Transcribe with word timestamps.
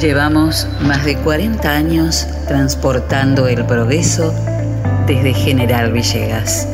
Llevamos 0.00 0.66
más 0.80 1.04
de 1.04 1.16
40 1.18 1.70
años 1.70 2.26
transportando 2.48 3.46
el 3.46 3.64
progreso 3.66 4.34
desde 5.06 5.32
General 5.32 5.92
Villegas. 5.92 6.66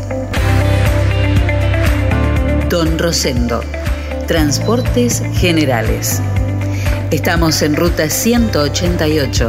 Don 2.71 2.99
Rosendo, 2.99 3.61
Transportes 4.27 5.23
Generales. 5.35 6.23
Estamos 7.11 7.61
en 7.61 7.77
ruta 7.77 8.09
188, 8.09 9.49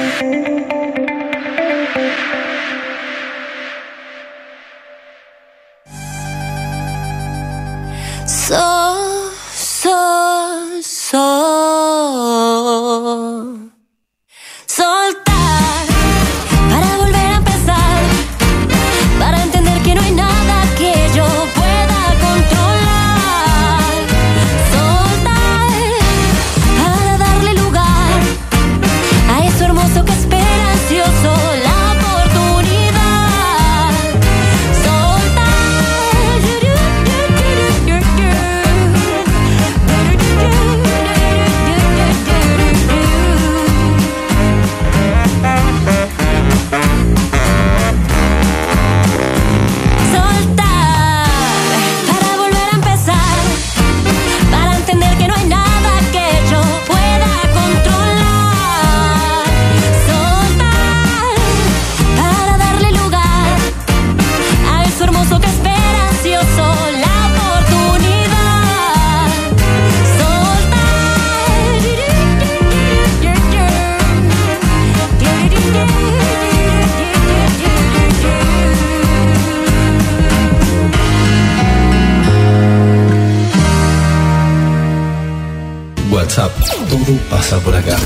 Por 87.63 87.75
acá. 87.75 87.97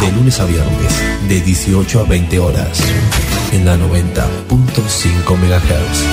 De 0.00 0.12
lunes 0.12 0.38
a 0.40 0.44
viernes, 0.44 1.02
de 1.28 1.40
18 1.40 2.00
a 2.00 2.04
20 2.04 2.38
horas, 2.38 2.80
en 3.52 3.64
la 3.64 3.76
90.5 3.76 5.36
MHz. 5.36 6.04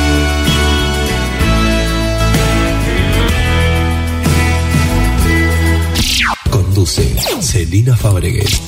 Conduce 6.50 7.16
Celina 7.42 7.96
Fabregues. 7.96 8.62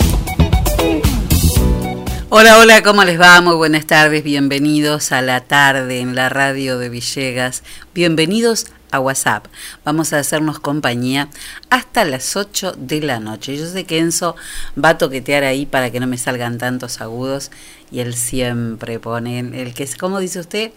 Hola, 2.29 2.59
hola, 2.59 2.83
¿cómo 2.83 3.03
les 3.03 3.19
va? 3.19 3.39
Muy 3.41 3.55
buenas 3.55 3.85
tardes, 3.85 4.23
bienvenidos 4.23 5.11
a 5.11 5.21
la 5.21 5.41
tarde 5.41 6.01
en 6.01 6.13
la 6.13 6.29
radio 6.29 6.77
de 6.77 6.89
Villegas, 6.89 7.63
bienvenidos 7.95 8.67
a 8.91 8.99
WhatsApp. 8.99 9.47
Vamos 9.83 10.13
a 10.13 10.19
hacernos 10.19 10.59
compañía 10.59 11.29
hasta 11.69 11.86
las 12.05 12.35
8 12.35 12.75
de 12.77 13.01
la 13.01 13.19
noche. 13.19 13.57
Yo 13.57 13.65
sé 13.67 13.85
que 13.85 13.99
Enzo 13.99 14.35
va 14.81 14.89
a 14.89 14.97
toquetear 14.97 15.43
ahí 15.43 15.65
para 15.65 15.89
que 15.91 15.99
no 15.99 16.07
me 16.07 16.17
salgan 16.17 16.57
tantos 16.57 17.01
agudos 17.01 17.51
y 17.91 17.99
él 17.99 18.13
siempre 18.15 18.99
pone, 18.99 19.39
el 19.39 19.73
que, 19.73 19.87
¿cómo 19.99 20.19
dice 20.19 20.39
usted? 20.39 20.71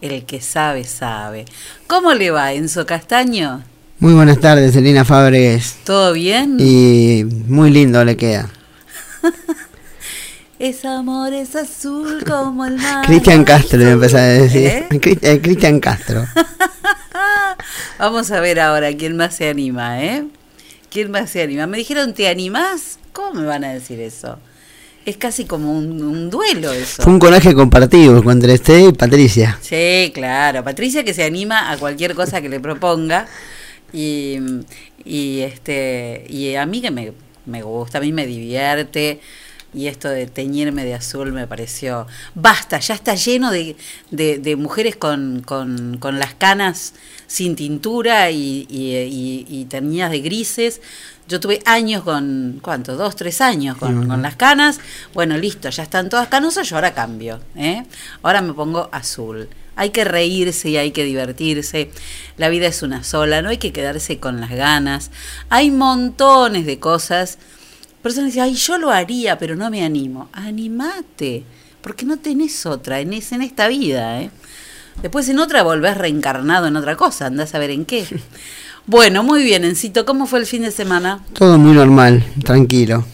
El 0.00 0.24
que 0.24 0.40
sabe, 0.40 0.84
sabe. 0.84 1.44
¿Cómo 1.86 2.12
le 2.14 2.30
va, 2.30 2.52
Enzo 2.52 2.86
Castaño? 2.86 3.62
Muy 3.98 4.14
buenas 4.14 4.40
tardes, 4.40 4.72
Celina 4.72 5.04
Fabregues. 5.04 5.76
¿Todo 5.84 6.12
bien? 6.12 6.56
Y 6.58 7.24
muy 7.24 7.70
lindo 7.70 8.04
le 8.04 8.16
queda. 8.16 8.50
Es 10.62 10.84
amor, 10.84 11.34
es 11.34 11.56
azul 11.56 12.22
como 12.24 12.64
el 12.64 12.76
mar. 12.76 13.04
Cristian 13.04 13.42
Castro 13.42 13.80
le 13.80 13.90
empezó 13.90 14.18
a 14.18 14.20
decir. 14.20 14.68
¿Eh? 14.68 14.88
Eh, 15.22 15.40
Cristian 15.42 15.80
Castro. 15.80 16.24
Vamos 17.98 18.30
a 18.30 18.38
ver 18.38 18.60
ahora 18.60 18.96
quién 18.96 19.16
más 19.16 19.34
se 19.34 19.48
anima, 19.48 20.00
¿eh? 20.04 20.24
¿Quién 20.92 21.10
más 21.10 21.30
se 21.30 21.42
anima? 21.42 21.66
Me 21.66 21.78
dijeron, 21.78 22.12
¿te 22.12 22.28
animás? 22.28 22.98
¿Cómo 23.14 23.40
me 23.40 23.46
van 23.46 23.64
a 23.64 23.72
decir 23.72 23.98
eso? 23.98 24.38
Es 25.06 25.16
casi 25.16 25.46
como 25.46 25.72
un, 25.72 26.02
un 26.02 26.28
duelo 26.28 26.70
eso. 26.72 27.02
Fue 27.02 27.12
un 27.12 27.18
coraje 27.18 27.54
compartido 27.54 28.22
entre 28.30 28.52
usted 28.52 28.88
y 28.88 28.92
Patricia. 28.92 29.58
Sí, 29.62 30.12
claro. 30.12 30.62
Patricia 30.62 31.02
que 31.02 31.14
se 31.14 31.24
anima 31.24 31.72
a 31.72 31.78
cualquier 31.78 32.14
cosa 32.14 32.42
que 32.42 32.50
le 32.50 32.60
proponga. 32.60 33.26
Y, 33.92 34.38
y 35.04 35.40
este 35.40 36.24
y 36.28 36.54
a 36.56 36.66
mí 36.66 36.82
que 36.82 36.90
me, 36.90 37.12
me 37.46 37.62
gusta, 37.62 37.96
a 37.98 38.00
mí 38.02 38.12
me 38.12 38.26
divierte. 38.26 39.20
Y 39.74 39.86
esto 39.86 40.08
de 40.08 40.26
teñirme 40.26 40.84
de 40.84 40.94
azul 40.94 41.32
me 41.32 41.46
pareció. 41.46 42.06
Basta, 42.34 42.78
ya 42.78 42.94
está 42.94 43.14
lleno 43.14 43.50
de, 43.50 43.76
de, 44.10 44.38
de 44.38 44.56
mujeres 44.56 44.96
con, 44.96 45.42
con, 45.44 45.96
con 45.98 46.18
las 46.18 46.34
canas 46.34 46.92
sin 47.26 47.56
tintura 47.56 48.30
y, 48.30 48.66
y, 48.68 48.96
y- 48.96 49.46
y 49.48 49.64
teñidas 49.64 50.10
de 50.10 50.20
grises. 50.20 50.80
Yo 51.26 51.40
tuve 51.40 51.62
años 51.64 52.02
con, 52.02 52.58
¿cuánto? 52.60 52.96
Dos, 52.96 53.16
tres 53.16 53.40
años 53.40 53.78
con, 53.78 54.06
con 54.08 54.20
las 54.20 54.36
canas. 54.36 54.78
Bueno, 55.14 55.38
listo, 55.38 55.70
ya 55.70 55.84
están 55.84 56.10
todas 56.10 56.28
canosas, 56.28 56.68
yo 56.68 56.76
ahora 56.76 56.92
cambio. 56.92 57.40
¿eh? 57.56 57.84
Ahora 58.22 58.42
me 58.42 58.52
pongo 58.52 58.90
azul. 58.92 59.48
Hay 59.74 59.88
que 59.88 60.04
reírse 60.04 60.68
y 60.68 60.76
hay 60.76 60.90
que 60.90 61.04
divertirse. 61.04 61.90
La 62.36 62.50
vida 62.50 62.66
es 62.66 62.82
una 62.82 63.04
sola, 63.04 63.40
no 63.40 63.48
hay 63.48 63.56
que 63.56 63.72
quedarse 63.72 64.18
con 64.18 64.38
las 64.40 64.50
ganas. 64.50 65.10
Hay 65.48 65.70
montones 65.70 66.66
de 66.66 66.78
cosas. 66.78 67.38
Personas 68.02 68.26
dicen, 68.30 68.42
ay, 68.42 68.54
yo 68.54 68.78
lo 68.78 68.90
haría, 68.90 69.38
pero 69.38 69.54
no 69.56 69.70
me 69.70 69.84
animo. 69.84 70.28
Animate, 70.32 71.44
porque 71.80 72.04
no 72.04 72.18
tenés 72.18 72.66
otra 72.66 73.00
en, 73.00 73.12
es- 73.12 73.32
en 73.32 73.42
esta 73.42 73.68
vida. 73.68 74.20
¿eh? 74.20 74.30
Después 75.00 75.28
en 75.28 75.38
otra 75.38 75.62
volvés 75.62 75.96
reencarnado 75.96 76.66
en 76.66 76.76
otra 76.76 76.96
cosa, 76.96 77.26
andás 77.26 77.54
a 77.54 77.58
ver 77.58 77.70
en 77.70 77.84
qué. 77.84 78.06
Bueno, 78.86 79.22
muy 79.22 79.44
bien, 79.44 79.64
Encito, 79.64 80.04
¿cómo 80.04 80.26
fue 80.26 80.40
el 80.40 80.46
fin 80.46 80.62
de 80.62 80.72
semana? 80.72 81.24
Todo 81.34 81.56
muy 81.56 81.72
normal, 81.72 82.24
tranquilo. 82.44 83.04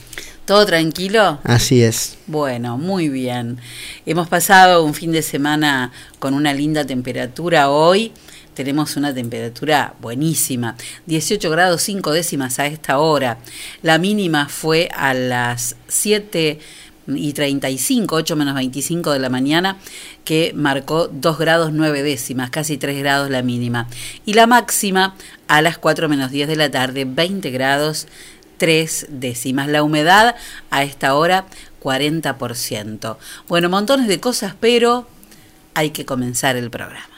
¿Todo 0.47 0.65
tranquilo? 0.65 1.41
Así 1.45 1.83
es. 1.83 2.17
Bueno, 2.27 2.79
muy 2.79 3.11
bien. 3.11 3.59
Hemos 4.07 4.29
pasado 4.29 4.83
un 4.83 4.95
fin 4.95 5.13
de 5.13 5.21
semana 5.21 5.93
con 6.19 6.33
una 6.33 6.55
linda 6.55 6.87
temperatura 6.87 7.69
hoy. 7.69 8.13
Tenemos 8.59 8.97
una 8.97 9.15
temperatura 9.15 9.95
buenísima, 10.01 10.75
18 11.07 11.49
grados 11.49 11.81
5 11.83 12.11
décimas 12.11 12.59
a 12.59 12.67
esta 12.67 12.99
hora. 12.99 13.39
La 13.83 13.99
mínima 13.99 14.49
fue 14.49 14.89
a 14.97 15.15
las 15.15 15.77
7 15.87 16.59
y 17.07 17.33
35, 17.35 18.17
8 18.17 18.35
menos 18.35 18.57
25 18.57 19.13
de 19.13 19.21
la 19.21 19.29
mañana, 19.29 19.77
que 20.25 20.51
marcó 20.57 21.07
2 21.07 21.39
grados 21.39 21.71
9 21.73 22.03
décimas, 22.03 22.51
casi 22.51 22.79
3 22.79 22.99
grados 22.99 23.31
la 23.31 23.43
mínima. 23.43 23.87
Y 24.27 24.33
la 24.33 24.49
máxima 24.49 25.15
a 25.47 25.63
las 25.63 25.79
4 25.79 26.09
menos 26.09 26.33
10 26.33 26.49
de 26.49 26.57
la 26.57 26.69
tarde, 26.69 27.05
20 27.05 27.53
grados 27.53 28.09
3 28.57 29.07
décimas. 29.11 29.69
La 29.69 29.85
humedad 29.85 30.35
a 30.71 30.83
esta 30.83 31.15
hora 31.15 31.47
40%. 31.81 33.19
Bueno, 33.47 33.69
montones 33.69 34.09
de 34.09 34.19
cosas, 34.19 34.57
pero 34.59 35.07
hay 35.75 35.91
que 35.91 36.05
comenzar 36.05 36.57
el 36.57 36.71
programa. 36.73 37.18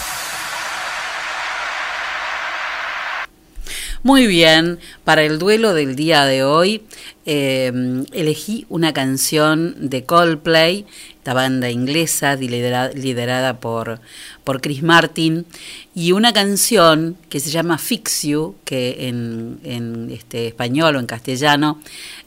Muy 4.03 4.25
bien, 4.25 4.79
para 5.03 5.21
el 5.21 5.37
duelo 5.37 5.75
del 5.75 5.95
día 5.95 6.25
de 6.25 6.43
hoy 6.43 6.81
eh, 7.27 7.71
elegí 8.13 8.65
una 8.67 8.93
canción 8.93 9.75
de 9.77 10.05
Coldplay, 10.05 10.87
esta 11.17 11.35
banda 11.35 11.69
inglesa 11.69 12.35
liderada, 12.35 13.59
por, 13.59 14.01
por, 14.43 14.59
Chris 14.59 14.81
Martin, 14.81 15.45
y 15.93 16.13
una 16.13 16.33
canción 16.33 17.15
que 17.29 17.39
se 17.39 17.51
llama 17.51 17.77
Fix 17.77 18.23
You, 18.23 18.55
que 18.65 19.07
en, 19.07 20.09
este, 20.11 20.47
español 20.47 20.95
o 20.95 20.99
en 20.99 21.05
castellano 21.05 21.79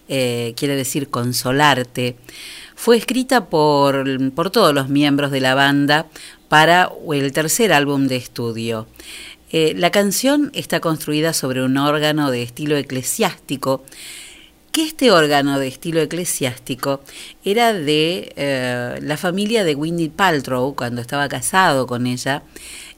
eh, 0.08 0.54
quiere 0.56 0.76
decir 0.76 1.08
consolarte. 1.10 2.14
Fue 2.76 2.96
escrita 2.96 3.46
por, 3.46 4.04
por 4.32 4.50
todos 4.50 4.72
los 4.72 4.88
miembros 4.88 5.32
de 5.32 5.40
la 5.40 5.56
banda 5.56 6.06
para 6.48 6.88
el 7.12 7.32
tercer 7.32 7.72
álbum 7.72 8.06
de 8.06 8.14
estudio. 8.14 8.86
Eh, 9.56 9.72
la 9.76 9.92
canción 9.92 10.50
está 10.52 10.80
construida 10.80 11.32
sobre 11.32 11.62
un 11.62 11.76
órgano 11.76 12.32
de 12.32 12.42
estilo 12.42 12.76
eclesiástico, 12.76 13.84
que 14.72 14.82
este 14.82 15.12
órgano 15.12 15.60
de 15.60 15.68
estilo 15.68 16.00
eclesiástico 16.00 17.02
era 17.44 17.72
de 17.72 18.32
eh, 18.34 18.98
la 19.00 19.16
familia 19.16 19.62
de 19.62 19.76
Windy 19.76 20.08
Paltrow 20.08 20.74
cuando 20.74 21.00
estaba 21.00 21.28
casado 21.28 21.86
con 21.86 22.08
ella 22.08 22.42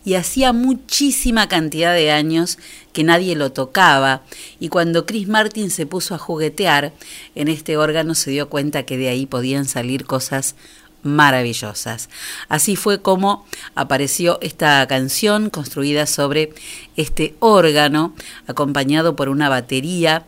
y 0.02 0.14
hacía 0.14 0.54
muchísima 0.54 1.46
cantidad 1.46 1.92
de 1.92 2.10
años 2.10 2.58
que 2.94 3.04
nadie 3.04 3.36
lo 3.36 3.52
tocaba. 3.52 4.22
Y 4.58 4.70
cuando 4.70 5.04
Chris 5.04 5.28
Martin 5.28 5.68
se 5.68 5.84
puso 5.84 6.14
a 6.14 6.18
juguetear 6.18 6.94
en 7.34 7.48
este 7.48 7.76
órgano 7.76 8.14
se 8.14 8.30
dio 8.30 8.48
cuenta 8.48 8.84
que 8.84 8.96
de 8.96 9.10
ahí 9.10 9.26
podían 9.26 9.66
salir 9.66 10.06
cosas 10.06 10.56
maravillosas. 11.02 12.08
Así 12.48 12.76
fue 12.76 13.00
como 13.00 13.46
apareció 13.74 14.38
esta 14.42 14.86
canción 14.86 15.50
construida 15.50 16.06
sobre 16.06 16.52
este 16.96 17.34
órgano, 17.40 18.14
acompañado 18.46 19.16
por 19.16 19.28
una 19.28 19.48
batería 19.48 20.26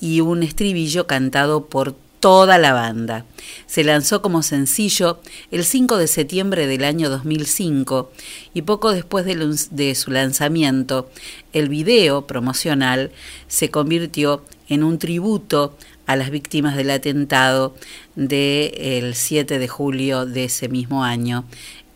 y 0.00 0.20
un 0.20 0.42
estribillo 0.42 1.06
cantado 1.06 1.66
por 1.66 1.94
toda 2.20 2.58
la 2.58 2.72
banda. 2.72 3.24
Se 3.66 3.82
lanzó 3.82 4.22
como 4.22 4.42
sencillo 4.42 5.20
el 5.50 5.64
5 5.64 5.96
de 5.96 6.06
septiembre 6.06 6.66
del 6.66 6.84
año 6.84 7.08
2005 7.08 8.12
y 8.54 8.62
poco 8.62 8.92
después 8.92 9.24
de, 9.24 9.94
su 9.94 10.10
lanzamiento, 10.10 11.10
el 11.52 11.68
video 11.68 12.26
promocional 12.26 13.10
se 13.48 13.70
convirtió 13.70 14.44
en 14.68 14.84
un 14.84 14.98
tributo 14.98 15.76
a 16.10 16.16
las 16.16 16.30
víctimas 16.30 16.76
del 16.76 16.90
atentado 16.90 17.72
del 18.16 19.14
7 19.14 19.60
de 19.60 19.68
julio 19.68 20.26
de 20.26 20.44
ese 20.44 20.68
mismo 20.68 21.04
año 21.04 21.44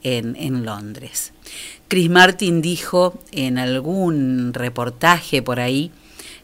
en, 0.05 0.37
en 0.37 0.65
Londres. 0.65 1.33
Chris 1.89 2.09
Martin 2.09 2.63
dijo 2.63 3.19
en 3.33 3.59
algún 3.59 4.55
reportaje 4.55 5.43
por 5.43 5.59
ahí 5.59 5.91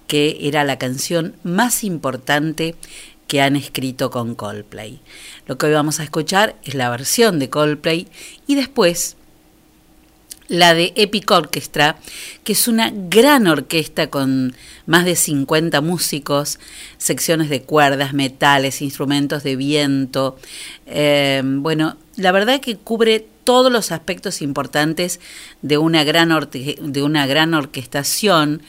que 0.08 0.38
era 0.40 0.64
la 0.64 0.78
canción 0.78 1.36
más 1.44 1.84
importante 1.84 2.74
que 3.28 3.40
han 3.40 3.54
escrito 3.54 4.10
con 4.10 4.34
Coldplay. 4.34 4.98
Lo 5.46 5.56
que 5.56 5.66
hoy 5.66 5.72
vamos 5.72 6.00
a 6.00 6.02
escuchar 6.02 6.56
es 6.64 6.74
la 6.74 6.90
versión 6.90 7.38
de 7.38 7.50
Coldplay 7.50 8.08
y 8.48 8.56
después 8.56 9.16
la 10.50 10.74
de 10.74 10.92
Epic 10.96 11.30
Orchestra, 11.30 11.96
que 12.42 12.52
es 12.52 12.66
una 12.66 12.90
gran 12.92 13.46
orquesta 13.46 14.10
con 14.10 14.54
más 14.84 15.04
de 15.04 15.14
50 15.14 15.80
músicos, 15.80 16.58
secciones 16.98 17.48
de 17.48 17.62
cuerdas, 17.62 18.14
metales, 18.14 18.82
instrumentos 18.82 19.44
de 19.44 19.54
viento. 19.54 20.36
Eh, 20.86 21.40
bueno, 21.44 21.96
la 22.16 22.32
verdad 22.32 22.60
que 22.60 22.76
cubre 22.76 23.24
todos 23.44 23.70
los 23.70 23.92
aspectos 23.92 24.42
importantes 24.42 25.20
de 25.62 25.78
una 25.78 26.02
gran, 26.02 26.30
de 26.50 27.02
una 27.02 27.26
gran 27.28 27.54
orquestación. 27.54 28.60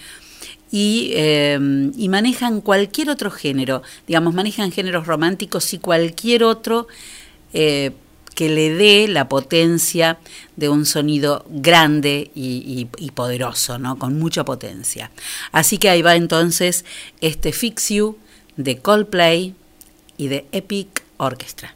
Y, 0.74 1.12
eh, 1.16 1.60
y, 1.98 2.08
manejan 2.08 2.62
cualquier 2.62 3.10
otro 3.10 3.30
género, 3.30 3.82
digamos, 4.08 4.34
manejan 4.34 4.72
géneros 4.72 5.06
románticos 5.06 5.74
y 5.74 5.80
cualquier 5.80 6.46
otro 6.46 6.88
eh, 7.54 7.92
que 8.42 8.50
le 8.50 8.74
dé 8.74 9.08
la 9.08 9.30
potencia 9.30 10.18
de 10.56 10.68
un 10.68 10.88
sonido 10.88 11.46
grande 11.48 12.32
y, 12.34 12.88
poderoso, 13.14 13.78
¿no? 13.78 14.00
con 14.00 14.18
mucha 14.18 14.44
potencia. 14.46 15.12
Así 15.52 15.78
que 15.78 15.90
ahí 15.92 16.02
va 16.02 16.16
entonces 16.16 16.84
este 17.22 17.52
Fix 17.52 17.90
You 17.90 18.18
de 18.58 18.80
Coldplay 18.80 19.54
y 20.18 20.28
de 20.30 20.48
Epic 20.54 21.04
Orchestra. 21.18 21.76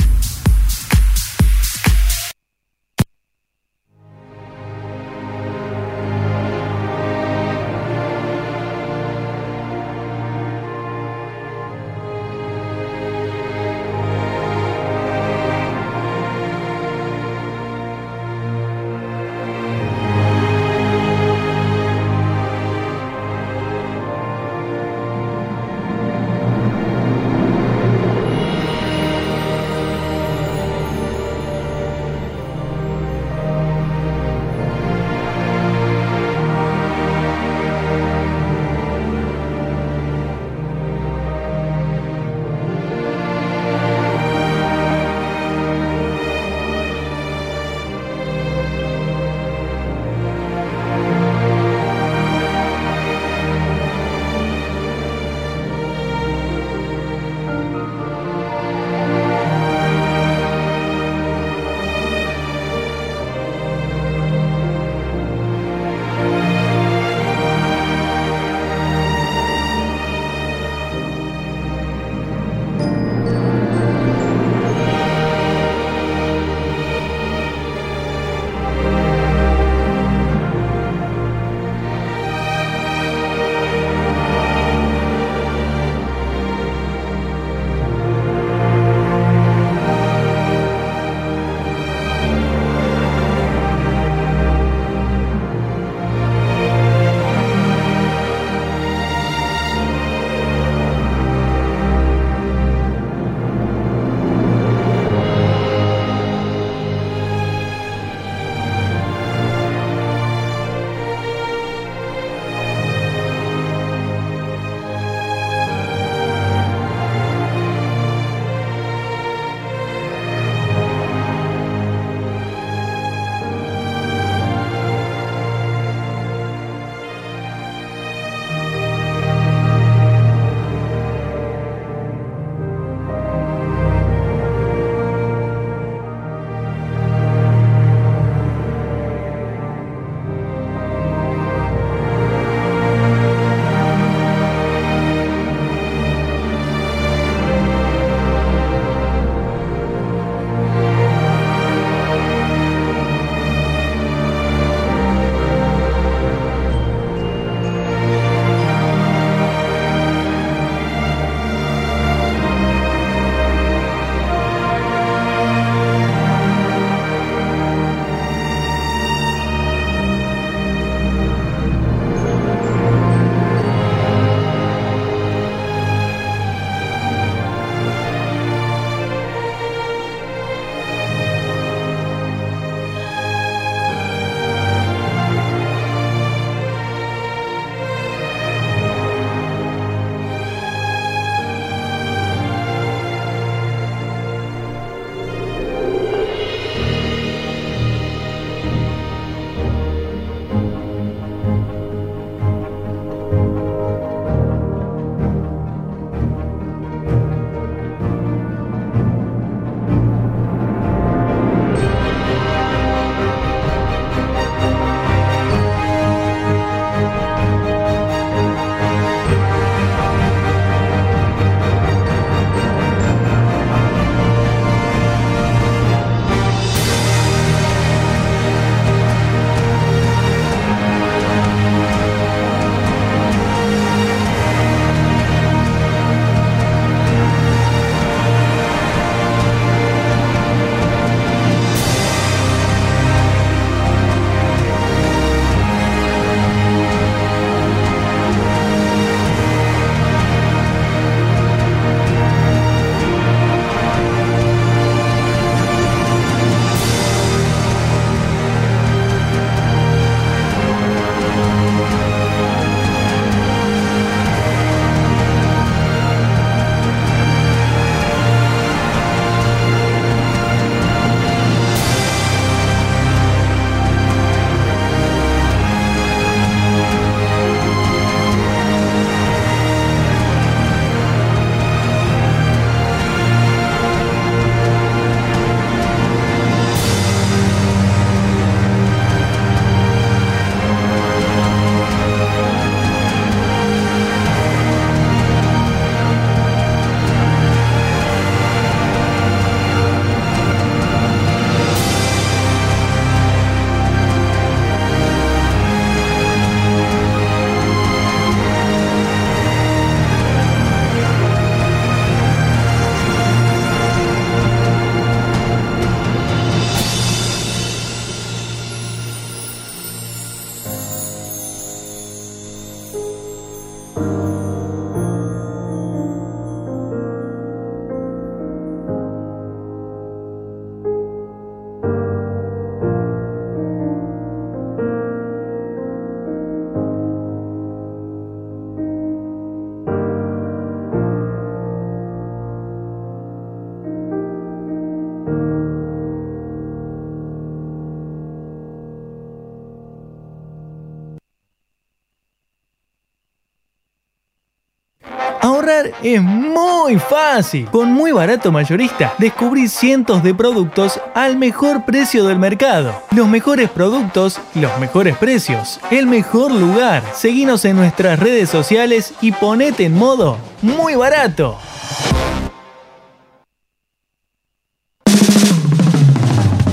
Es 356.03 356.21
muy 356.21 356.97
fácil. 356.97 357.69
Con 357.69 357.91
Muy 357.91 358.11
Barato 358.11 358.51
Mayorista 358.51 359.13
descubrí 359.17 359.67
cientos 359.67 360.23
de 360.23 360.33
productos 360.33 360.99
al 361.13 361.37
mejor 361.37 361.85
precio 361.85 362.25
del 362.25 362.39
mercado. 362.39 362.93
Los 363.15 363.27
mejores 363.27 363.69
productos, 363.69 364.39
los 364.55 364.77
mejores 364.79 365.17
precios, 365.17 365.79
el 365.89 366.07
mejor 366.07 366.51
lugar. 366.51 367.03
Seguinos 367.13 367.65
en 367.65 367.77
nuestras 367.77 368.19
redes 368.19 368.49
sociales 368.49 369.13
y 369.21 369.31
ponete 369.31 369.85
en 369.85 369.93
modo 369.93 370.37
Muy 370.61 370.95
Barato. 370.95 371.57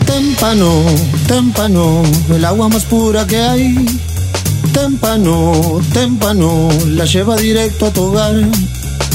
Témpano, 0.06 0.84
témpano, 1.26 2.02
el 2.30 2.44
agua 2.44 2.68
más 2.68 2.84
pura 2.84 3.26
que 3.26 3.40
hay. 3.40 3.74
Témpano, 4.72 5.80
témpano, 5.92 6.68
la 6.86 7.04
lleva 7.04 7.36
directo 7.36 7.86
a 7.86 7.90
tu. 7.90 8.08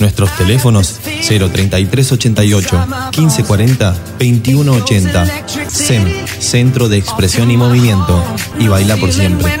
Nuestros 0.00 0.34
teléfonos 0.36 0.98
03388 1.02 2.86
1540 3.16 3.92
2180. 4.18 5.26
SEM, 5.68 6.04
Centro 6.38 6.88
de 6.88 6.96
Expresión 6.96 7.50
y 7.50 7.56
Movimiento. 7.56 8.24
Y 8.58 8.68
baila 8.68 8.96
por 8.96 9.12
siempre. 9.12 9.52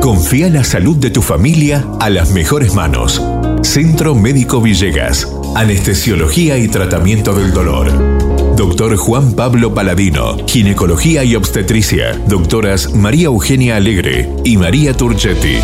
Confía 0.00 0.48
la 0.48 0.64
salud 0.64 0.96
de 0.96 1.10
tu 1.10 1.22
familia 1.22 1.84
a 2.00 2.10
las 2.10 2.30
mejores 2.30 2.74
manos. 2.74 3.20
Centro 3.62 4.14
Médico 4.14 4.60
Villegas. 4.60 5.28
Anestesiología 5.54 6.58
y 6.58 6.68
tratamiento 6.68 7.32
del 7.32 7.52
dolor. 7.52 7.90
Doctor 8.56 8.96
Juan 8.96 9.34
Pablo 9.34 9.72
Paladino, 9.72 10.36
Ginecología 10.46 11.24
y 11.24 11.36
Obstetricia. 11.36 12.20
Doctoras 12.26 12.92
María 12.94 13.26
Eugenia 13.26 13.76
Alegre 13.76 14.28
y 14.44 14.56
María 14.56 14.94
Turchetti. 14.94 15.56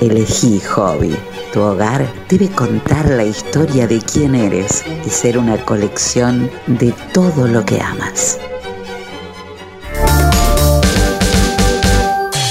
Elegí 0.00 0.60
Hobby. 0.60 1.16
Tu 1.52 1.60
hogar 1.60 2.06
debe 2.28 2.48
contar 2.48 3.08
la 3.10 3.24
historia 3.24 3.86
de 3.86 4.00
quién 4.00 4.34
eres 4.34 4.84
y 5.06 5.10
ser 5.10 5.38
una 5.38 5.56
colección 5.64 6.50
de 6.66 6.94
todo 7.12 7.48
lo 7.48 7.64
que 7.64 7.80
amas. 7.80 8.38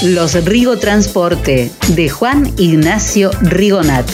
Los 0.02 0.44
Rigo 0.44 0.76
Transporte 0.76 1.72
de 1.88 2.08
Juan 2.08 2.52
Ignacio 2.56 3.30
Rigonat. 3.40 4.08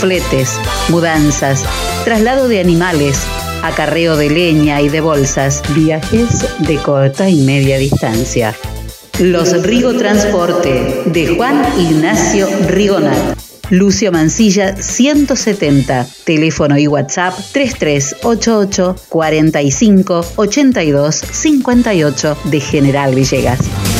Fletes, 0.00 0.58
mudanzas, 0.88 1.64
traslado 2.04 2.48
de 2.48 2.60
animales, 2.60 3.18
acarreo 3.62 4.16
de 4.16 4.30
leña 4.30 4.80
y 4.80 4.88
de 4.88 5.00
bolsas, 5.00 5.62
viajes 5.74 6.46
de 6.58 6.76
corta 6.78 7.28
y 7.28 7.42
media 7.42 7.78
distancia. 7.78 8.56
Los 9.18 9.62
Rigo 9.62 9.94
Transporte 9.94 11.02
de 11.06 11.34
Juan 11.34 11.62
Ignacio 11.78 12.48
Rigonat. 12.68 13.38
Lucio 13.70 14.10
Mancilla 14.10 14.76
170, 14.76 16.06
teléfono 16.24 16.76
y 16.78 16.88
WhatsApp 16.88 17.34
3388 17.52 18.96
45 19.08 20.26
82 20.36 21.14
58 21.16 22.36
de 22.44 22.60
General 22.60 23.14
Villegas. 23.14 23.99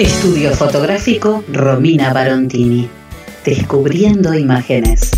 Estudio 0.00 0.52
fotográfico 0.52 1.44
Romina 1.52 2.14
Barontini. 2.14 2.88
Descubriendo 3.44 4.32
imágenes. 4.32 5.10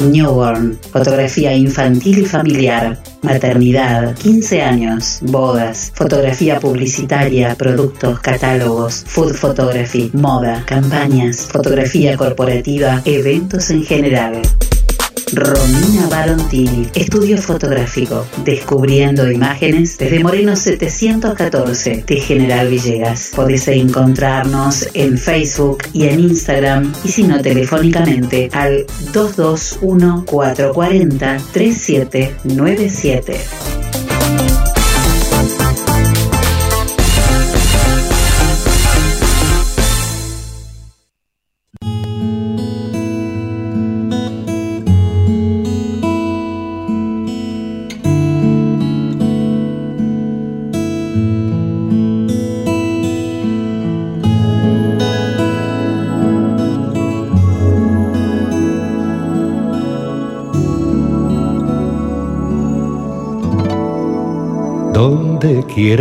Newborn, 0.00 0.78
fotografía 0.92 1.54
infantil 1.54 2.18
y 2.18 2.24
familiar, 2.26 2.98
maternidad, 3.22 4.14
15 4.18 4.60
años, 4.60 5.20
bodas, 5.22 5.90
fotografía 5.94 6.60
publicitaria, 6.60 7.54
productos, 7.54 8.20
catálogos, 8.20 9.06
food 9.06 9.32
photography, 9.32 10.10
moda, 10.12 10.62
campañas, 10.66 11.48
fotografía 11.50 12.18
corporativa, 12.18 13.00
eventos 13.06 13.70
en 13.70 13.82
general. 13.82 14.42
Romina 15.32 16.06
Barontini, 16.08 16.88
estudio 16.94 17.38
fotográfico, 17.38 18.26
descubriendo 18.44 19.28
imágenes 19.30 19.98
desde 19.98 20.20
Moreno 20.20 20.56
714 20.56 22.04
de 22.06 22.16
General 22.16 22.66
Villegas. 22.68 23.32
Podés 23.34 23.68
encontrarnos 23.68 24.88
en 24.94 25.18
Facebook 25.18 25.78
y 25.92 26.06
en 26.06 26.20
Instagram 26.20 26.92
y 27.04 27.08
si 27.08 27.24
no 27.24 27.40
telefónicamente 27.40 28.48
al 28.52 28.86
221 29.12 30.24
440 30.26 31.38
3797. 31.52 33.77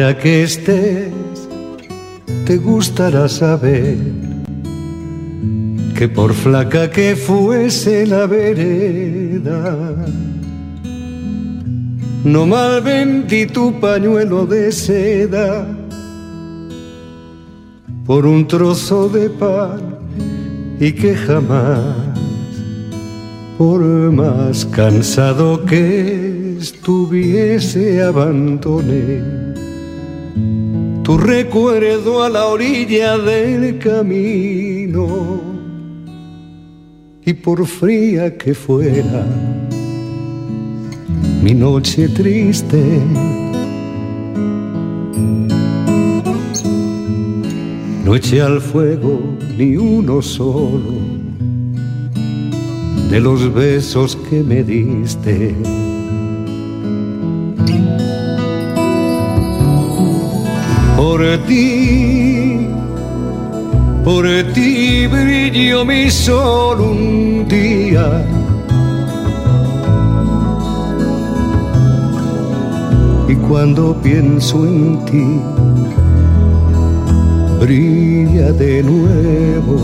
Quiera 0.07 0.19
que 0.19 0.43
estés, 0.43 1.11
te 2.45 2.57
gustará 2.57 3.27
saber 3.27 3.97
que 5.95 6.07
por 6.07 6.33
flaca 6.33 6.89
que 6.89 7.15
fuese 7.15 8.05
la 8.05 8.25
vereda, 8.25 10.05
no 12.23 12.45
mal 12.45 12.81
vendí 12.81 13.47
tu 13.47 13.79
pañuelo 13.79 14.45
de 14.45 14.71
seda 14.71 15.67
por 18.05 18.25
un 18.25 18.47
trozo 18.47 19.09
de 19.09 19.29
pan 19.29 19.97
y 20.79 20.91
que 20.93 21.15
jamás, 21.15 22.17
por 23.57 23.81
más 24.11 24.65
cansado 24.67 25.65
que 25.65 26.57
estuviese, 26.59 28.01
abandoné 28.03 29.46
tu 31.07 31.17
recuerdo 31.17 32.21
a 32.21 32.27
la 32.27 32.47
orilla 32.47 33.17
del 33.17 33.79
camino 33.79 35.39
y 37.25 37.31
por 37.31 37.65
fría 37.65 38.37
que 38.37 38.53
fuera 38.53 39.25
mi 41.41 41.53
noche 41.53 42.09
triste. 42.09 42.83
No 48.03 48.13
eché 48.13 48.41
al 48.41 48.59
fuego 48.59 49.17
ni 49.57 49.77
uno 49.77 50.21
solo 50.21 50.91
de 53.09 53.21
los 53.21 53.53
besos 53.53 54.17
que 54.29 54.43
me 54.43 54.61
diste. 54.61 55.55
Por 61.17 61.25
ti, 61.47 62.67
por 64.03 64.27
ti 64.53 65.07
brilló 65.07 65.83
mi 65.83 66.11
sol 66.11 66.79
un 66.79 67.47
día. 67.47 68.23
Y 73.27 73.35
cuando 73.47 73.99
pienso 73.99 74.63
en 74.63 75.05
ti, 75.05 75.41
brilla 77.61 78.51
de 78.51 78.83
nuevo. 78.83 79.79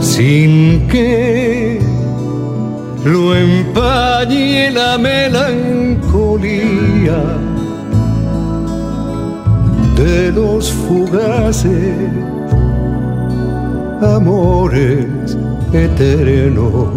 Sin 0.00 0.86
que 0.86 1.59
lo 3.04 3.34
empañe 3.34 4.70
la 4.70 4.98
melancolía 4.98 6.00
de 9.96 10.32
los 10.32 10.70
fugaces 10.72 11.96
amores 14.02 15.36
eternos. 15.72 16.88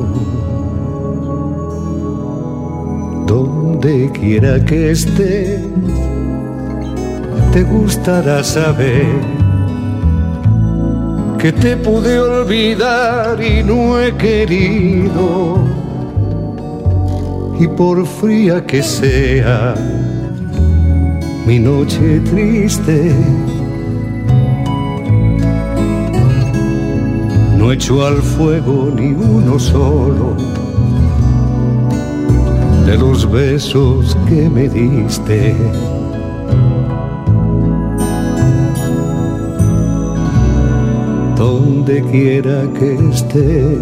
Donde 3.28 4.10
quiera 4.14 4.64
que 4.64 4.92
estés, 4.92 5.62
te 7.52 7.64
gustará 7.64 8.44
saber 8.44 9.06
que 11.40 11.52
te 11.52 11.76
pude 11.76 12.20
olvidar 12.20 13.42
y 13.44 13.64
no 13.64 14.00
he 14.00 14.16
querido. 14.16 15.73
Y 17.64 17.68
por 17.70 18.06
fría 18.06 18.66
que 18.66 18.84
sea 18.84 19.74
mi 21.48 21.60
noche 21.60 22.20
triste, 22.30 23.16
no 27.58 27.72
echo 27.72 28.06
al 28.06 28.22
fuego 28.22 28.92
ni 28.94 29.14
uno 29.14 29.58
solo 29.58 30.36
de 32.86 32.98
los 32.98 33.32
besos 33.32 34.18
que 34.28 34.50
me 34.50 34.68
diste. 34.68 35.56
Donde 41.38 42.04
quiera 42.12 42.64
que 42.78 42.96
estés, 43.10 43.80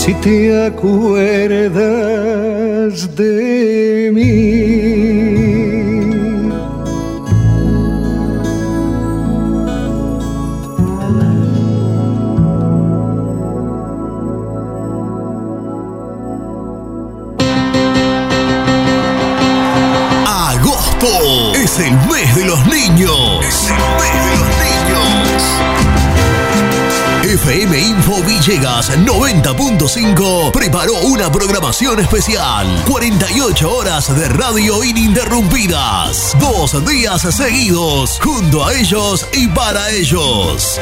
si 0.00 0.14
te 0.14 0.64
acuerdas 0.64 1.74
de 3.16 4.10
mí. 4.14 4.79
Villegas 28.50 28.90
90.5 28.98 30.50
preparó 30.50 30.94
una 31.02 31.30
programación 31.30 32.00
especial. 32.00 32.82
48 32.84 33.72
horas 33.72 34.18
de 34.18 34.28
radio 34.28 34.82
ininterrumpidas. 34.82 36.36
Dos 36.40 36.84
días 36.84 37.22
seguidos, 37.22 38.18
junto 38.20 38.66
a 38.66 38.74
ellos 38.74 39.28
y 39.32 39.46
para 39.46 39.90
ellos. 39.90 40.80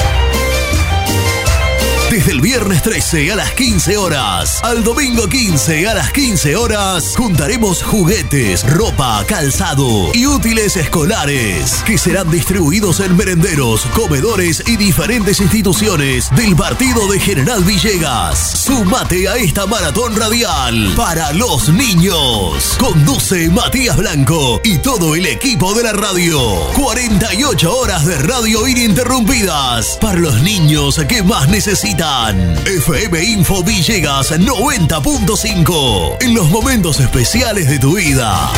Desde 2.18 2.32
el 2.32 2.40
viernes 2.40 2.82
13 2.82 3.30
a 3.30 3.36
las 3.36 3.52
15 3.52 3.96
horas 3.96 4.58
al 4.64 4.82
domingo 4.82 5.28
15 5.28 5.86
a 5.86 5.94
las 5.94 6.10
15 6.10 6.56
horas 6.56 7.14
juntaremos 7.16 7.84
juguetes, 7.84 8.68
ropa, 8.68 9.24
calzado 9.28 10.10
y 10.12 10.26
útiles 10.26 10.76
escolares 10.76 11.80
que 11.86 11.96
serán 11.96 12.28
distribuidos 12.28 12.98
en 12.98 13.16
merenderos, 13.16 13.86
comedores 13.94 14.64
y 14.66 14.76
diferentes 14.76 15.40
instituciones 15.40 16.28
del 16.34 16.56
partido 16.56 17.06
de 17.06 17.20
General 17.20 17.62
Villegas. 17.62 18.64
Sumate 18.64 19.28
a 19.28 19.36
esta 19.36 19.66
maratón 19.66 20.16
radial 20.16 20.94
para 20.96 21.32
los 21.34 21.68
niños. 21.68 22.76
Conduce 22.80 23.48
Matías 23.48 23.96
Blanco 23.96 24.60
y 24.64 24.78
todo 24.78 25.14
el 25.14 25.24
equipo 25.24 25.72
de 25.74 25.84
la 25.84 25.92
radio. 25.92 26.40
48 26.74 27.78
horas 27.78 28.06
de 28.06 28.18
radio 28.18 28.66
ininterrumpidas 28.66 29.96
para 30.00 30.18
los 30.18 30.42
niños 30.42 31.00
que 31.08 31.22
más 31.22 31.48
necesitan. 31.48 32.07
FM 32.08 33.22
Info 33.22 33.62
Villegas 33.62 34.32
90.5 34.32 36.16
en 36.22 36.34
los 36.34 36.48
momentos 36.48 37.00
especiales 37.00 37.68
de 37.68 37.78
tu 37.78 37.96
vida. 37.96 38.50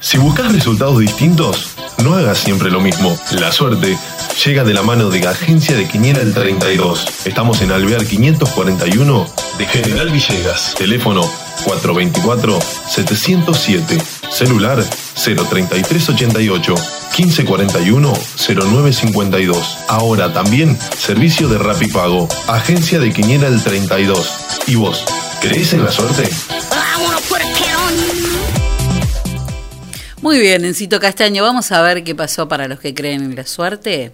Si 0.00 0.16
buscas 0.16 0.50
resultados 0.50 0.98
distintos, 0.98 1.74
no 2.02 2.14
hagas 2.14 2.38
siempre 2.38 2.70
lo 2.70 2.80
mismo. 2.80 3.14
La 3.32 3.52
suerte 3.52 3.98
llega 4.42 4.64
de 4.64 4.72
la 4.72 4.82
mano 4.82 5.10
de 5.10 5.28
Agencia 5.28 5.76
de 5.76 5.86
Quiniela 5.86 6.22
el 6.22 6.32
32. 6.32 7.26
Estamos 7.26 7.60
en 7.60 7.70
Alvear 7.70 8.06
541 8.06 9.26
de 9.58 9.66
General 9.66 10.08
Villegas. 10.08 10.74
Teléfono 10.74 11.30
424-707. 11.66 14.02
Celular 14.30 14.82
03388 15.14 16.97
1541 17.18 18.12
0952. 18.36 19.78
Ahora 19.88 20.32
también 20.32 20.78
servicio 20.96 21.48
de 21.48 21.58
Rapipago. 21.58 22.28
Agencia 22.46 23.00
de 23.00 23.12
Quiniela 23.12 23.48
el 23.48 23.60
32. 23.62 24.32
¿Y 24.68 24.76
vos? 24.76 25.04
¿Crees 25.40 25.72
en 25.72 25.84
la 25.84 25.90
suerte? 25.90 26.28
Muy 30.22 30.38
bien, 30.40 30.64
Encito 30.64 31.00
Castaño, 31.00 31.42
vamos 31.42 31.72
a 31.72 31.82
ver 31.82 32.04
qué 32.04 32.14
pasó 32.14 32.46
para 32.48 32.68
los 32.68 32.78
que 32.80 32.94
creen 32.94 33.22
en 33.22 33.34
la 33.34 33.46
suerte. 33.46 34.12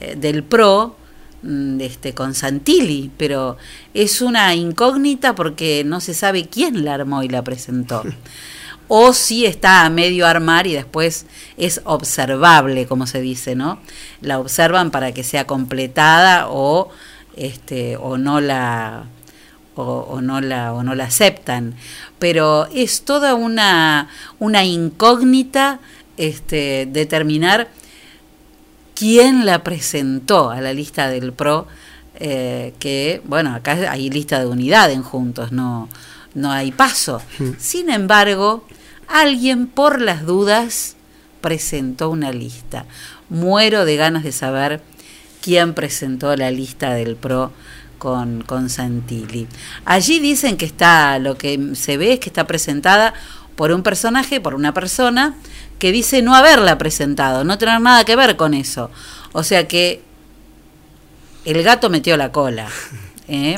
eh, 0.00 0.16
del 0.16 0.42
PRO 0.44 0.96
mm, 1.42 1.80
este, 1.82 2.14
con 2.14 2.34
Santilli, 2.34 3.10
pero 3.18 3.58
es 3.92 4.22
una 4.22 4.54
incógnita 4.54 5.34
porque 5.34 5.84
no 5.84 6.00
se 6.00 6.14
sabe 6.14 6.46
quién 6.46 6.84
la 6.84 6.94
armó 6.94 7.22
y 7.22 7.28
la 7.28 7.44
presentó. 7.44 8.02
o 8.88 9.12
si 9.12 9.44
está 9.44 9.84
a 9.84 9.90
medio 9.90 10.26
armar 10.26 10.66
y 10.66 10.72
después 10.72 11.26
es 11.58 11.82
observable, 11.84 12.86
como 12.86 13.06
se 13.06 13.20
dice, 13.20 13.54
¿no? 13.54 13.78
La 14.22 14.38
observan 14.38 14.90
para 14.90 15.12
que 15.12 15.22
sea 15.22 15.46
completada 15.46 16.48
o 16.48 16.88
este 17.36 17.96
o 17.96 18.16
no 18.16 18.40
la 18.40 19.04
o, 19.74 19.82
o 19.82 20.20
no 20.20 20.40
la 20.40 20.72
o 20.72 20.82
no 20.82 20.94
la 20.94 21.04
aceptan, 21.04 21.74
pero 22.18 22.66
es 22.66 23.02
toda 23.02 23.34
una 23.34 24.08
una 24.38 24.64
incógnita 24.64 25.80
este 26.16 26.86
determinar 26.90 27.68
quién 28.94 29.46
la 29.46 29.64
presentó 29.64 30.50
a 30.50 30.60
la 30.60 30.72
lista 30.72 31.08
del 31.08 31.32
PRO 31.32 31.66
eh, 32.16 32.74
que 32.78 33.22
bueno 33.24 33.54
acá 33.54 33.90
hay 33.90 34.10
lista 34.10 34.38
de 34.38 34.46
unidad 34.46 34.90
en 34.90 35.02
juntos 35.02 35.52
no 35.52 35.88
no 36.34 36.50
hay 36.50 36.72
paso. 36.72 37.20
Sin 37.58 37.90
embargo 37.90 38.64
alguien 39.08 39.66
por 39.66 40.00
las 40.00 40.24
dudas 40.24 40.96
presentó 41.40 42.08
una 42.08 42.32
lista. 42.32 42.86
Muero 43.28 43.84
de 43.84 43.96
ganas 43.96 44.22
de 44.22 44.32
saber 44.32 44.82
quién 45.42 45.74
presentó 45.74 46.34
la 46.36 46.50
lista 46.50 46.94
del 46.94 47.16
PRO 47.16 47.52
con, 48.02 48.42
con 48.42 48.68
Santilli. 48.68 49.46
Allí 49.84 50.18
dicen 50.18 50.56
que 50.56 50.64
está, 50.64 51.20
lo 51.20 51.38
que 51.38 51.76
se 51.76 51.96
ve 51.96 52.14
es 52.14 52.18
que 52.18 52.30
está 52.30 52.48
presentada 52.48 53.14
por 53.54 53.70
un 53.70 53.84
personaje, 53.84 54.40
por 54.40 54.56
una 54.56 54.74
persona, 54.74 55.36
que 55.78 55.92
dice 55.92 56.20
no 56.20 56.34
haberla 56.34 56.78
presentado, 56.78 57.44
no 57.44 57.58
tener 57.58 57.80
nada 57.80 58.04
que 58.04 58.16
ver 58.16 58.34
con 58.34 58.54
eso. 58.54 58.90
O 59.30 59.44
sea 59.44 59.68
que 59.68 60.02
el 61.44 61.62
gato 61.62 61.90
metió 61.90 62.16
la 62.16 62.32
cola. 62.32 62.66
¿eh? 63.28 63.56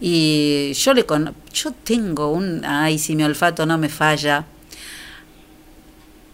Y 0.00 0.72
yo 0.72 0.92
le 0.92 1.06
con 1.06 1.32
yo 1.52 1.70
tengo 1.70 2.32
un 2.32 2.64
ay 2.64 2.98
si 2.98 3.14
mi 3.14 3.22
olfato 3.22 3.66
no 3.66 3.78
me 3.78 3.88
falla. 3.88 4.46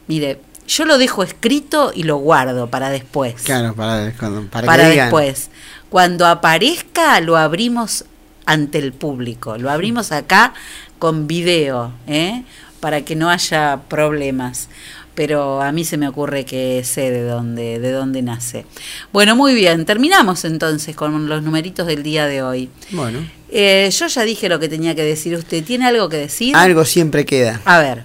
Mire, 0.07 0.41
yo 0.67 0.87
lo 0.87 0.97
dejo 0.97 1.23
escrito 1.23 1.93
y 1.95 2.05
lo 2.05 2.17
guardo 2.17 2.71
para 2.71 2.89
después. 2.89 3.35
Claro, 3.43 3.75
para, 3.75 4.11
para, 4.51 4.67
Para, 4.67 4.85
que 4.85 4.91
digan. 4.91 5.11
Cuando 5.93 6.27
aparezca 6.27 7.21
lo 7.21 7.37
abrimos 7.37 8.07
ante 8.47 8.79
el 8.79 8.95
público, 8.95 9.59
lo 9.59 9.71
abrimos 9.71 10.11
acá 10.11 10.55
con 10.99 11.27
video, 11.27 11.93
¿eh? 12.07 12.45
para 12.81 13.03
que 13.03 13.15
no 13.15 13.29
haya 13.29 13.79
problemas. 13.89 14.71
Pero 15.15 15.61
a 15.61 15.71
mí 15.71 15.85
se 15.85 15.99
me 15.99 16.09
ocurre 16.09 16.47
que 16.47 16.83
sé 16.85 17.11
de 17.11 17.25
dónde, 17.25 17.79
de 17.79 17.93
dónde 17.93 18.23
nace. 18.23 18.65
Bueno, 19.13 19.37
muy 19.37 19.55
bien, 19.55 19.85
terminamos 19.85 20.47
entonces 20.47 20.97
con 20.97 21.29
los 21.29 21.43
numeritos 21.43 21.87
del 21.87 22.03
día 22.03 22.25
de 22.27 22.41
hoy. 22.43 22.71
Bueno, 22.93 23.19
Eh, 23.51 23.91
yo 23.93 24.07
ya 24.07 24.23
dije 24.23 24.49
lo 24.49 24.59
que 24.59 24.71
tenía 24.71 24.95
que 24.95 25.03
decir. 25.05 25.35
¿Usted 25.37 25.63
tiene 25.63 25.85
algo 25.87 26.09
que 26.09 26.17
decir? 26.17 26.57
algo 26.57 26.87
siempre 26.87 27.27
queda. 27.27 27.61
A 27.67 27.79
ver. 27.81 28.05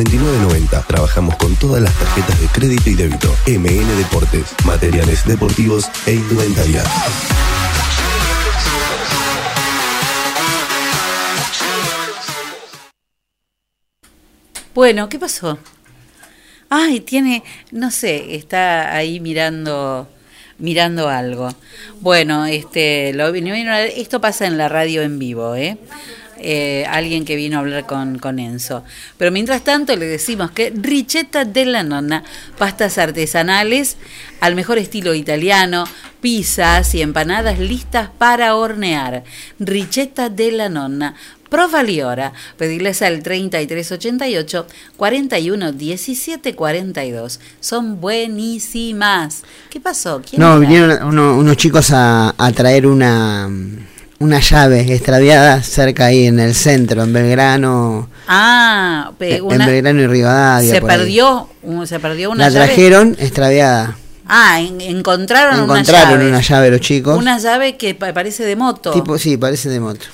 4990. 0.03 0.81
Trabajamos 0.87 1.35
con 1.35 1.55
todas 1.55 1.81
las 1.81 1.93
tarjetas 1.93 2.39
de 2.39 2.47
crédito 2.47 2.89
y 2.89 2.95
débito. 2.95 3.35
MN 3.47 3.97
Deportes, 3.97 4.45
materiales 4.65 5.25
deportivos 5.25 5.89
e 6.05 6.13
indumentaria. 6.13 6.83
Bueno, 14.73 15.09
¿qué 15.09 15.19
pasó? 15.19 15.59
Ay, 16.69 17.01
tiene, 17.01 17.43
no 17.71 17.91
sé, 17.91 18.35
está 18.35 18.95
ahí 18.95 19.19
mirando 19.19 20.07
mirando 20.57 21.09
algo. 21.09 21.49
Bueno, 21.99 22.45
este, 22.45 23.13
lo, 23.13 23.27
esto 23.33 24.21
pasa 24.21 24.45
en 24.45 24.57
la 24.57 24.69
radio 24.69 25.01
en 25.01 25.19
vivo, 25.19 25.55
¿eh? 25.55 25.77
Eh, 26.43 26.85
alguien 26.89 27.23
que 27.23 27.35
vino 27.35 27.57
a 27.57 27.59
hablar 27.59 27.85
con, 27.85 28.17
con 28.17 28.39
Enzo. 28.39 28.83
Pero 29.17 29.31
mientras 29.31 29.63
tanto 29.63 29.95
le 29.95 30.05
decimos 30.07 30.49
que 30.49 30.73
Richetta 30.75 31.45
de 31.45 31.65
la 31.65 31.83
Nonna, 31.83 32.23
pastas 32.57 32.97
artesanales 32.97 33.97
al 34.39 34.55
mejor 34.55 34.79
estilo 34.79 35.13
italiano, 35.13 35.83
pizzas 36.19 36.95
y 36.95 37.01
empanadas 37.03 37.59
listas 37.59 38.09
para 38.17 38.55
hornear. 38.55 39.23
Richetta 39.59 40.29
de 40.29 40.51
la 40.51 40.67
Nonna. 40.69 41.13
Provali 41.49 42.01
ora, 42.01 42.31
pedirles 42.57 43.01
al 43.01 43.21
3388 43.23 44.67
41 44.95 45.71
17 45.73 46.55
42. 46.55 47.39
Son 47.59 47.99
buenísimas. 47.99 49.43
¿Qué 49.69 49.79
pasó? 49.79 50.21
¿Quién 50.27 50.41
No, 50.41 50.51
era? 50.51 50.59
vinieron 50.59 51.03
uno- 51.07 51.37
unos 51.37 51.57
chicos 51.57 51.91
a, 51.91 52.33
a 52.37 52.51
traer 52.53 52.87
una, 52.87 53.49
una 54.21 54.39
llave 54.39 54.81
extraviada 54.93 55.61
cerca 55.63 56.05
ahí 56.05 56.27
en 56.27 56.39
el 56.39 56.53
centro, 56.55 57.03
en 57.03 57.11
Belgrano, 57.13 58.09
Ah, 58.27 59.11
pe- 59.17 59.37
en 59.37 59.43
una- 59.43 59.65
Belgrano 59.65 60.01
y 60.01 60.07
Rivadavia. 60.07 60.69
se 60.69 60.75
ahí. 60.77 60.81
perdió, 60.81 61.49
se 61.85 61.99
perdió 61.99 62.31
una 62.31 62.45
La 62.45 62.49
llave. 62.49 62.65
trajeron 62.67 63.15
extraviada. 63.19 63.97
Ah, 64.27 64.61
en- 64.61 64.79
encontraron, 64.79 65.61
Encontraron 65.63 66.09
una 66.09 66.17
llave. 66.19 66.29
una 66.29 66.41
llave 66.41 66.69
los 66.71 66.79
chicos. 66.81 67.17
Una 67.17 67.37
llave 67.39 67.75
que 67.77 67.95
pa- 67.95 68.13
parece 68.13 68.43
de 68.45 68.55
moto. 68.55 68.91
Tipo, 68.91 69.17
sí, 69.17 69.35
parece 69.37 69.69
de 69.69 69.79
moto. 69.79 70.05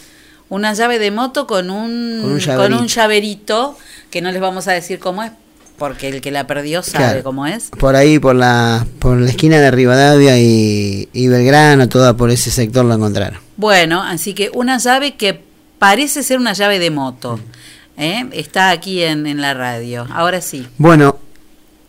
Una 0.49 0.73
llave 0.73 0.97
de 0.97 1.11
moto 1.11 1.45
con 1.45 1.69
un, 1.69 2.19
Con 2.21 2.31
un 2.31 2.37
con 2.37 2.39
llaverito. 2.39 2.79
un 2.81 2.87
llaverito, 2.87 3.77
que 4.09 4.21
no 4.21 4.31
les 4.31 4.41
vamos 4.41 4.67
a 4.67 4.71
decir 4.71 4.97
cómo 4.99 5.21
es, 5.23 5.31
porque 5.77 6.07
el 6.09 6.21
que 6.21 6.31
la 6.31 6.47
perdió 6.47 6.81
sabe 6.83 7.05
Claro. 7.05 7.23
cómo 7.23 7.45
es. 7.47 7.69
Por 7.77 7.95
ahí, 7.95 8.19
por 8.19 8.35
la, 8.35 8.85
por 8.99 9.17
la 9.17 9.29
esquina 9.29 9.59
de 9.59 9.71
Rivadavia 9.71 10.39
y, 10.39 11.07
y 11.13 11.27
Belgrano, 11.27 11.87
toda 11.89 12.15
por 12.17 12.29
ese 12.31 12.49
sector 12.51 12.83
la 12.85 12.95
encontraron. 12.95 13.39
Bueno, 13.57 14.01
así 14.01 14.33
que 14.33 14.49
una 14.53 14.77
llave 14.77 15.15
que 15.15 15.41
parece 15.79 16.23
ser 16.23 16.39
una 16.39 16.53
llave 16.53 16.79
de 16.79 16.89
moto. 16.91 17.39
¿eh? 17.97 18.25
Está 18.31 18.71
aquí 18.71 19.01
en, 19.03 19.27
en 19.27 19.41
la 19.41 19.53
radio. 19.53 20.07
Ahora 20.11 20.41
sí. 20.41 20.67
Bueno, 20.77 21.17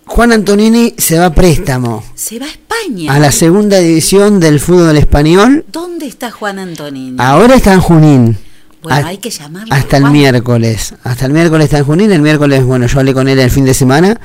Juan 0.07 0.32
Antonini 0.32 0.95
se 0.97 1.18
va 1.18 1.26
a 1.26 1.34
préstamo 1.34 2.03
Se 2.14 2.39
va 2.39 2.47
a 2.47 2.49
España. 2.49 3.12
a 3.14 3.18
la 3.18 3.30
segunda 3.30 3.78
división 3.78 4.41
del 4.41 4.59
fútbol 4.61 4.97
español. 4.97 5.64
¿Dónde 5.70 6.07
está 6.07 6.30
Juan 6.30 6.59
Antonini? 6.59 7.16
Ahora 7.18 7.55
está 7.57 7.72
en 7.74 7.80
Junín. 7.80 8.39
Bueno, 8.82 8.98
A- 9.06 9.08
hay 9.10 9.18
que 9.18 9.30
llamarlo. 9.30 9.74
Hasta 9.74 9.96
el 9.96 10.10
miércoles. 10.10 10.94
Hasta 11.04 11.26
el 11.26 11.32
miércoles 11.32 11.64
está 11.64 11.78
en 11.78 11.84
Junín. 11.84 12.12
El 12.12 12.22
miércoles, 12.22 12.64
bueno, 12.64 12.86
yo 12.86 12.98
hablé 12.98 13.12
con 13.14 13.28
él 13.28 13.38
el 13.38 13.50
fin 13.50 13.64
de 13.64 13.74
semana. 13.74 14.20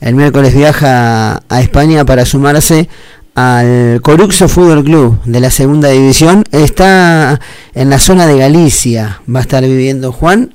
El 0.00 0.14
miércoles 0.16 0.54
viaja 0.54 1.42
a 1.48 1.60
España 1.60 2.04
para 2.04 2.24
sumarse 2.24 2.88
al 3.34 4.00
Coruxo 4.02 4.48
Fútbol 4.48 4.84
Club 4.84 5.18
de 5.24 5.40
la 5.40 5.50
segunda 5.50 5.88
división. 5.88 6.44
Está 6.50 7.40
en 7.74 7.90
la 7.90 7.98
zona 7.98 8.26
de 8.26 8.36
Galicia. 8.38 9.20
Va 9.32 9.38
a 9.38 9.42
estar 9.42 9.62
viviendo 9.62 10.12
Juan. 10.12 10.52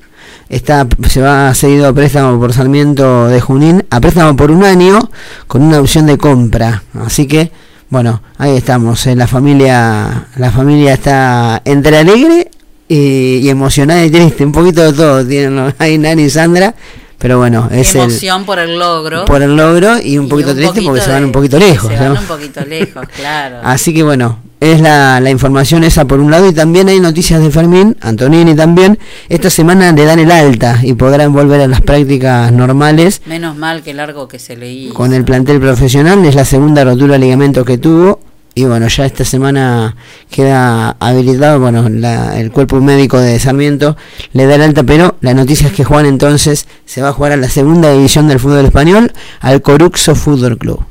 Está, 0.49 0.87
se 1.09 1.21
va 1.21 1.49
a 1.49 1.53
seguido 1.55 1.87
a 1.87 1.93
préstamo 1.93 2.39
por 2.39 2.53
Sarmiento 2.53 3.27
de 3.27 3.41
Junín, 3.41 3.85
a 3.89 3.99
préstamo 3.99 4.35
por 4.37 4.49
un 4.51 4.63
año 4.63 4.99
con 5.47 5.61
una 5.61 5.79
opción 5.81 6.05
de 6.05 6.17
compra. 6.17 6.83
Así 6.93 7.27
que, 7.27 7.51
bueno, 7.89 8.21
ahí 8.37 8.55
estamos. 8.55 9.05
eh, 9.07 9.15
la 9.15 9.27
familia, 9.27 10.27
la 10.37 10.51
familia 10.51 10.93
está 10.93 11.61
entre 11.65 11.97
alegre 11.97 12.49
y, 12.88 13.38
y 13.43 13.49
emocionada 13.49 14.03
y 14.05 14.09
triste, 14.11 14.45
un 14.45 14.51
poquito 14.51 14.81
de 14.83 14.93
todo. 14.93 15.25
Tienen 15.25 15.73
ahí 15.79 15.97
Nani 15.97 16.23
y 16.23 16.29
Sandra, 16.29 16.73
pero 17.17 17.38
bueno, 17.38 17.69
es 17.71 17.95
el, 17.95 18.01
Emoción 18.01 18.45
por 18.45 18.59
el 18.59 18.77
logro. 18.77 19.25
por 19.25 19.41
el 19.41 19.55
logro 19.55 19.99
y 20.01 20.17
un 20.17 20.25
Y 20.25 20.29
poquito 20.29 20.51
un 20.51 20.55
triste 20.57 20.81
porque 20.83 21.01
se 21.01 21.09
van 21.11 21.25
un 21.25 21.31
poquito 21.31 21.57
lejos. 21.59 21.91
Se 21.91 21.97
van 21.99 22.13
¿no? 22.13 22.19
un 22.19 22.25
poquito 22.27 22.61
lejos, 22.65 23.05
claro. 23.15 23.57
Así 23.63 23.93
que 23.93 24.03
bueno, 24.03 24.39
es 24.59 24.81
la, 24.81 25.19
la 25.19 25.29
información 25.29 25.83
esa 25.83 26.05
por 26.05 26.19
un 26.19 26.31
lado 26.31 26.47
y 26.47 26.53
también 26.53 26.89
hay 26.89 26.99
noticias 26.99 27.41
de 27.41 27.51
Fermín, 27.51 27.95
Antonini 28.01 28.55
también. 28.55 28.97
Esta 29.29 29.49
semana 29.49 29.91
le 29.91 30.05
dan 30.05 30.19
el 30.19 30.31
alta 30.31 30.79
y 30.83 30.93
podrán 30.93 31.33
volver 31.33 31.61
a 31.61 31.67
las 31.67 31.81
prácticas 31.81 32.51
normales 32.51 33.21
Menos 33.27 33.55
mal 33.55 33.83
que 33.83 33.93
largo 33.93 34.27
que 34.27 34.39
se 34.39 34.55
leí. 34.55 34.89
con 34.89 35.13
el 35.13 35.23
plantel 35.25 35.59
profesional. 35.59 36.23
Es 36.25 36.33
la 36.35 36.45
segunda 36.45 36.83
rotura 36.83 37.13
de 37.13 37.19
ligamento 37.19 37.65
que 37.65 37.77
tuvo 37.77 38.19
y 38.58 38.66
bueno, 38.66 38.88
ya 38.88 39.05
esta 39.05 39.24
semana 39.24 39.95
queda 40.32 40.97
habilitado, 40.99 41.60
bueno, 41.60 41.86
el 41.86 42.51
cuerpo 42.51 42.82
médico 42.82 43.20
de 43.20 43.39
Sarmiento 43.39 43.95
le 44.34 44.47
da 44.47 44.55
el 44.55 44.64
alta, 44.64 44.82
pero 44.82 45.16
la 45.22 45.36
noticia 45.36 45.68
es 45.68 45.74
que 45.74 45.84
Juan 45.84 46.08
entonces 46.08 46.66
se 46.84 47.03
va 47.03 47.10
a 47.10 47.14
jugar 47.14 47.34
a 47.34 47.38
la 47.38 47.49
segunda 47.49 47.93
división 47.93 48.28
del 48.28 48.39
fútbol 48.39 48.66
español 48.66 49.14
al 49.41 49.62
Coruxo 49.62 50.16
Fútbol 50.16 50.58
Club. 50.58 50.84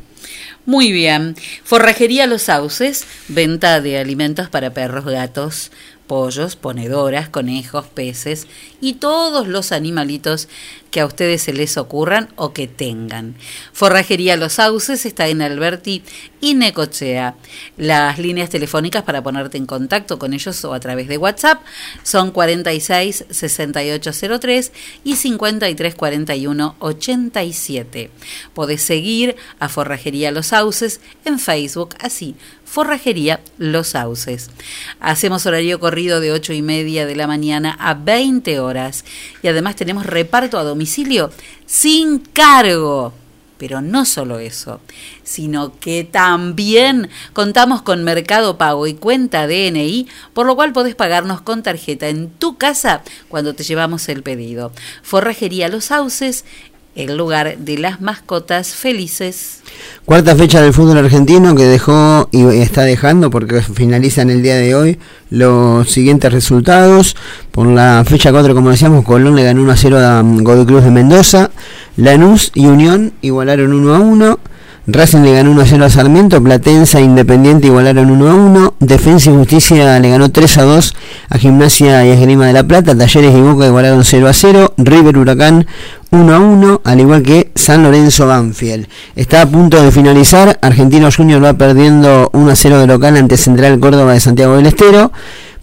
Muy 0.64 0.92
bien. 0.92 1.34
Forrajería 1.64 2.28
Los 2.28 2.42
Sauces, 2.42 3.04
venta 3.26 3.80
de 3.80 3.98
alimentos 3.98 4.48
para 4.48 4.72
perros, 4.72 5.04
gatos, 5.04 5.72
pollos, 6.06 6.56
ponedoras, 6.56 7.28
conejos, 7.28 7.86
peces 7.86 8.46
y 8.80 8.94
todos 8.94 9.48
los 9.48 9.72
animalitos 9.72 10.48
que 10.90 11.00
a 11.00 11.06
ustedes 11.06 11.42
se 11.42 11.52
les 11.52 11.76
ocurran 11.76 12.28
o 12.36 12.52
que 12.52 12.66
tengan. 12.68 13.34
Forrajería 13.72 14.36
Los 14.36 14.54
Sauces 14.54 15.04
está 15.04 15.28
en 15.28 15.42
Alberti 15.42 16.02
y 16.40 16.54
Necochea. 16.54 17.34
Las 17.76 18.18
líneas 18.18 18.50
telefónicas 18.50 19.02
para 19.02 19.22
ponerte 19.22 19.58
en 19.58 19.66
contacto 19.66 20.18
con 20.18 20.32
ellos 20.32 20.64
o 20.64 20.72
a 20.72 20.80
través 20.80 21.08
de 21.08 21.18
WhatsApp 21.18 21.60
son 22.02 22.30
46 22.30 23.26
6803 23.28 24.72
y 25.04 25.16
53 25.16 25.94
41 25.94 26.76
87. 26.78 28.10
Podés 28.54 28.82
seguir 28.82 29.36
a 29.58 29.68
Forrajería 29.68 30.30
Los 30.30 30.46
Sauces 30.46 31.00
en 31.24 31.38
Facebook, 31.38 31.94
así, 32.00 32.36
Forrajería 32.66 33.40
Los 33.56 33.88
Sauces. 33.88 34.50
Hacemos 35.00 35.46
horario 35.46 35.80
corrido 35.80 36.20
de 36.20 36.32
8 36.32 36.52
y 36.52 36.60
media 36.60 37.06
de 37.06 37.16
la 37.16 37.26
mañana 37.26 37.76
a 37.80 37.94
20 37.94 38.60
horas 38.60 39.04
y 39.42 39.48
además 39.48 39.76
tenemos 39.76 40.04
reparto 40.04 40.58
a 40.58 40.64
domicilio 40.64 41.30
sin 41.64 42.18
cargo. 42.18 43.14
Pero 43.56 43.80
no 43.80 44.04
solo 44.04 44.38
eso, 44.38 44.80
sino 45.22 45.78
que 45.80 46.04
también 46.04 47.08
contamos 47.32 47.80
con 47.80 48.04
Mercado 48.04 48.58
Pago 48.58 48.86
y 48.86 48.92
cuenta 48.92 49.46
DNI, 49.46 50.06
por 50.34 50.44
lo 50.44 50.56
cual 50.56 50.74
podés 50.74 50.94
pagarnos 50.94 51.40
con 51.40 51.62
tarjeta 51.62 52.08
en 52.08 52.28
tu 52.28 52.58
casa 52.58 53.02
cuando 53.28 53.54
te 53.54 53.64
llevamos 53.64 54.10
el 54.10 54.22
pedido. 54.22 54.72
Forrajería 55.02 55.70
Los 55.70 55.86
Sauces, 55.86 56.44
el 56.96 57.16
lugar 57.16 57.58
de 57.58 57.78
las 57.78 58.00
mascotas 58.00 58.74
felices. 58.74 59.60
Cuarta 60.04 60.34
fecha 60.34 60.62
del 60.62 60.72
fútbol 60.72 60.98
argentino 60.98 61.54
que 61.54 61.64
dejó 61.64 62.28
y 62.32 62.44
está 62.60 62.82
dejando 62.82 63.30
porque 63.30 63.60
finaliza 63.60 64.22
en 64.22 64.30
el 64.30 64.42
día 64.42 64.56
de 64.56 64.74
hoy 64.74 64.98
los 65.30 65.90
siguientes 65.90 66.32
resultados. 66.32 67.14
Por 67.52 67.66
la 67.66 68.02
fecha 68.06 68.32
4, 68.32 68.54
como 68.54 68.70
decíamos, 68.70 69.04
Colón 69.04 69.36
le 69.36 69.44
ganó 69.44 69.62
1 69.62 69.72
a 69.72 69.76
0 69.76 69.98
a 69.98 70.20
um, 70.22 70.42
Godoy 70.42 70.66
Cruz 70.66 70.84
de 70.84 70.90
Mendoza. 70.90 71.50
Lanús 71.96 72.50
y 72.54 72.66
Unión 72.66 73.12
igualaron 73.20 73.72
1 73.72 73.94
a 73.94 73.98
1. 74.00 74.38
Racing 74.88 75.22
le 75.22 75.32
ganó 75.32 75.50
1 75.50 75.62
a 75.62 75.66
0 75.66 75.84
a 75.84 75.90
Sarmiento, 75.90 76.40
Platense 76.40 76.98
e 76.98 77.02
Independiente 77.02 77.66
igualaron 77.66 78.08
1 78.08 78.30
a 78.30 78.34
1, 78.34 78.74
Defensa 78.78 79.30
y 79.30 79.34
Justicia 79.34 79.98
le 79.98 80.10
ganó 80.10 80.30
3 80.30 80.58
a 80.58 80.62
2 80.62 80.94
a 81.30 81.38
Gimnasia 81.38 82.06
y 82.06 82.10
Esgrima 82.10 82.46
de 82.46 82.52
la 82.52 82.62
Plata, 82.62 82.96
Talleres 82.96 83.34
y 83.34 83.40
Boca 83.40 83.66
igualaron 83.66 84.04
0 84.04 84.28
a 84.28 84.32
0, 84.32 84.74
River 84.76 85.18
Huracán 85.18 85.66
1 86.10 86.34
a 86.34 86.38
1, 86.38 86.80
al 86.84 87.00
igual 87.00 87.22
que 87.24 87.50
San 87.56 87.82
Lorenzo 87.82 88.28
Banfield. 88.28 88.86
Está 89.16 89.42
a 89.42 89.46
punto 89.46 89.82
de 89.82 89.90
finalizar, 89.90 90.56
Argentino 90.62 91.08
Junior 91.10 91.42
va 91.42 91.54
perdiendo 91.54 92.30
1 92.32 92.50
a 92.50 92.54
0 92.54 92.78
de 92.78 92.86
local 92.86 93.16
ante 93.16 93.36
Central 93.36 93.80
Córdoba 93.80 94.12
de 94.12 94.20
Santiago 94.20 94.56
del 94.56 94.66
Estero. 94.66 95.10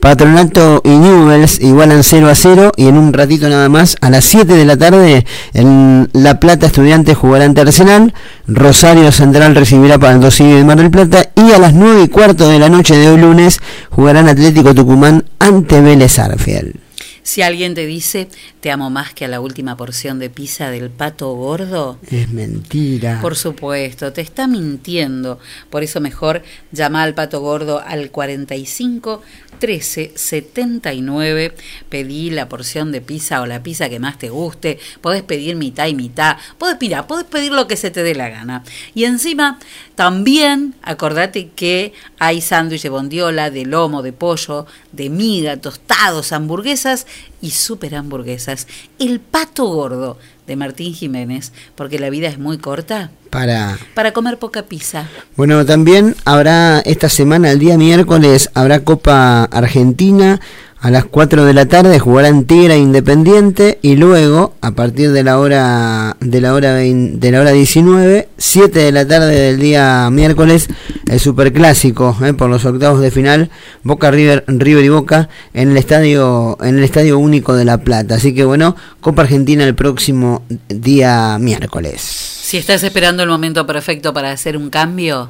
Patronato 0.04 0.82
y 0.84 0.90
Newells 0.90 1.62
igualan 1.62 2.04
0 2.04 2.28
a 2.28 2.36
0 2.36 2.72
y 2.76 2.88
en 2.90 2.98
un 2.98 3.14
ratito 3.14 3.48
nada 3.48 3.70
más, 3.70 3.96
a 4.02 4.10
las 4.10 4.26
7 4.26 4.54
de 4.54 4.66
la 4.66 4.76
tarde, 4.76 5.26
en 5.54 6.10
La 6.12 6.42
Plata 6.42 6.66
Estudiantes 6.66 7.16
jugará 7.16 7.46
ante 7.46 7.62
Arsenal, 7.62 8.14
Rosario 8.46 9.14
Central 9.14 9.56
recibirá 9.56 9.98
para 9.98 10.12
el 10.16 10.20
Dosivi 10.20 10.52
de 10.56 10.66
Mar 10.66 10.76
del 10.78 10.92
Plata 10.92 11.32
y 11.38 11.54
a 11.54 11.58
las 11.58 11.74
9 11.74 12.04
y 12.04 12.08
cuarto 12.10 12.50
de 12.50 12.60
la 12.60 12.68
noche 12.68 12.98
de 12.98 13.08
hoy 13.08 13.18
lunes 13.18 13.62
jugarán 13.92 14.28
Atlético 14.28 14.76
Tucumán 14.76 15.24
ante 15.40 15.80
Vélez 15.80 16.20
Arfiel. 16.20 16.82
Si 17.26 17.42
alguien 17.42 17.74
te 17.74 17.86
dice, 17.86 18.28
te 18.60 18.70
amo 18.70 18.90
más 18.90 19.14
que 19.14 19.24
a 19.24 19.30
la 19.30 19.40
última 19.40 19.78
porción 19.78 20.20
de 20.20 20.30
pizza 20.30 20.70
del 20.70 20.90
pato 20.90 21.34
gordo, 21.36 21.98
Es 22.12 22.30
mentira. 22.30 23.20
por 23.22 23.38
supuesto, 23.38 24.12
te 24.12 24.20
está 24.20 24.46
mintiendo. 24.46 25.40
Por 25.70 25.84
eso 25.84 26.02
mejor 26.02 26.44
llama 26.74 27.02
al 27.02 27.14
pato 27.14 27.40
gordo 27.40 27.80
al 27.80 28.12
45 28.12 29.22
13 29.60 30.14
79. 30.16 31.56
Pedí 31.90 32.30
la 32.30 32.50
porción 32.50 32.92
de 32.92 33.02
pizza 33.02 33.42
o 33.42 33.46
la 33.46 33.64
pizza 33.64 33.90
que 33.90 34.00
más 34.00 34.18
te 34.18 34.30
guste. 34.30 34.80
Podés 35.02 35.24
pedir 35.24 35.56
mitad 35.56 35.88
y 35.88 35.96
mitad. 35.96 36.38
Podés, 36.58 36.78
mira, 36.80 37.08
podés 37.08 37.26
pedir 37.26 37.52
lo 37.52 37.68
que 37.68 37.78
se 37.78 37.92
te 37.92 38.04
dé 38.04 38.16
la 38.16 38.30
gana. 38.30 38.64
Y 38.94 39.06
encima, 39.06 39.60
también 39.96 40.76
acordate 40.82 41.50
que 41.50 41.94
hay 42.20 42.42
sándwich 42.42 42.84
de 42.84 42.90
bondiola, 42.90 43.52
de 43.52 43.66
lomo, 43.66 44.02
de 44.02 44.14
pollo, 44.14 44.66
de 44.92 45.10
miga, 45.10 45.58
tostados, 45.58 46.32
hamburguesas 46.32 47.08
y 47.42 47.52
super 47.52 47.96
hamburguesas. 47.96 48.68
El 49.00 49.20
pato 49.20 49.66
gordo 49.66 50.18
de 50.48 50.56
Martín 50.56 50.94
Jiménez, 50.94 51.54
porque 51.76 52.00
la 52.00 52.10
vida 52.10 52.28
es 52.28 52.38
muy 52.38 52.58
corta, 52.58 53.12
Para. 53.34 53.80
para 53.96 54.14
comer 54.14 54.38
poca 54.38 54.62
pizza. 54.62 55.10
Bueno, 55.36 55.66
también 55.66 56.16
habrá 56.24 56.82
esta 56.82 57.10
semana, 57.10 57.50
el 57.50 57.58
día 57.58 57.80
miércoles, 57.80 58.52
habrá 58.54 58.82
Copa 58.82 59.46
Argentina. 59.46 60.40
A 60.86 60.92
las 60.92 61.06
4 61.06 61.46
de 61.46 61.54
la 61.54 61.66
tarde 61.66 61.98
jugarán 61.98 62.44
Tigre 62.44 62.74
e 62.74 62.78
Independiente 62.78 63.80
y 63.82 63.96
luego, 63.96 64.54
a 64.60 64.72
partir 64.72 65.14
de 65.14 65.24
la 65.24 65.40
hora 65.40 66.18
de 66.20 66.42
la 66.42 66.54
hora 66.54 66.74
vein- 66.76 67.22
de 67.22 67.32
la 67.32 67.40
hora 67.40 67.52
19, 67.52 68.28
7 68.38 68.80
de 68.80 68.92
la 68.92 69.08
tarde 69.08 69.34
del 69.34 69.60
día 69.62 70.10
miércoles, 70.12 70.68
el 71.08 71.22
superclásico 71.22 72.18
eh, 72.26 72.34
por 72.34 72.50
los 72.50 72.66
octavos 72.66 73.00
de 73.00 73.12
final, 73.12 73.50
Boca 73.84 74.12
River, 74.12 74.44
River 74.48 74.84
y 74.84 74.90
Boca 74.90 75.30
en 75.54 75.72
el 75.72 75.78
estadio 75.78 76.58
en 76.62 76.78
el 76.78 76.84
estadio 76.84 77.18
único 77.18 77.56
de 77.56 77.64
La 77.64 77.78
Plata. 77.78 78.16
Así 78.16 78.36
que 78.36 78.44
bueno, 78.44 78.76
Copa 79.00 79.22
Argentina 79.22 79.64
el 79.64 79.76
próximo 79.76 80.44
día 80.68 81.38
miércoles. 81.40 82.02
Si 82.02 82.58
estás 82.58 82.84
esperando 82.84 83.24
el 83.24 83.30
momento 83.30 83.66
perfecto 83.66 84.14
para 84.14 84.32
hacer 84.32 84.58
un 84.58 84.70
cambio, 84.70 85.30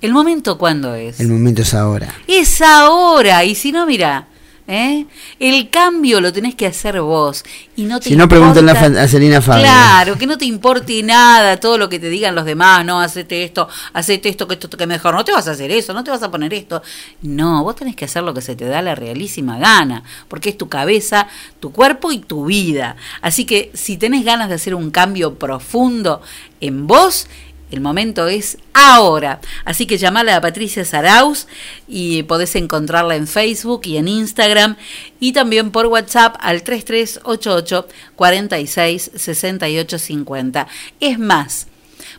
¿el 0.00 0.12
momento 0.12 0.56
cuándo 0.56 0.94
es? 0.94 1.18
El 1.18 1.26
momento 1.26 1.62
es 1.62 1.74
ahora. 1.74 2.14
Es 2.28 2.62
ahora, 2.62 3.44
y 3.44 3.56
si 3.56 3.72
no, 3.72 3.84
mira, 3.84 4.27
¿eh? 4.68 5.06
el 5.40 5.70
cambio 5.70 6.20
lo 6.20 6.32
tenés 6.32 6.54
que 6.54 6.66
hacer 6.66 7.00
vos. 7.00 7.42
Y 7.74 7.82
no 7.84 7.98
te 7.98 8.10
Si 8.10 8.16
no, 8.16 8.24
importa- 8.24 8.38
Fa- 8.74 9.02
a 9.02 9.08
Celina 9.08 9.40
Fabio. 9.42 9.62
Claro, 9.64 10.16
que 10.18 10.26
no 10.26 10.36
te 10.38 10.44
importe 10.44 11.02
nada 11.02 11.56
todo 11.58 11.78
lo 11.78 11.88
que 11.88 11.98
te 11.98 12.08
digan 12.10 12.34
los 12.34 12.44
demás, 12.44 12.84
no, 12.84 13.00
hacete 13.00 13.42
esto, 13.44 13.68
hacete 13.94 14.28
esto, 14.28 14.46
que 14.46 14.54
esto 14.54 14.68
que 14.68 14.86
mejor, 14.86 15.14
no 15.14 15.24
te 15.24 15.32
vas 15.32 15.48
a 15.48 15.52
hacer 15.52 15.70
eso, 15.70 15.92
no 15.94 16.04
te 16.04 16.10
vas 16.10 16.22
a 16.22 16.30
poner 16.30 16.52
esto. 16.54 16.82
No, 17.22 17.64
vos 17.64 17.74
tenés 17.76 17.96
que 17.96 18.04
hacer 18.04 18.22
lo 18.22 18.34
que 18.34 18.42
se 18.42 18.54
te 18.54 18.66
da 18.66 18.82
la 18.82 18.94
realísima 18.94 19.58
gana, 19.58 20.02
porque 20.28 20.50
es 20.50 20.58
tu 20.58 20.68
cabeza, 20.68 21.26
tu 21.60 21.72
cuerpo 21.72 22.12
y 22.12 22.18
tu 22.18 22.44
vida. 22.44 22.96
Así 23.22 23.44
que 23.46 23.70
si 23.74 23.96
tenés 23.96 24.24
ganas 24.24 24.48
de 24.50 24.56
hacer 24.56 24.74
un 24.74 24.90
cambio 24.90 25.34
profundo 25.38 26.20
en 26.60 26.86
vos, 26.86 27.26
el 27.70 27.80
momento 27.80 28.28
es 28.28 28.58
ahora. 28.72 29.40
Así 29.64 29.86
que 29.86 29.98
llamala 29.98 30.36
a 30.36 30.40
Patricia 30.40 30.84
Saraus 30.84 31.46
y 31.86 32.22
podés 32.24 32.54
encontrarla 32.56 33.16
en 33.16 33.26
Facebook 33.26 33.82
y 33.84 33.96
en 33.96 34.08
Instagram 34.08 34.76
y 35.20 35.32
también 35.32 35.70
por 35.70 35.86
WhatsApp 35.86 36.36
al 36.40 36.62
3388 36.62 37.88
46 38.16 39.10
68 39.14 39.98
50. 39.98 40.66
Es 41.00 41.18
más, 41.18 41.66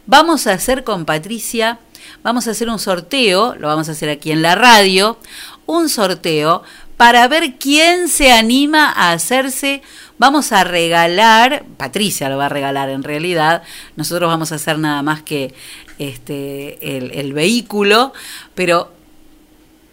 vamos 0.06 0.48
a 0.48 0.54
hacer 0.54 0.84
con 0.84 1.06
Patricia, 1.06 1.80
vamos 2.24 2.48
a 2.48 2.52
hacer 2.52 2.70
un 2.70 2.80
sorteo, 2.80 3.56
lo 3.56 3.68
vamos 3.68 3.90
a 3.90 3.94
hacer 3.94 4.10
aquí 4.10 4.32
en 4.32 4.42
la 4.42 4.56
radio, 4.56 5.18
un 5.66 5.90
sorteo 5.90 6.64
para 7.00 7.26
ver 7.30 7.56
quién 7.58 8.10
se 8.10 8.34
anima 8.34 8.92
a 8.92 9.14
hacerse. 9.14 9.82
Vamos 10.18 10.52
a 10.52 10.66
regalar, 10.66 11.64
Patricia 11.78 12.28
lo 12.28 12.36
va 12.36 12.48
a 12.48 12.50
regalar 12.50 12.90
en 12.90 13.04
realidad, 13.04 13.64
nosotros 13.96 14.28
vamos 14.28 14.52
a 14.52 14.56
hacer 14.56 14.80
nada 14.80 15.02
más 15.02 15.24
que 15.24 15.54
este 15.98 16.98
el, 16.98 17.32
vehículo, 17.32 18.12
pero 18.54 18.92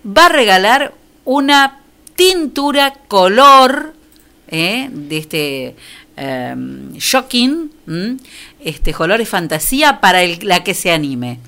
va 0.05 0.27
a 0.27 0.31
regalar 0.31 0.95
una 1.25 1.79
tintura 2.17 2.93
color 3.07 3.95
¿eh? 4.49 4.89
de 4.91 5.19
este 5.19 5.77
em, 6.17 6.93
shocking, 6.95 7.71
¿m? 7.87 8.17
este 8.65 8.93
colores 8.93 9.29
fantasía 9.29 10.01
para 10.01 10.23
el- 10.23 10.39
la 10.43 10.63
que 10.65 10.75
se 10.75 10.91
anime. 10.93 11.39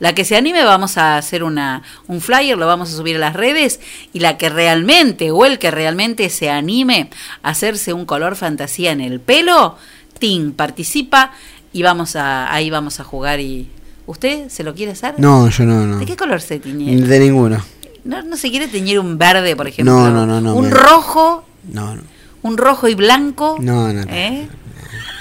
La 0.00 0.14
que 0.14 0.24
se 0.24 0.36
anime 0.36 0.62
vamos 0.64 0.96
a 0.98 1.16
hacer 1.16 1.42
una, 1.42 1.82
un 2.06 2.20
flyer, 2.20 2.56
lo 2.56 2.66
vamos 2.66 2.92
a 2.92 2.96
subir 2.96 3.16
a 3.16 3.18
las 3.18 3.34
redes 3.34 3.80
y 4.12 4.20
la 4.20 4.36
que 4.36 4.48
realmente 4.48 5.30
o 5.30 5.44
el 5.44 5.58
que 5.58 5.70
realmente 5.70 6.28
se 6.30 6.50
anime 6.50 7.10
a 7.42 7.50
hacerse 7.50 7.92
un 7.92 8.04
color 8.06 8.36
fantasía 8.36 8.92
en 8.92 9.00
el 9.00 9.20
pelo, 9.20 9.76
Tim 10.18 10.52
participa 10.52 11.32
y 11.72 11.82
vamos 11.82 12.16
a 12.16 12.52
ahí 12.52 12.70
vamos 12.70 12.98
a 13.00 13.04
jugar 13.04 13.40
y 13.40 13.68
¿usted 14.06 14.48
se 14.48 14.64
lo 14.64 14.74
quiere 14.74 14.92
hacer? 14.92 15.14
No, 15.18 15.48
yo 15.50 15.64
no, 15.64 15.86
no. 15.86 15.98
¿De 15.98 16.06
qué 16.06 16.16
color 16.16 16.40
se 16.40 16.58
tiñe? 16.58 16.96
De 16.96 17.18
ninguno. 17.20 17.62
No, 18.04 18.22
no 18.22 18.36
se 18.36 18.50
quiere 18.50 18.68
teñir 18.68 18.98
un 19.00 19.18
verde, 19.18 19.54
por 19.54 19.68
ejemplo. 19.68 19.92
No, 19.94 20.10
no, 20.10 20.24
no, 20.26 20.40
no, 20.40 20.54
Un 20.54 20.70
rojo, 20.70 21.44
No, 21.70 21.94
no. 21.96 22.02
un 22.42 22.56
rojo 22.56 22.88
y 22.88 22.94
blanco. 22.94 23.56
No, 23.60 23.92
no, 23.92 24.04
no. 24.04 24.10
¿Eh? 24.12 24.48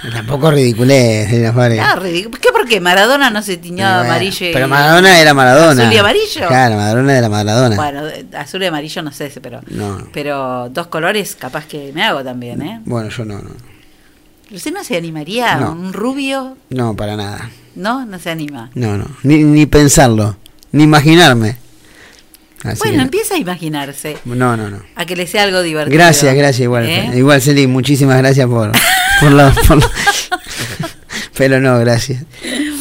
Tampoco 0.14 0.52
ridiculez, 0.52 1.54
Fabio. 1.54 1.82
Ah, 1.84 1.96
ridículo. 1.96 2.38
¿Qué 2.40 2.50
por 2.52 2.68
qué? 2.68 2.80
Maradona 2.80 3.30
no 3.30 3.42
se 3.42 3.58
tiñó 3.58 3.78
Bueno, 3.86 4.00
amarillo 4.02 4.46
y- 4.50 4.54
Pero 4.54 4.68
Maradona 4.68 5.20
era 5.20 5.34
Maradona. 5.34 5.84
¿Azul 5.84 5.94
y 5.94 5.98
amarillo? 5.98 6.48
Claro, 6.48 6.76
Maradona 6.76 7.18
era 7.18 7.30
Maradona. 7.30 7.76
Bueno, 7.76 8.06
de- 8.06 8.26
azul 8.38 8.64
y 8.64 8.66
amarillo 8.68 9.02
no 9.02 9.12
sé, 9.12 9.32
pero 9.42 9.62
No. 9.70 10.08
pero 10.14 10.70
dos 10.70 10.88
colores 10.88 11.36
capaz 11.36 11.66
que 11.66 11.92
me 11.94 12.04
hago 12.04 12.24
también, 12.24 12.62
¿eh? 12.62 12.82
Bueno, 12.86 13.10
yo 13.10 13.26
no, 13.26 13.40
no. 13.40 13.50
¿Usted 14.52 14.72
no 14.72 14.84
se 14.84 14.96
animaría 14.96 15.56
a 15.56 15.60
No. 15.60 15.72
un 15.74 15.92
rubio? 15.94 16.58
No, 16.70 16.96
para 16.96 17.16
nada. 17.18 17.50
No, 17.76 18.06
no 18.06 18.18
se 18.20 18.30
anima. 18.30 18.70
No, 18.76 18.98
no. 18.98 19.06
Ni, 19.24 19.44
ni 19.44 19.66
pensarlo. 19.66 20.38
Ni 20.72 20.84
imaginarme. 20.84 21.58
Así 22.64 22.80
bueno, 22.80 22.96
que- 22.98 23.02
empieza 23.04 23.36
a 23.36 23.38
imaginarse. 23.38 24.18
No, 24.26 24.56
no, 24.58 24.70
no. 24.70 24.82
A 24.96 25.06
que 25.06 25.16
le 25.16 25.28
sea 25.28 25.44
algo 25.44 25.62
divertido. 25.62 25.98
Gracias, 25.98 26.34
gracias 26.36 26.62
igual. 26.62 26.86
¿Eh? 26.86 27.12
Igual, 27.16 27.42
Celi, 27.42 27.68
muchísimas 27.68 28.18
gracias 28.18 28.48
por, 28.48 28.72
por 29.20 29.32
la... 29.32 29.52
por 29.68 29.78
la- 29.78 29.90
Pero 31.38 31.60
no, 31.60 31.78
gracias. 31.80 32.24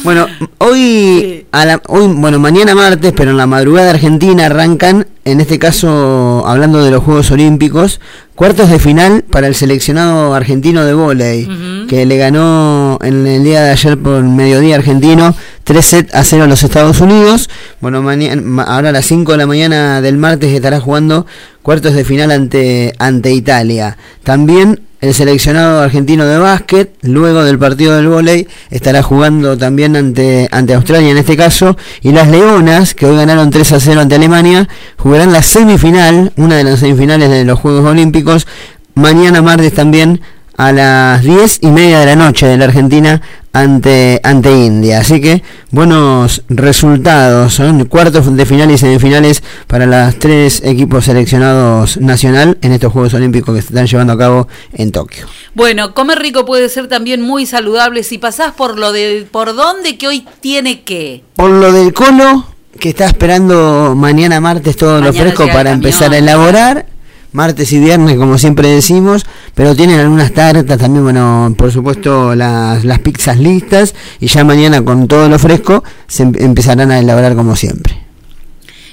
Bueno, 0.03 0.25
hoy, 0.59 1.45
a 1.51 1.65
la- 1.65 1.81
hoy, 1.87 2.07
bueno, 2.15 2.39
mañana 2.39 2.73
martes, 2.75 3.13
pero 3.15 3.31
en 3.31 3.37
la 3.37 3.45
madrugada 3.45 3.91
argentina 3.91 4.47
arrancan, 4.47 5.05
en 5.25 5.41
este 5.41 5.59
caso, 5.59 6.43
hablando 6.47 6.83
de 6.83 6.89
los 6.91 7.03
Juegos 7.03 7.29
Olímpicos, 7.31 7.99
cuartos 8.35 8.69
de 8.69 8.79
final 8.79 9.23
para 9.29 9.47
el 9.47 9.53
seleccionado 9.55 10.33
argentino 10.33 10.85
de 10.85 10.93
vóley, 10.93 11.85
que 11.87 12.05
le 12.05 12.17
ganó 12.17 12.97
en 13.03 13.27
el 13.27 13.43
día 13.43 13.61
de 13.63 13.71
ayer 13.71 13.97
por 13.97 14.23
mediodía 14.23 14.75
argentino 14.75 15.35
3 15.63 15.85
set 15.85 16.15
a 16.15 16.23
0 16.23 16.43
a 16.43 16.47
los 16.47 16.63
Estados 16.63 16.99
Unidos. 17.01 17.49
Bueno, 17.81 18.01
mañana, 18.01 18.41
ma- 18.41 18.63
ahora 18.63 18.89
a 18.89 18.91
las 18.93 19.05
5 19.05 19.33
de 19.33 19.37
la 19.37 19.47
mañana 19.47 20.01
del 20.01 20.17
martes 20.17 20.51
estará 20.53 20.79
jugando 20.79 21.25
cuartos 21.61 21.93
de 21.93 22.05
final 22.05 22.31
ante, 22.31 22.93
ante 22.97 23.33
Italia. 23.33 23.97
También 24.23 24.81
el 24.99 25.13
seleccionado 25.13 25.81
argentino 25.81 26.25
de 26.25 26.37
básquet, 26.37 26.95
luego 27.01 27.43
del 27.43 27.59
partido 27.59 27.95
del 27.95 28.07
vóley, 28.07 28.47
estará 28.71 29.03
jugando 29.03 29.57
también 29.57 29.95
ante, 29.95 30.47
ante 30.51 30.73
Australia 30.73 31.11
en 31.11 31.17
este 31.17 31.37
caso. 31.37 31.77
Y 32.01 32.11
las 32.11 32.29
Leonas, 32.29 32.93
que 32.93 33.05
hoy 33.05 33.15
ganaron 33.15 33.49
3 33.49 33.71
a 33.73 33.79
0 33.79 34.01
ante 34.01 34.15
Alemania, 34.15 34.67
jugarán 34.97 35.31
la 35.31 35.43
semifinal, 35.43 36.33
una 36.35 36.55
de 36.55 36.63
las 36.63 36.79
semifinales 36.79 37.29
de 37.29 37.45
los 37.45 37.59
Juegos 37.59 37.85
Olímpicos, 37.85 38.47
mañana 38.95 39.41
martes 39.41 39.73
también 39.73 40.21
a 40.57 40.71
las 40.71 41.23
10 41.23 41.59
y 41.61 41.67
media 41.67 41.99
de 41.99 42.07
la 42.07 42.15
noche 42.15 42.47
de 42.47 42.57
la 42.57 42.65
Argentina 42.65 43.21
ante, 43.53 44.19
ante 44.23 44.51
India. 44.51 44.99
Así 44.99 45.21
que 45.21 45.43
buenos 45.71 46.43
resultados, 46.49 47.53
son 47.53 47.85
cuartos 47.85 48.35
de 48.35 48.45
final 48.45 48.71
y 48.71 48.77
semifinales 48.77 49.43
para 49.67 49.85
los 49.85 50.17
tres 50.19 50.61
equipos 50.63 51.05
seleccionados 51.05 51.97
nacional 51.97 52.57
en 52.61 52.71
estos 52.71 52.91
Juegos 52.91 53.13
Olímpicos 53.13 53.55
que 53.55 53.61
se 53.61 53.67
están 53.69 53.87
llevando 53.87 54.13
a 54.13 54.17
cabo 54.17 54.47
en 54.73 54.91
Tokio. 54.91 55.27
Bueno, 55.53 55.93
comer 55.93 56.19
rico 56.19 56.45
puede 56.45 56.69
ser 56.69 56.87
también 56.87 57.21
muy 57.21 57.45
saludable 57.45 58.03
si 58.03 58.17
pasás 58.17 58.53
por 58.53 58.77
lo 58.77 58.91
de 58.91 59.27
por 59.31 59.55
dónde 59.55 59.97
que 59.97 60.07
hoy 60.07 60.27
tiene 60.41 60.81
que. 60.81 61.23
Por 61.35 61.51
lo 61.51 61.71
del 61.71 61.93
colo, 61.93 62.45
que 62.79 62.89
está 62.89 63.05
esperando 63.05 63.93
mañana 63.95 64.39
martes 64.39 64.75
todo 64.75 65.01
lo 65.01 65.13
fresco 65.13 65.45
para 65.47 65.71
camión. 65.71 65.75
empezar 65.75 66.13
a 66.13 66.17
elaborar. 66.17 66.96
Martes 67.37 67.71
y 67.71 67.79
viernes, 67.79 68.17
como 68.17 68.39
siempre 68.39 68.67
decimos, 68.67 69.23
pero 69.53 69.75
tienen 69.75 69.99
algunas 69.99 70.33
tartas, 70.33 70.79
también, 70.79 71.03
bueno, 71.03 71.53
por 71.55 71.71
supuesto, 71.71 72.33
las, 72.33 72.83
las 72.83 72.97
pizzas 72.97 73.37
listas, 73.37 73.93
y 74.19 74.25
ya 74.25 74.43
mañana 74.43 74.83
con 74.83 75.07
todo 75.07 75.29
lo 75.29 75.37
fresco 75.37 75.83
se 76.07 76.23
em- 76.23 76.33
empezarán 76.39 76.89
a 76.89 76.97
elaborar 76.97 77.35
como 77.35 77.55
siempre. 77.55 77.95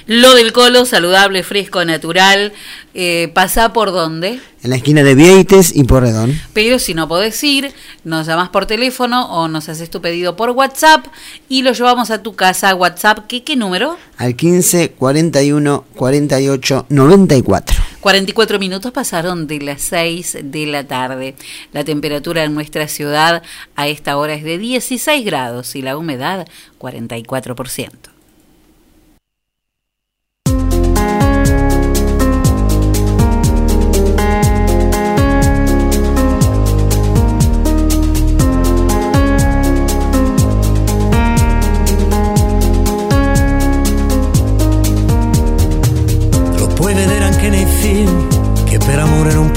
Lo 0.05 0.35
del 0.35 0.53
colo, 0.53 0.85
saludable, 0.85 1.41
fresco, 1.41 1.83
natural. 1.83 2.53
Eh, 2.93 3.31
¿Pasa 3.33 3.73
por 3.73 3.91
dónde? 3.91 4.39
En 4.61 4.69
la 4.69 4.75
esquina 4.75 5.01
de 5.01 5.15
Vieites 5.15 5.75
y 5.75 5.83
Porredón. 5.83 6.39
Pero 6.53 6.77
si 6.77 6.93
no 6.93 7.07
podés 7.07 7.43
ir, 7.43 7.73
nos 8.03 8.27
llamas 8.27 8.49
por 8.49 8.67
teléfono 8.67 9.25
o 9.31 9.47
nos 9.47 9.67
haces 9.69 9.89
tu 9.89 10.01
pedido 10.01 10.35
por 10.35 10.51
WhatsApp 10.51 11.07
y 11.49 11.63
lo 11.63 11.71
llevamos 11.71 12.11
a 12.11 12.21
tu 12.21 12.35
casa. 12.35 12.75
WhatsApp, 12.75 13.25
¿qué, 13.27 13.43
qué 13.43 13.55
número? 13.55 13.97
Al 14.17 14.35
15 14.35 14.91
41 14.91 15.85
48 15.95 16.85
94. 16.89 17.84
44 18.05 18.59
minutos 18.59 18.91
pasaron 18.91 19.47
de 19.47 19.59
las 19.61 19.81
6 19.81 20.37
de 20.43 20.67
la 20.67 20.83
tarde. 20.83 21.33
La 21.73 21.83
temperatura 21.83 22.43
en 22.43 22.53
nuestra 22.53 22.87
ciudad 22.87 23.41
a 23.75 23.87
esta 23.87 24.17
hora 24.17 24.35
es 24.35 24.43
de 24.43 24.59
16 24.59 25.25
grados 25.25 25.75
y 25.75 25.81
la 25.81 25.97
humedad 25.97 26.47
44%. 26.77 28.14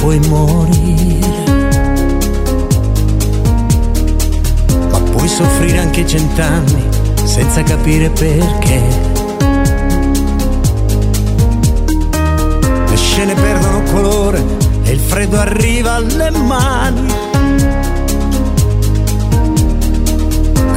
Puoi 0.08 0.26
morire. 0.28 1.44
Ma 4.90 5.00
puoi 5.00 5.28
soffrire 5.28 5.80
anche 5.80 6.06
cent'anni 6.06 6.82
senza 7.24 7.62
capire 7.62 8.08
perché. 8.08 8.80
Le 12.88 12.96
scene 12.96 13.34
perdono 13.34 13.82
colore 13.92 14.42
e 14.84 14.92
il 14.92 15.00
freddo 15.00 15.36
arriva 15.40 15.96
alle 15.96 16.30
mani. 16.30 17.12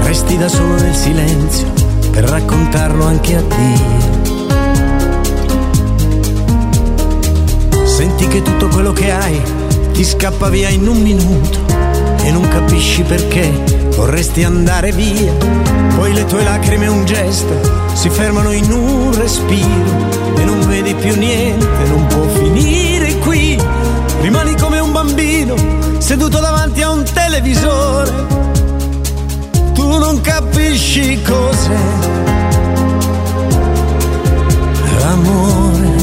Resti 0.03 0.37
da 0.37 0.49
solo 0.49 0.75
nel 0.75 0.95
silenzio 0.95 1.67
per 2.11 2.25
raccontarlo 2.25 3.05
anche 3.05 3.37
a 3.37 3.41
Dio. 3.41 4.10
Senti 8.01 8.25
che 8.25 8.41
tutto 8.41 8.67
quello 8.67 8.93
che 8.93 9.11
hai 9.11 9.39
ti 9.91 10.03
scappa 10.03 10.49
via 10.49 10.69
in 10.69 10.87
un 10.87 11.03
minuto 11.03 11.59
e 12.23 12.31
non 12.31 12.47
capisci 12.47 13.03
perché 13.03 13.47
vorresti 13.95 14.43
andare 14.43 14.91
via. 14.91 15.31
Poi 15.95 16.11
le 16.11 16.25
tue 16.25 16.43
lacrime 16.43 16.87
un 16.87 17.05
gesto 17.05 17.53
si 17.93 18.09
fermano 18.09 18.53
in 18.53 18.71
un 18.71 19.15
respiro 19.15 20.35
e 20.35 20.43
non 20.43 20.65
vedi 20.65 20.95
più 20.95 21.15
niente, 21.15 21.87
non 21.89 22.07
può 22.07 22.23
finire 22.29 23.19
qui. 23.19 23.61
Rimani 24.21 24.55
come 24.55 24.79
un 24.79 24.91
bambino 24.91 25.53
seduto 25.99 26.39
davanti 26.39 26.81
a 26.81 26.89
un 26.89 27.03
televisore. 27.03 28.25
Tu 29.75 29.97
non 29.99 30.19
capisci 30.21 31.21
cos'è 31.21 31.79
l'amore. 34.97 36.00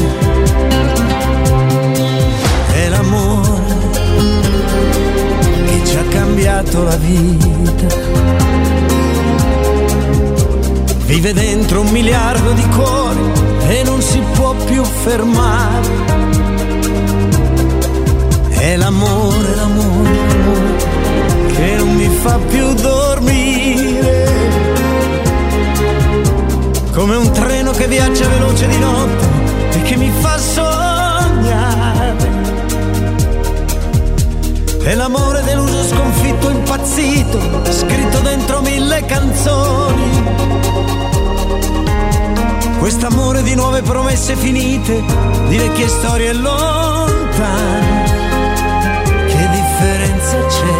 Ha 5.99 6.03
cambiato 6.03 6.83
la 6.83 6.95
vita. 6.95 7.87
Vive 11.05 11.33
dentro 11.33 11.81
un 11.81 11.89
miliardo 11.89 12.51
di 12.53 12.67
cuori 12.69 13.19
e 13.67 13.83
non 13.83 14.01
si 14.01 14.21
può 14.33 14.53
più 14.65 14.83
fermare. 14.83 15.87
È 18.49 18.75
l'amore, 18.77 19.55
l'amore, 19.55 20.25
l'amore 20.25 20.77
che 21.55 21.75
non 21.75 21.95
mi 21.95 22.09
fa 22.21 22.37
più 22.47 22.73
dormire. 22.75 24.27
Come 26.93 27.15
un 27.15 27.31
treno 27.31 27.71
che 27.71 27.87
viaggia 27.87 28.27
veloce 28.27 28.67
di 28.67 28.77
notte 28.77 29.27
e 29.71 29.81
che 29.81 29.95
mi 29.97 30.11
fa 30.21 30.37
sognare. 30.37 31.98
È 34.89 34.95
l'amore 34.95 35.43
deluso, 35.43 35.83
sconfitto, 35.83 36.49
impazzito, 36.49 37.39
scritto 37.69 38.21
dentro 38.21 38.59
mille 38.61 39.05
canzoni. 39.05 40.23
Quest'amore 42.79 43.43
di 43.43 43.53
nuove 43.53 43.83
promesse 43.83 44.35
finite, 44.35 45.03
di 45.47 45.57
vecchie 45.57 45.87
storie 45.87 46.33
lontane. 46.33 48.03
Che 49.27 49.49
differenza 49.51 50.37
c'è? 50.47 50.73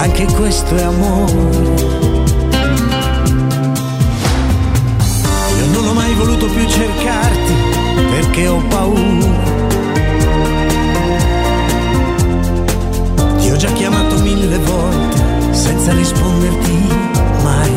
Anche 0.00 0.26
questo 0.34 0.76
è 0.76 0.82
amore. 0.82 1.32
Io 5.56 5.66
non 5.72 5.86
ho 5.86 5.94
mai 5.94 6.12
voluto 6.12 6.44
più 6.44 6.68
cercarti 6.68 7.54
perché 8.10 8.48
ho 8.48 8.62
paura. 8.68 9.55
Ho 13.56 13.58
già 13.58 13.72
chiamato 13.72 14.18
mille 14.18 14.58
volte 14.58 15.54
senza 15.54 15.94
risponderti 15.94 16.88
mai. 17.42 17.70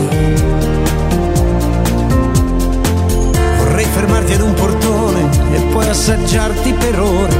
Vorrei 3.59 3.85
fermarti 3.85 4.33
ad 4.33 4.41
un 4.41 4.53
portone 4.55 5.29
e 5.53 5.59
poi 5.71 5.87
assaggiarti 5.87 6.73
per 6.73 6.99
ore, 6.99 7.37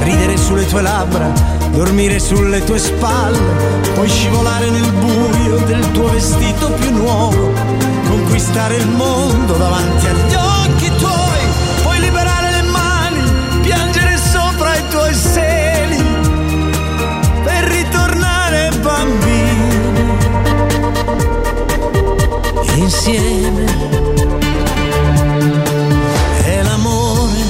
ridere 0.00 0.36
sulle 0.36 0.66
tue 0.66 0.82
labbra, 0.82 1.30
dormire 1.70 2.18
sulle 2.18 2.64
tue 2.64 2.78
spalle, 2.78 3.38
poi 3.94 4.08
scivolare 4.08 4.68
nel 4.68 4.92
buio 4.92 5.56
del 5.58 5.88
tuo 5.92 6.10
vestito 6.10 6.68
più 6.72 6.90
nuovo, 6.90 7.52
conquistare 8.08 8.78
il 8.78 8.88
mondo 8.88 9.52
davanti 9.52 10.06
agli 10.08 10.34
occhi 10.34 10.90
tuoi, 10.98 11.25
insieme. 22.78 23.64
È 26.44 26.62
l'amore 26.62 27.40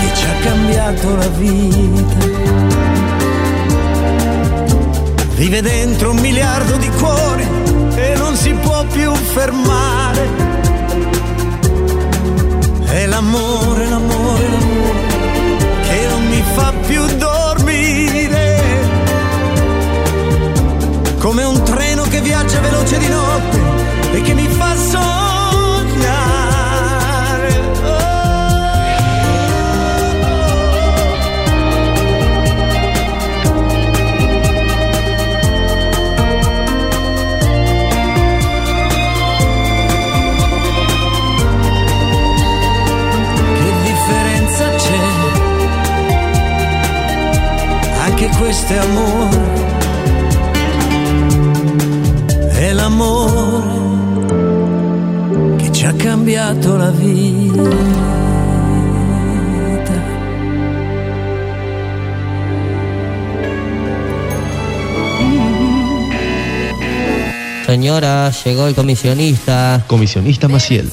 che 0.00 0.14
ci 0.14 0.26
ha 0.26 0.34
cambiato 0.42 1.16
la 1.16 1.28
vita. 1.28 2.34
Vive 5.34 5.60
dentro 5.60 6.10
un 6.10 6.16
miliardo 6.18 6.76
di 6.76 6.88
cuori 6.90 7.46
e 7.94 8.14
non 8.16 8.34
si 8.36 8.52
può 8.54 8.84
più 8.86 9.14
fermare. 9.14 10.28
È 12.86 13.06
l'amore, 13.06 13.88
l'amore, 13.88 14.15
Come 21.26 21.42
un 21.42 21.60
treno 21.64 22.04
che 22.04 22.20
viaggia 22.20 22.60
veloce 22.60 22.98
di 22.98 23.08
notte 23.08 23.60
e 24.12 24.20
che 24.20 24.32
mi 24.32 24.46
fa 24.46 24.76
sognare. 24.76 25.08
Che 43.52 43.72
differenza 43.82 44.70
c'è? 44.76 45.00
Anche 48.04 48.28
questo 48.38 48.72
è 48.72 48.76
amore. 48.76 49.45
È 52.86 52.88
l'amore 52.88 54.14
che 55.56 55.72
ci 55.72 55.84
ha 55.86 55.92
cambiato 55.94 56.76
la 56.76 56.90
vita. 56.92 58.14
Señora, 67.66 68.30
llegó 68.30 68.68
el 68.68 68.76
comisionista. 68.76 69.82
Comisionista 69.88 70.46
Maciel. 70.46 70.92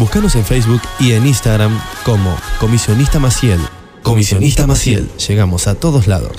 Búscanos 0.00 0.34
en 0.34 0.46
Facebook 0.46 0.80
y 0.98 1.12
en 1.12 1.26
Instagram 1.26 1.78
como 2.06 2.34
Comisionista 2.58 3.18
Maciel. 3.18 3.60
Comisionista 4.02 4.66
Maciel, 4.66 5.10
llegamos 5.28 5.66
a 5.66 5.74
todos 5.74 6.06
lados. 6.06 6.38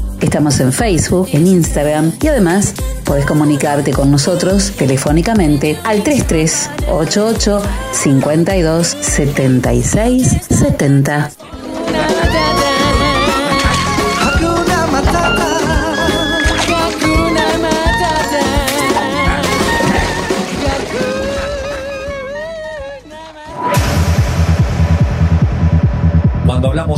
Estamos 0.21 0.59
en 0.59 0.71
Facebook, 0.71 1.29
en 1.33 1.47
Instagram 1.47 2.13
y 2.21 2.27
además 2.27 2.73
podés 3.03 3.25
comunicarte 3.25 3.91
con 3.91 4.11
nosotros 4.11 4.71
telefónicamente 4.77 5.77
al 5.83 6.03
3388 6.03 7.61
52 7.91 8.87
76 8.87 10.37
70. 10.49 11.50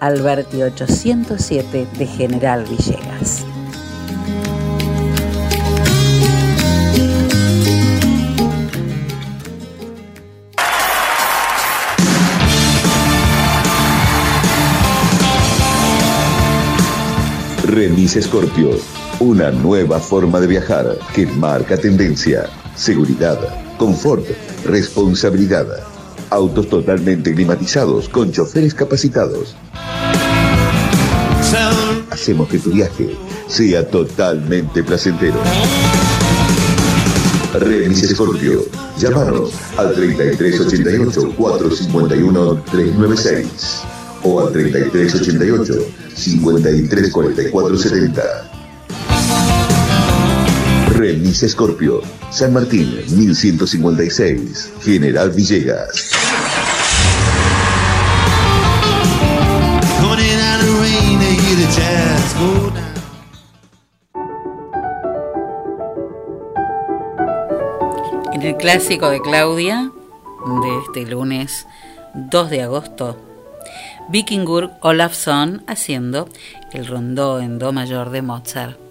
Alberti 0.00 0.62
807 0.62 1.86
de 1.98 2.06
General 2.06 2.64
Villegas. 2.64 3.44
Remis 17.64 18.18
Scorpio, 18.20 18.70
una 19.20 19.50
nueva 19.50 19.98
forma 19.98 20.40
de 20.40 20.46
viajar 20.46 20.98
que 21.14 21.26
marca 21.26 21.76
tendencia. 21.76 22.48
Seguridad, 22.74 23.38
confort, 23.78 24.24
responsabilidad. 24.64 25.95
Autos 26.30 26.68
totalmente 26.68 27.34
climatizados 27.34 28.08
con 28.08 28.30
choferes 28.32 28.74
capacitados. 28.74 29.54
Hacemos 32.10 32.48
que 32.48 32.58
tu 32.58 32.70
viaje 32.70 33.16
sea 33.46 33.88
totalmente 33.88 34.82
placentero. 34.82 35.36
Remis 37.54 38.08
Scorpio. 38.08 38.64
Llámanos 38.98 39.52
al 39.76 39.94
3388 39.94 41.34
451 41.36 42.62
396 42.70 43.82
o 44.24 44.40
al 44.40 44.52
3388 44.52 45.74
534470. 46.14 48.55
Remis 50.96 51.44
Scorpio. 51.46 52.00
San 52.30 52.54
Martín, 52.54 52.88
1156. 53.10 54.72
General 54.82 55.30
Villegas. 55.30 56.10
En 68.32 68.42
el 68.42 68.56
clásico 68.56 69.10
de 69.10 69.20
Claudia, 69.20 69.90
de 70.62 70.78
este 70.86 71.10
lunes 71.10 71.66
2 72.14 72.50
de 72.50 72.62
agosto, 72.62 73.18
Vikingur 74.08 74.70
Olafsson 74.80 75.62
haciendo 75.66 76.28
el 76.72 76.86
rondó 76.86 77.40
en 77.40 77.58
Do 77.58 77.72
mayor 77.72 78.10
de 78.10 78.22
Mozart. 78.22 78.85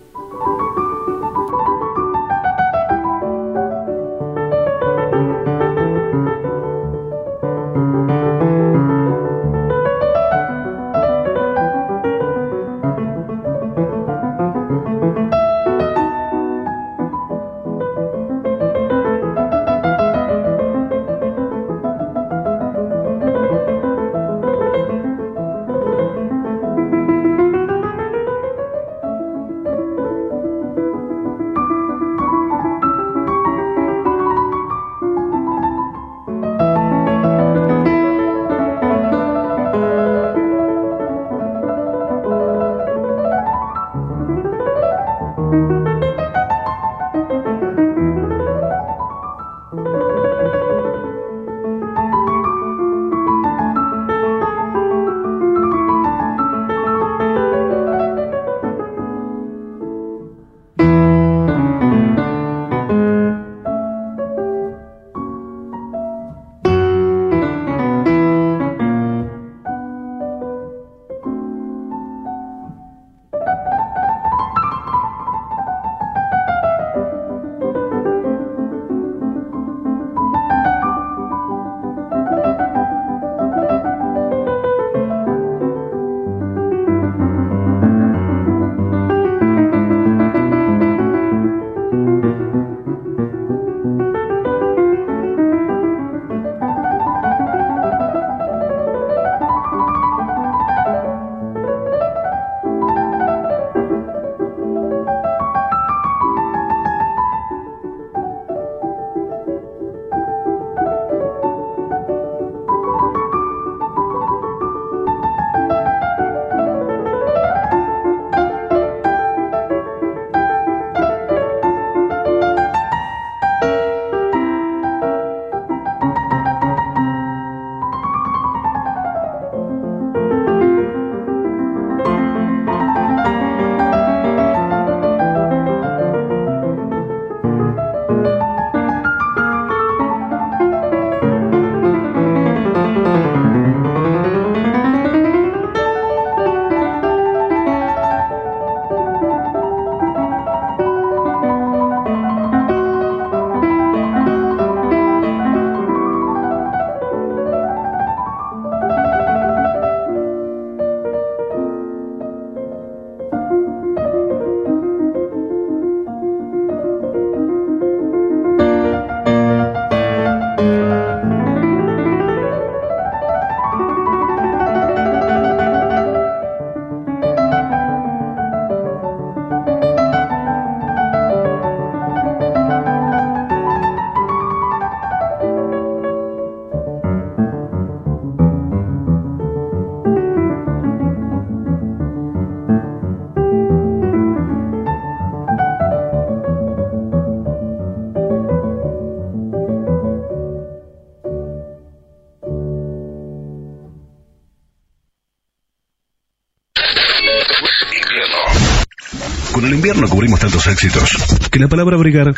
La 211.66 211.70
palabra 211.70 211.98
brigar 211.98 212.32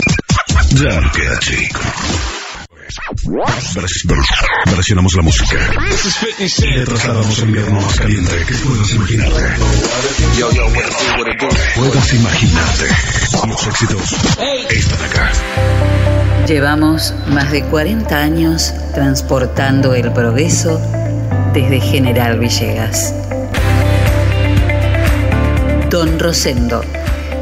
ya 0.70 1.02
no 1.02 1.12
queda 1.12 1.40
chico. 1.40 1.80
Vers- 3.26 4.06
vers- 4.06 4.72
versionamos 4.74 5.14
la 5.16 5.22
música. 5.22 5.58
Le 6.40 6.86
trasladamos 6.86 7.38
el 7.40 7.50
invierno 7.50 7.82
más 7.82 7.96
caliente 8.00 8.32
que 8.48 8.54
puedas 8.56 8.90
imaginarte. 8.94 9.44
Puedas 11.76 12.14
imaginarte. 12.14 12.86
Los 13.50 13.68
éxitos 13.68 14.14
están 14.70 15.04
acá. 15.10 15.32
Llevamos 16.48 17.14
más 17.28 17.52
de 17.52 17.64
40 17.64 18.16
años 18.18 18.74
transportando 18.96 19.94
el 19.94 20.14
progreso 20.14 20.80
desde 21.54 21.82
General 21.82 22.40
Villegas. 22.40 23.14
Don 25.90 26.18
Rosendo, 26.20 26.82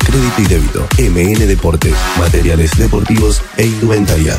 crédito 0.00 0.42
y 0.42 0.46
débito. 0.46 0.88
MN 0.98 1.46
Deportes, 1.46 1.94
materiales 2.18 2.76
deportivos 2.76 3.42
e 3.56 3.66
indumentaria. 3.66 4.38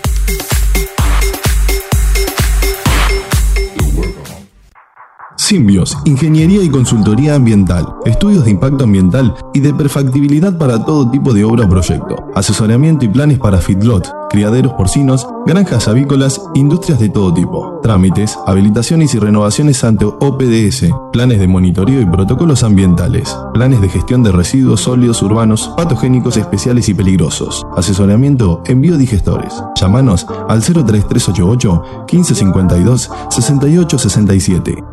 Simbios, 5.41 5.97
Ingeniería 6.05 6.61
y 6.61 6.69
Consultoría 6.69 7.33
Ambiental, 7.33 7.95
estudios 8.05 8.45
de 8.45 8.51
impacto 8.51 8.83
ambiental 8.83 9.33
y 9.55 9.59
de 9.59 9.73
perfectibilidad 9.73 10.55
para 10.55 10.85
todo 10.85 11.09
tipo 11.09 11.33
de 11.33 11.43
obra 11.43 11.65
o 11.65 11.69
proyecto, 11.69 12.15
asesoramiento 12.35 13.05
y 13.05 13.07
planes 13.07 13.39
para 13.39 13.57
feedlot, 13.57 14.07
criaderos 14.29 14.73
porcinos, 14.73 15.27
granjas 15.45 15.87
avícolas, 15.87 16.41
industrias 16.53 16.99
de 16.99 17.09
todo 17.09 17.33
tipo, 17.33 17.79
trámites, 17.81 18.37
habilitaciones 18.45 19.13
y 19.15 19.19
renovaciones 19.19 19.83
ante 19.83 20.05
OPDS, 20.05 20.85
planes 21.11 21.39
de 21.39 21.47
monitoreo 21.47 21.99
y 21.99 22.05
protocolos 22.05 22.63
ambientales, 22.63 23.35
planes 23.53 23.81
de 23.81 23.89
gestión 23.89 24.23
de 24.23 24.31
residuos 24.31 24.81
sólidos 24.81 25.21
urbanos, 25.23 25.71
patogénicos 25.75 26.37
especiales 26.37 26.87
y 26.87 26.93
peligrosos, 26.93 27.65
asesoramiento 27.75 28.61
en 28.67 28.79
biodigestores. 28.79 29.53
Llámanos 29.75 30.27
al 30.47 30.61
03388 30.61 31.83
1552 32.11 33.09
6867. 33.29 34.83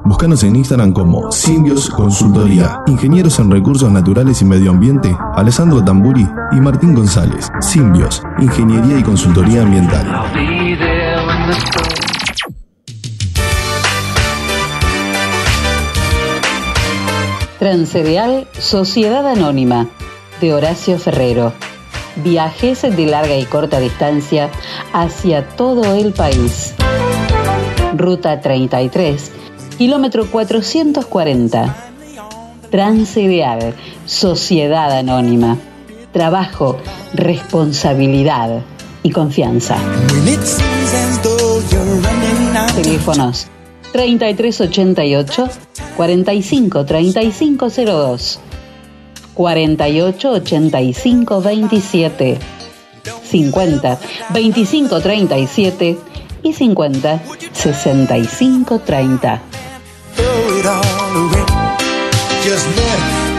En 0.42 0.54
Instagram 0.54 0.92
como 0.92 1.32
Simbios 1.32 1.90
Consultoría. 1.90 2.82
Ingenieros 2.86 3.40
en 3.40 3.50
Recursos 3.50 3.90
Naturales 3.90 4.40
y 4.40 4.44
Medio 4.44 4.70
Ambiente, 4.70 5.16
Alessandro 5.34 5.82
Tamburi 5.82 6.28
y 6.52 6.56
Martín 6.56 6.94
González. 6.94 7.48
Simbios, 7.60 8.22
Ingeniería 8.38 8.98
y 8.98 9.02
Consultoría 9.02 9.62
Ambiental. 9.62 10.06
Transcereal 17.58 18.46
Sociedad 18.52 19.26
Anónima 19.26 19.88
de 20.40 20.54
Horacio 20.54 20.98
Ferrero. 20.98 21.52
Viajes 22.16 22.82
de 22.82 23.06
larga 23.06 23.36
y 23.36 23.44
corta 23.44 23.80
distancia 23.80 24.50
hacia 24.92 25.48
todo 25.48 25.94
el 25.94 26.12
país. 26.12 26.74
Ruta 27.96 28.40
33, 28.40 29.32
kilómetro 29.78 30.26
440. 30.26 31.76
Transcereal 32.70 33.74
Sociedad 34.04 34.90
Anónima. 34.90 35.56
Trabajo, 36.12 36.76
responsabilidad 37.14 38.62
y 39.04 39.10
confianza. 39.10 39.78
Teléfonos 42.74 43.46
3388 43.92 45.48
45 45.96 46.84
3502 46.84 48.40
48 49.34 50.30
85 50.30 51.40
27 51.40 52.38
50 53.22 54.00
25 60.62 61.08
37 61.12 61.46
y 62.30 62.48
50 62.48 62.78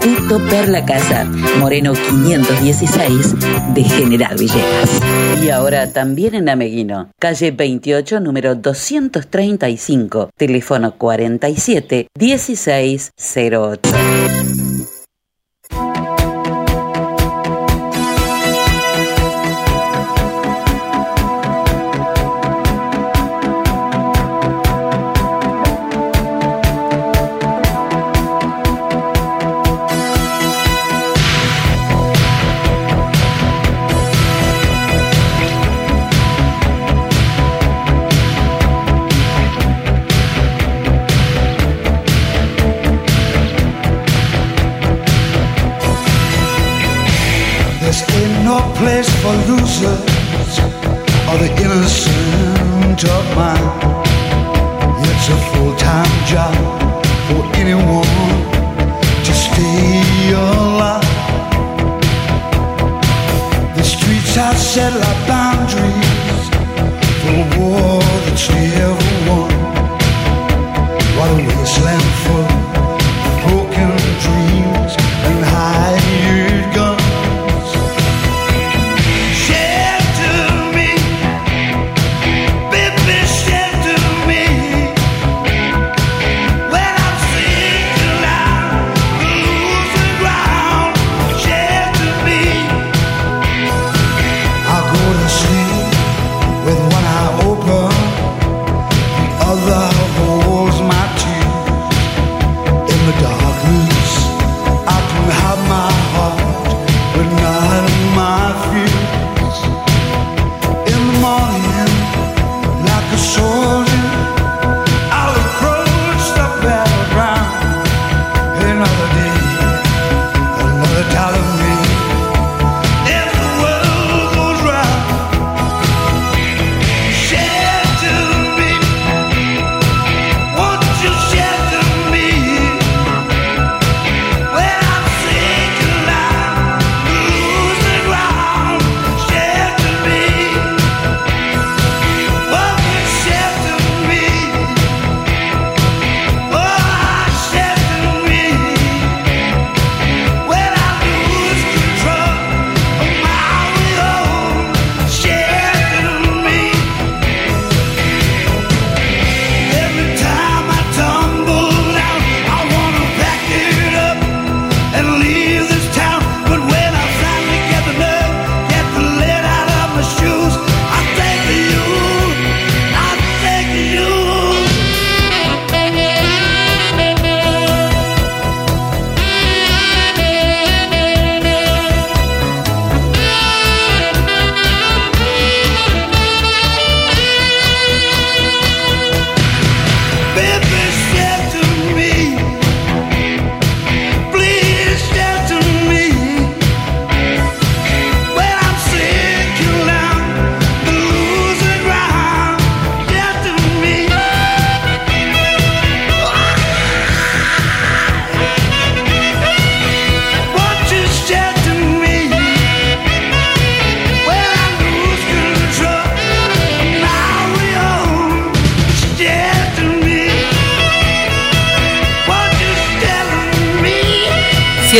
Tutto 0.00 0.38
per 0.48 0.68
la 0.68 0.84
casa. 0.84 1.24
Moreno 1.58 1.92
516 1.92 3.34
de 3.74 3.82
General 3.82 4.36
Villegas. 4.38 5.00
Y 5.42 5.50
ahora 5.50 5.92
también 5.92 6.36
en 6.36 6.48
Ameguino. 6.48 7.10
Calle 7.18 7.50
28, 7.50 8.20
número 8.20 8.54
235. 8.54 10.30
Teléfono 10.36 10.94
47 10.94 12.06
1608. 12.16 14.57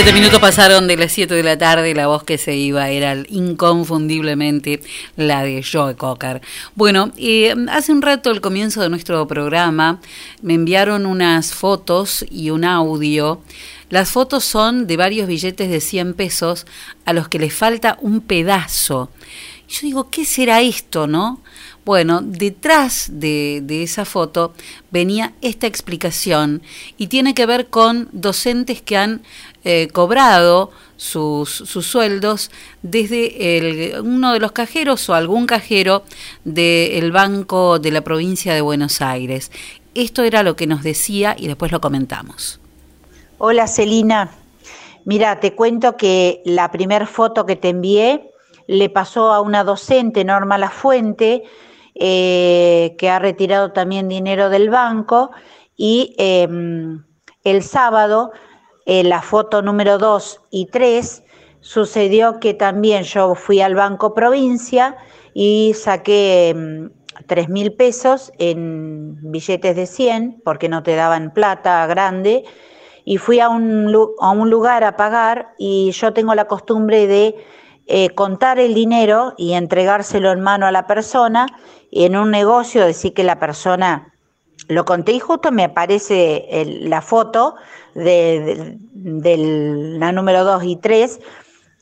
Siete 0.09 0.20
minutos 0.20 0.40
pasaron 0.40 0.86
de 0.86 0.96
las 0.96 1.12
7 1.12 1.34
de 1.34 1.42
la 1.42 1.59
tarde, 1.59 1.94
la 1.94 2.06
voz 2.06 2.24
que 2.24 2.38
se 2.38 2.56
iba 2.56 2.88
era 2.88 3.14
inconfundiblemente 3.28 4.80
la 5.16 5.42
de 5.42 5.62
Joe 5.62 5.96
Cocker. 5.96 6.40
Bueno, 6.74 7.12
eh, 7.18 7.54
hace 7.68 7.92
un 7.92 8.00
rato, 8.00 8.30
al 8.30 8.40
comienzo 8.40 8.80
de 8.80 8.88
nuestro 8.88 9.26
programa, 9.26 10.00
me 10.40 10.54
enviaron 10.54 11.04
unas 11.04 11.52
fotos 11.52 12.24
y 12.30 12.48
un 12.48 12.64
audio. 12.64 13.42
Las 13.90 14.11
fotos 14.11 14.46
son 14.46 14.86
de 14.86 14.96
varios 14.96 15.28
billetes 15.28 15.68
de 15.68 15.82
100 15.82 16.14
pesos 16.14 16.64
a 17.04 17.12
los 17.12 17.28
que 17.28 17.38
les 17.38 17.52
falta 17.52 17.98
un 18.00 18.22
pedazo. 18.22 19.11
Yo 19.68 19.80
digo, 19.82 20.09
¿qué 20.09 20.24
será 20.24 20.62
esto, 20.62 21.06
no? 21.06 21.42
Bueno, 21.89 22.20
detrás 22.20 23.09
de, 23.11 23.64
esa 23.82 24.05
foto 24.05 24.53
venía 24.91 25.32
esta 25.41 25.66
explicación 25.66 26.61
y 26.99 27.07
tiene 27.07 27.32
que 27.32 27.47
ver 27.47 27.68
con 27.68 28.11
docentes 28.12 28.82
que 28.82 28.99
han 28.99 29.22
eh, 29.64 29.89
cobrado 29.91 30.70
sus, 30.99 31.49
sueldos 31.49 32.51
desde 32.82 34.03
uno 34.03 34.34
de 34.34 34.39
los 34.39 34.53
cajeros 34.53 35.09
o 35.09 35.14
algún 35.14 35.47
cajero 35.47 36.03
del 36.45 37.11
Banco 37.11 37.78
de 37.78 37.91
la 37.91 38.03
Provincia 38.03 38.53
de 38.53 38.61
Buenos 38.61 39.01
Aires. 39.01 39.51
Esto 39.95 40.24
era 40.24 40.43
lo 40.43 40.57
que 40.57 40.66
nos 40.66 40.82
decía 40.82 41.36
y 41.39 41.47
después 41.47 41.72
lo 41.72 41.80
comentamos. 41.80 42.61
Hola 43.39 43.66
Celina, 43.66 44.32
mira, 45.07 45.41
te 45.41 45.55
cuento 45.55 45.97
que 45.97 46.43
la 46.45 46.70
primer 46.70 47.07
foto 47.07 47.47
que 47.47 47.57
te 47.57 47.70
envié 47.70 48.30
le 48.66 48.91
pasó 48.91 49.32
a 49.32 49.41
una 49.41 49.64
docente, 49.64 50.22
Norma 50.22 50.59
La 50.59 50.68
Fuente, 50.68 51.45
eh, 51.99 52.94
que 52.99 53.11
ha 53.11 53.18
retirado 53.18 53.72
también 53.72 54.09
dinero 54.09 54.51
del 54.51 54.70
banco 54.70 55.30
y 55.76 56.14
eh, 56.18 56.49
el 57.44 57.62
sábado, 57.62 58.32
eh, 58.86 59.05
la 59.05 59.22
foto 59.22 59.62
número 59.62 59.99
2 59.99 60.40
y 60.51 60.66
3, 60.66 61.24
sucedió 61.61 62.40
que 62.40 62.55
también 62.55 63.02
yo 63.02 63.35
fui 63.35 63.60
al 63.60 63.74
Banco 63.74 64.14
Provincia 64.14 64.97
y 65.35 65.74
saqué 65.74 66.90
3 67.27 67.48
mil 67.48 67.72
pesos 67.72 68.32
en 68.39 69.18
billetes 69.31 69.77
de 69.77 69.86
100 69.86 70.43
porque 70.44 70.68
no 70.68 70.82
te 70.82 70.94
daban 70.94 71.32
plata 71.32 71.86
grande 71.86 72.44
y 73.05 73.16
fui 73.18 73.40
a 73.40 73.48
un, 73.48 73.93
a 74.20 74.31
un 74.31 74.51
lugar 74.51 74.85
a 74.85 74.97
pagar 74.97 75.55
y 75.59 75.90
yo 75.93 76.12
tengo 76.12 76.35
la 76.35 76.47
costumbre 76.47 77.06
de 77.06 77.35
eh, 77.86 78.10
contar 78.10 78.59
el 78.59 78.74
dinero 78.74 79.32
y 79.39 79.55
entregárselo 79.55 80.31
en 80.31 80.40
mano 80.40 80.66
a 80.66 80.72
la 80.72 80.86
persona 80.86 81.47
en 81.90 82.16
un 82.16 82.31
negocio 82.31 82.85
decir 82.85 83.15
que 83.15 83.24
la 83.24 83.39
persona 83.39 84.12
lo 84.69 84.85
conté 84.85 85.12
y 85.12 85.20
justo 85.20 85.52
me 85.52 85.65
aparece 85.65 86.47
el, 86.51 86.90
la 86.90 87.01
foto 87.01 87.55
de, 87.94 88.77
de, 88.93 89.36
la 89.98 90.12
número 90.12 90.44
2 90.44 90.65
y 90.65 90.77
3 90.77 91.20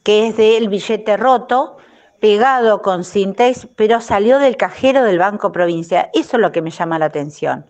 que 0.02 0.28
es 0.28 0.36
del 0.36 0.68
billete 0.68 1.16
roto 1.16 1.78
pegado 2.20 2.82
con 2.82 3.04
Sintex 3.04 3.68
pero 3.76 4.00
salió 4.00 4.38
del 4.38 4.56
cajero 4.56 5.02
del 5.02 5.18
Banco 5.18 5.52
Provincia 5.52 6.10
eso 6.14 6.36
es 6.36 6.40
lo 6.40 6.52
que 6.52 6.62
me 6.62 6.70
llama 6.70 6.98
la 6.98 7.06
atención 7.06 7.66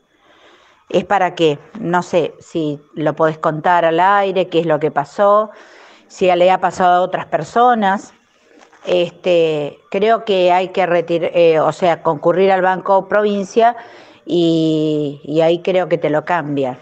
es 0.89 1.05
para 1.05 1.35
qué, 1.35 1.59
no 1.81 2.03
sé 2.03 2.35
si 2.39 2.81
lo 2.95 3.15
podés 3.15 3.39
contar 3.39 3.85
al 3.85 3.99
aire, 3.99 4.49
qué 4.49 4.61
es 4.61 4.67
lo 4.67 4.79
que 4.79 4.91
pasó, 4.91 5.51
si 6.07 6.33
le 6.33 6.51
ha 6.51 6.61
pasado 6.61 6.95
a 6.95 7.01
otras 7.01 7.27
personas. 7.27 8.15
Este, 8.87 9.81
creo 9.91 10.25
que 10.25 10.53
hay 10.53 10.69
que 10.69 10.87
retirar, 10.87 11.33
eh, 11.35 11.59
o 11.59 11.73
sea, 11.73 12.03
concurrir 12.03 12.53
al 12.53 12.63
Banco 12.63 13.09
Provincia 13.09 13.77
y, 14.25 15.41
ahí 15.43 15.61
creo 15.61 15.89
que 15.89 15.99
te 15.99 16.09
lo 16.09 16.25
cambian. 16.25 16.79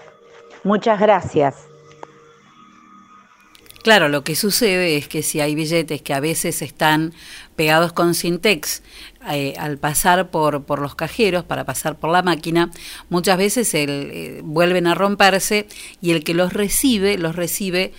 Muchas 0.64 1.00
gracias. 1.00 1.56
Claro, 3.82 4.08
lo 4.08 4.24
que 4.24 4.34
sucede 4.34 4.96
es 4.96 5.08
que 5.08 5.22
si 5.22 5.40
hay 5.40 5.54
billetes 5.54 6.00
que 6.00 6.14
a 6.14 6.20
veces 6.20 6.62
están 6.62 7.12
pegados 7.54 7.92
con 7.92 8.14
Sintex 8.14 8.82
eh, 9.30 9.52
al 9.58 9.76
pasar 9.76 10.30
por, 10.30 10.64
por 10.64 10.80
los 10.80 10.94
cajeros, 10.94 11.44
para 11.44 11.64
pasar 11.64 11.98
por 11.98 12.08
la 12.10 12.22
máquina, 12.22 12.70
muchas 13.10 13.36
veces 13.36 13.74
eh, 13.74 14.40
vuelven 14.42 14.86
a 14.86 14.94
romperse 14.94 15.68
y 16.00 16.12
el 16.12 16.24
que 16.24 16.32
los 16.32 16.54
recibe, 16.54 17.18
los 17.18 17.36
recibe 17.36 17.92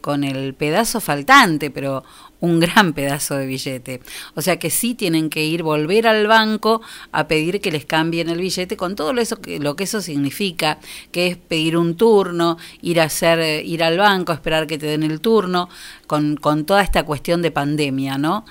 con 0.00 0.24
el 0.24 0.54
pedazo 0.54 1.00
faltante, 1.00 1.70
pero 1.70 2.02
un 2.40 2.60
gran 2.60 2.92
pedazo 2.92 3.36
de 3.36 3.46
billete. 3.46 4.00
O 4.34 4.42
sea 4.42 4.58
que 4.58 4.70
sí 4.70 4.94
tienen 4.94 5.30
que 5.30 5.44
ir, 5.44 5.62
volver 5.62 6.06
al 6.06 6.26
banco 6.26 6.82
a 7.12 7.26
pedir 7.26 7.60
que 7.60 7.72
les 7.72 7.86
cambien 7.86 8.28
el 8.28 8.38
billete 8.38 8.76
con 8.76 8.96
todo 8.96 9.12
eso 9.12 9.38
lo 9.60 9.76
que 9.76 9.84
eso 9.84 10.00
significa, 10.00 10.78
que 11.12 11.28
es 11.28 11.36
pedir 11.36 11.76
un 11.76 11.96
turno, 11.96 12.58
ir 12.82 13.00
a 13.00 13.04
hacer, 13.04 13.38
eh, 13.38 13.62
ir 13.62 13.82
al 13.82 13.98
banco, 13.98 14.32
esperar 14.32 14.66
que 14.66 14.78
te 14.78 14.86
den 14.86 15.02
el 15.02 15.20
turno, 15.20 15.68
con, 16.06 16.36
con 16.36 16.64
toda 16.64 16.82
esta 16.82 17.04
cuestión 17.04 17.42
de 17.42 17.50
pandemia, 17.50 18.18
¿no? 18.18 18.44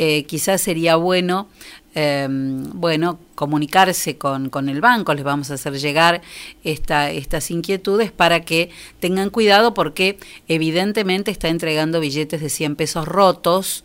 Eh, 0.00 0.22
quizás 0.28 0.60
sería 0.60 0.94
bueno 0.94 1.48
eh, 1.96 2.28
bueno, 2.30 3.18
comunicarse 3.34 4.16
con, 4.16 4.50
con, 4.50 4.68
el 4.68 4.80
banco, 4.80 5.12
les 5.12 5.24
vamos 5.24 5.50
a 5.50 5.54
hacer 5.54 5.76
llegar 5.80 6.22
esta, 6.62 7.10
estas 7.10 7.50
inquietudes 7.50 8.12
para 8.12 8.44
que 8.44 8.70
tengan 9.00 9.30
cuidado 9.30 9.74
porque 9.74 10.16
evidentemente 10.46 11.32
está 11.32 11.48
entregando 11.48 11.98
billetes 11.98 12.40
de 12.40 12.48
100 12.48 12.76
pesos 12.76 13.08
rotos 13.08 13.82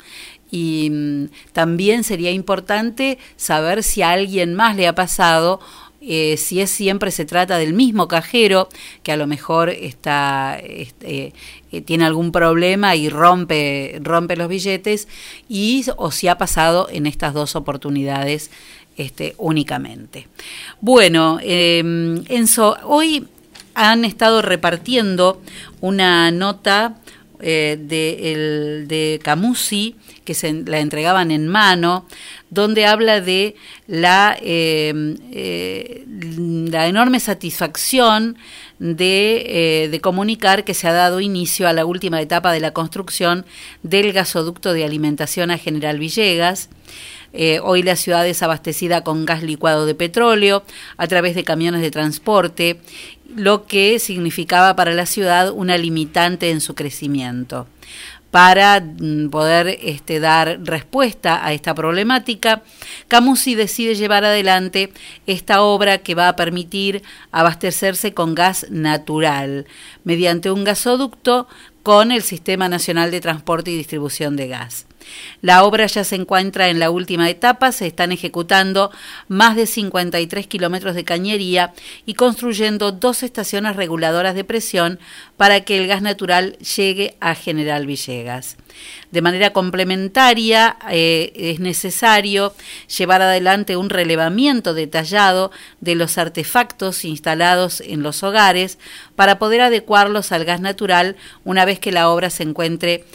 y 0.52 0.92
mm, 0.92 1.26
también 1.54 2.04
sería 2.04 2.30
importante 2.30 3.18
saber 3.36 3.82
si 3.82 4.04
a 4.04 4.12
alguien 4.12 4.54
más 4.54 4.76
le 4.76 4.88
ha 4.88 4.94
pasado 4.94 5.60
eh, 6.06 6.38
si 6.38 6.60
es 6.60 6.70
siempre 6.70 7.12
se 7.12 7.26
trata 7.26 7.58
del 7.58 7.74
mismo 7.74 8.08
cajero 8.08 8.68
que 9.04 9.12
a 9.12 9.18
lo 9.18 9.26
mejor 9.26 9.70
está 9.70 10.60
este, 10.60 11.34
eh, 11.72 11.82
tiene 11.82 12.06
algún 12.06 12.32
problema 12.32 12.96
y 12.96 13.10
rompe 13.10 14.00
rompe 14.02 14.36
los 14.36 14.50
billetes 14.50 15.08
y 15.48 15.86
o 15.98 16.12
si 16.12 16.28
ha 16.28 16.38
pasado 16.38 16.88
en 16.92 17.06
estas 17.06 17.34
dos 17.34 17.56
oportunidades 17.56 18.52
este, 18.98 19.34
únicamente. 19.38 20.28
Bueno, 20.82 21.40
eh, 21.42 21.80
Enzo, 22.28 22.78
hoy 22.84 23.26
han 23.74 24.06
estado 24.06 24.42
repartiendo 24.42 25.42
una 25.82 26.32
nota 26.32 26.96
eh, 27.46 27.78
de, 27.78 28.32
el, 28.32 28.88
de 28.88 29.20
Camusi, 29.22 29.98
que 30.24 30.34
se 30.34 30.54
la 30.54 30.80
entregaban 30.80 31.30
en 31.30 31.50
mano, 31.50 32.08
donde 32.50 32.86
habla 32.86 33.20
de 33.20 33.56
la, 33.86 34.38
eh, 34.42 34.94
eh, 35.32 36.06
la 36.08 36.88
enorme 36.88 37.20
satisfacción 37.20 38.38
de, 38.80 39.84
eh, 39.84 39.90
de, 39.90 40.02
comunicar 40.02 40.64
que 40.64 40.74
se 40.74 40.88
ha 40.88 40.94
dado 40.94 41.20
inicio 41.20 41.68
a 41.68 41.74
la 41.74 41.86
última 41.86 42.22
etapa 42.22 42.52
de 42.52 42.60
la 42.60 42.72
construcción 42.72 43.46
del 43.82 44.14
gasoducto 44.14 44.74
de 44.74 44.86
alimentación 44.86 45.52
a 45.52 45.58
General 45.58 46.00
Villegas. 46.00 46.70
Eh, 47.36 47.60
hoy 47.64 47.82
la 47.82 47.96
ciudad 47.96 48.28
es 48.28 48.44
abastecida 48.44 49.04
con 49.04 49.26
gas 49.26 49.42
licuado 49.42 49.88
de 49.88 49.96
petróleo 49.96 50.64
a 50.98 51.08
través 51.08 51.34
de 51.34 51.44
camiones 51.44 51.82
de 51.82 51.90
transporte, 51.90 52.80
lo 53.36 53.66
que 53.66 54.00
significaba 54.00 54.76
para 54.76 54.94
la 54.94 55.06
ciudad 55.06 55.52
una 55.52 55.78
limitante 55.78 56.52
en 56.52 56.62
su 56.62 56.76
crecimiento. 56.76 57.68
Para 58.32 58.80
mm, 58.80 59.30
poder 59.30 59.78
este, 59.84 60.20
dar 60.20 60.60
respuesta 60.64 61.46
a 61.46 61.54
esta 61.54 61.76
problemática, 61.76 62.64
Camusi 63.08 63.54
decide 63.54 63.94
llevar 63.94 64.26
adelante 64.26 64.92
esta 65.28 65.62
obra 65.62 66.00
que 66.00 66.16
va 66.16 66.30
a 66.30 66.36
permitir 66.36 67.04
abastecerse 67.32 68.16
con 68.16 68.34
gas 68.34 68.66
natural 68.72 69.68
mediante 70.04 70.50
un 70.50 70.64
gasoducto 70.64 71.48
con 71.84 72.12
el 72.14 72.24
Sistema 72.24 72.70
Nacional 72.70 73.12
de 73.12 73.22
Transporte 73.22 73.70
y 73.70 73.78
Distribución 73.78 74.36
de 74.38 74.48
Gas. 74.48 74.88
La 75.42 75.66
obra 75.66 75.86
ya 75.86 76.06
se 76.06 76.16
encuentra 76.16 76.70
en 76.70 76.80
la 76.80 76.90
última 76.90 77.30
etapa, 77.30 77.74
se 77.74 77.88
están 77.88 78.14
ejecutando 78.14 78.90
más 79.28 79.58
de 79.58 79.68
53 79.68 80.48
kilómetros 80.48 80.96
de 80.96 81.04
cañería 81.04 81.74
y 82.06 82.14
construyendo 82.14 82.94
dos 82.94 83.22
estaciones 83.22 83.76
reguladoras 83.76 84.34
de 84.34 84.46
presión 84.46 85.00
para 85.36 85.62
que 85.62 85.78
el 85.78 85.88
gas 85.88 86.02
natural 86.02 86.58
llegue 86.60 87.18
a 87.20 87.36
General 87.36 87.86
Villegas. 87.86 88.58
De 89.12 89.22
manera 89.22 89.54
complementaria, 89.54 90.78
eh, 90.90 91.32
es 91.36 91.60
necesario 91.60 92.54
llevar 92.98 93.22
adelante 93.22 93.78
un 93.78 93.90
relevamiento 93.90 94.74
detallado 94.74 95.52
de 95.82 95.96
los 95.96 96.18
artefactos 96.18 97.06
instalados 97.06 97.82
en 97.82 98.04
los 98.04 98.24
hogares 98.24 98.80
para 99.16 99.40
poder 99.40 99.62
adecuarlos 99.62 100.32
al 100.32 100.46
gas 100.46 100.62
natural 100.62 101.16
una 101.44 101.66
vez 101.66 101.80
que 101.80 101.92
la 101.92 102.10
obra 102.10 102.30
se 102.30 102.44
encuentre 102.44 103.06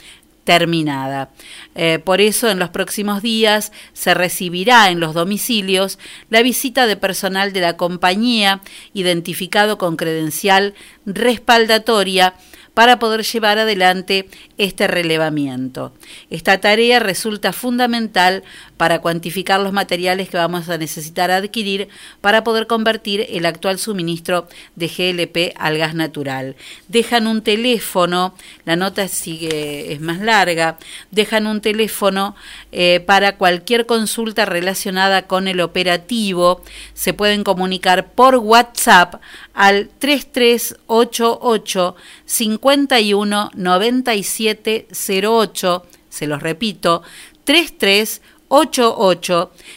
terminada. 0.49 1.29
Eh, 1.75 1.99
por 1.99 2.21
eso 2.21 2.49
en 2.49 2.57
los 2.57 2.69
próximos 2.69 3.21
días 3.21 3.71
se 3.93 4.15
recibirá 4.15 4.89
en 4.89 4.99
los 4.99 5.13
domicilios 5.13 5.99
la 6.31 6.41
visita 6.41 6.87
de 6.87 6.95
personal 6.95 7.53
de 7.53 7.59
la 7.59 7.77
compañía 7.77 8.61
identificado 8.93 9.77
con 9.77 9.95
credencial 9.95 10.73
respaldatoria 11.05 12.33
para 12.73 12.99
poder 12.99 13.23
llevar 13.23 13.57
adelante 13.57 14.27
este 14.57 14.87
relevamiento. 14.87 15.93
Esta 16.29 16.59
tarea 16.59 16.99
resulta 16.99 17.53
fundamental 17.53 18.43
para 18.79 19.01
cuantificar 19.01 19.59
los 19.59 19.73
materiales 19.73 20.29
que 20.29 20.37
vamos 20.37 20.69
a 20.69 20.77
necesitar 20.77 21.31
adquirir 21.31 21.89
para 22.21 22.45
poder 22.45 22.65
convertir 22.65 23.27
el 23.29 23.45
actual 23.45 23.77
suministro 23.77 24.47
de 24.77 24.87
GLP 24.87 25.53
al 25.59 25.77
gas 25.77 25.95
natural. 25.95 26.55
Dejan 26.87 27.27
un 27.27 27.41
teléfono, 27.41 28.33
la 28.63 28.77
nota 28.77 29.09
sigue, 29.09 29.91
es 29.91 29.99
más 29.99 30.21
larga, 30.21 30.77
dejan 31.11 31.45
un 31.45 31.59
teléfono 31.59 32.37
eh, 32.71 33.03
para 33.05 33.35
cualquier 33.35 33.85
consulta 33.85 34.45
relacionada 34.45 35.23
con 35.23 35.49
el 35.49 35.59
operativo, 35.59 36.63
se 36.93 37.13
pueden 37.13 37.43
comunicar 37.43 38.13
por 38.13 38.37
WhatsApp 38.37 39.15
al 39.53 39.89
3388 39.99 41.97
51 42.25 43.51
97 43.53 44.87
08, 45.21 45.85
se 46.09 46.27
los 46.27 46.41
repito, 46.41 47.03
3388 47.43 48.38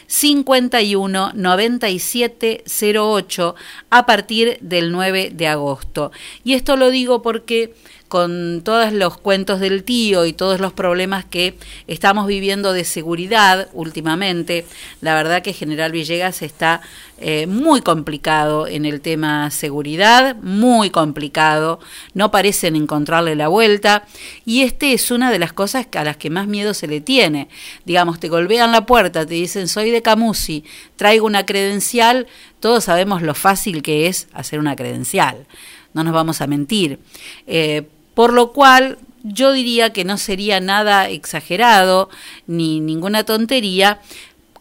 51 0.07 1.31
97 1.33 2.63
08 2.97 3.55
a 3.89 4.05
partir 4.05 4.57
del 4.61 4.91
9 4.91 5.31
de 5.33 5.47
agosto. 5.47 6.11
Y 6.43 6.53
esto 6.53 6.75
lo 6.75 6.89
digo 6.89 7.21
porque 7.21 7.73
con 8.13 8.61
todos 8.63 8.93
los 8.93 9.17
cuentos 9.17 9.59
del 9.59 9.83
tío 9.83 10.27
y 10.27 10.33
todos 10.33 10.59
los 10.59 10.71
problemas 10.71 11.25
que 11.25 11.57
estamos 11.87 12.27
viviendo 12.27 12.71
de 12.71 12.83
seguridad 12.83 13.69
últimamente, 13.73 14.67
la 15.01 15.15
verdad 15.15 15.41
que 15.41 15.51
General 15.51 15.91
Villegas 15.91 16.43
está 16.43 16.81
eh, 17.17 17.47
muy 17.47 17.81
complicado 17.81 18.67
en 18.67 18.85
el 18.85 19.01
tema 19.01 19.49
seguridad, 19.49 20.35
muy 20.43 20.91
complicado, 20.91 21.79
no 22.13 22.29
parecen 22.29 22.75
encontrarle 22.75 23.35
la 23.35 23.47
vuelta 23.47 24.05
y 24.45 24.61
este 24.61 24.93
es 24.93 25.09
una 25.09 25.31
de 25.31 25.39
las 25.39 25.51
cosas 25.51 25.87
a 25.95 26.03
las 26.03 26.17
que 26.17 26.29
más 26.29 26.45
miedo 26.45 26.75
se 26.75 26.85
le 26.85 27.01
tiene. 27.01 27.49
Digamos, 27.83 28.19
te 28.19 28.29
golpean 28.29 28.71
la 28.71 28.85
puerta, 28.85 29.25
te 29.25 29.33
dicen 29.33 29.67
soy 29.67 29.89
de 29.89 30.03
Camusi, 30.03 30.63
traigo 30.97 31.25
una 31.25 31.47
credencial, 31.47 32.27
todos 32.59 32.83
sabemos 32.83 33.23
lo 33.23 33.33
fácil 33.33 33.81
que 33.81 34.05
es 34.05 34.27
hacer 34.33 34.59
una 34.59 34.75
credencial, 34.75 35.47
no 35.95 36.03
nos 36.03 36.13
vamos 36.13 36.41
a 36.41 36.45
mentir. 36.45 36.99
Eh, 37.47 37.87
por 38.13 38.33
lo 38.33 38.51
cual 38.51 38.97
yo 39.23 39.53
diría 39.53 39.91
que 39.91 40.03
no 40.03 40.17
sería 40.17 40.59
nada 40.59 41.09
exagerado 41.09 42.09
ni 42.45 42.79
ninguna 42.79 43.23
tontería 43.23 43.99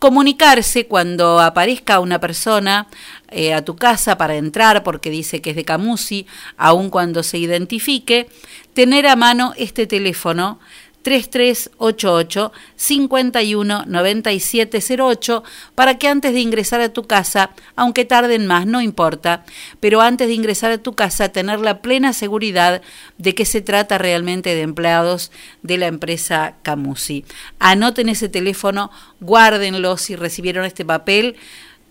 comunicarse 0.02 0.86
cuando 0.86 1.38
aparezca 1.38 2.00
una 2.00 2.18
persona 2.18 2.88
eh, 3.28 3.54
a 3.54 3.64
tu 3.64 3.76
casa 3.76 4.18
para 4.18 4.34
entrar 4.34 4.82
porque 4.82 5.10
dice 5.10 5.40
que 5.40 5.50
es 5.50 5.56
de 5.56 5.64
Camusi, 5.64 6.26
aun 6.56 6.90
cuando 6.90 7.22
se 7.22 7.38
identifique, 7.38 8.28
tener 8.74 9.06
a 9.06 9.14
mano 9.14 9.54
este 9.56 9.86
teléfono 9.86 10.58
3388 11.02 12.52
51 12.76 13.84
9708 13.86 15.44
para 15.74 15.98
que 15.98 16.08
antes 16.08 16.32
de 16.32 16.40
ingresar 16.40 16.80
a 16.80 16.92
tu 16.92 17.04
casa, 17.04 17.50
aunque 17.76 18.04
tarden 18.04 18.46
más, 18.46 18.66
no 18.66 18.80
importa, 18.80 19.44
pero 19.80 20.00
antes 20.00 20.28
de 20.28 20.34
ingresar 20.34 20.72
a 20.72 20.78
tu 20.78 20.94
casa 20.94 21.30
tener 21.30 21.60
la 21.60 21.82
plena 21.82 22.12
seguridad 22.12 22.82
de 23.18 23.34
que 23.34 23.44
se 23.44 23.60
trata 23.60 23.98
realmente 23.98 24.54
de 24.54 24.62
empleados 24.62 25.32
de 25.62 25.78
la 25.78 25.86
empresa 25.86 26.56
Camusi. 26.62 27.24
Anoten 27.58 28.08
ese 28.08 28.28
teléfono, 28.28 28.90
guárdenlo 29.20 29.96
si 29.96 30.16
recibieron 30.16 30.64
este 30.64 30.84
papel 30.84 31.36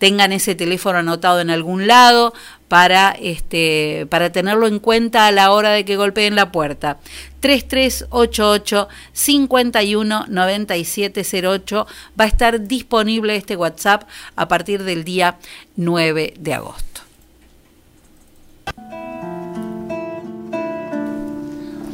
tengan 0.02 0.32
ese 0.32 0.56
teléfono 0.56 0.98
anotado 0.98 1.40
en 1.40 1.48
algún 1.48 1.86
lado 1.86 2.34
para, 2.66 3.12
este, 3.12 4.04
para 4.10 4.32
tenerlo 4.32 4.66
en 4.66 4.80
cuenta 4.80 5.28
a 5.28 5.30
la 5.30 5.52
hora 5.52 5.70
de 5.70 5.84
que 5.84 5.94
golpeen 5.94 6.34
la 6.34 6.50
puerta. 6.50 6.98
3388 7.38 8.88
51 9.12 10.26
9708 10.26 11.86
va 12.18 12.24
a 12.24 12.26
estar 12.26 12.66
disponible 12.66 13.36
este 13.36 13.54
WhatsApp 13.54 14.08
a 14.34 14.48
partir 14.48 14.82
del 14.82 15.04
día 15.04 15.38
9 15.76 16.34
de 16.36 16.54
agosto. 16.54 17.02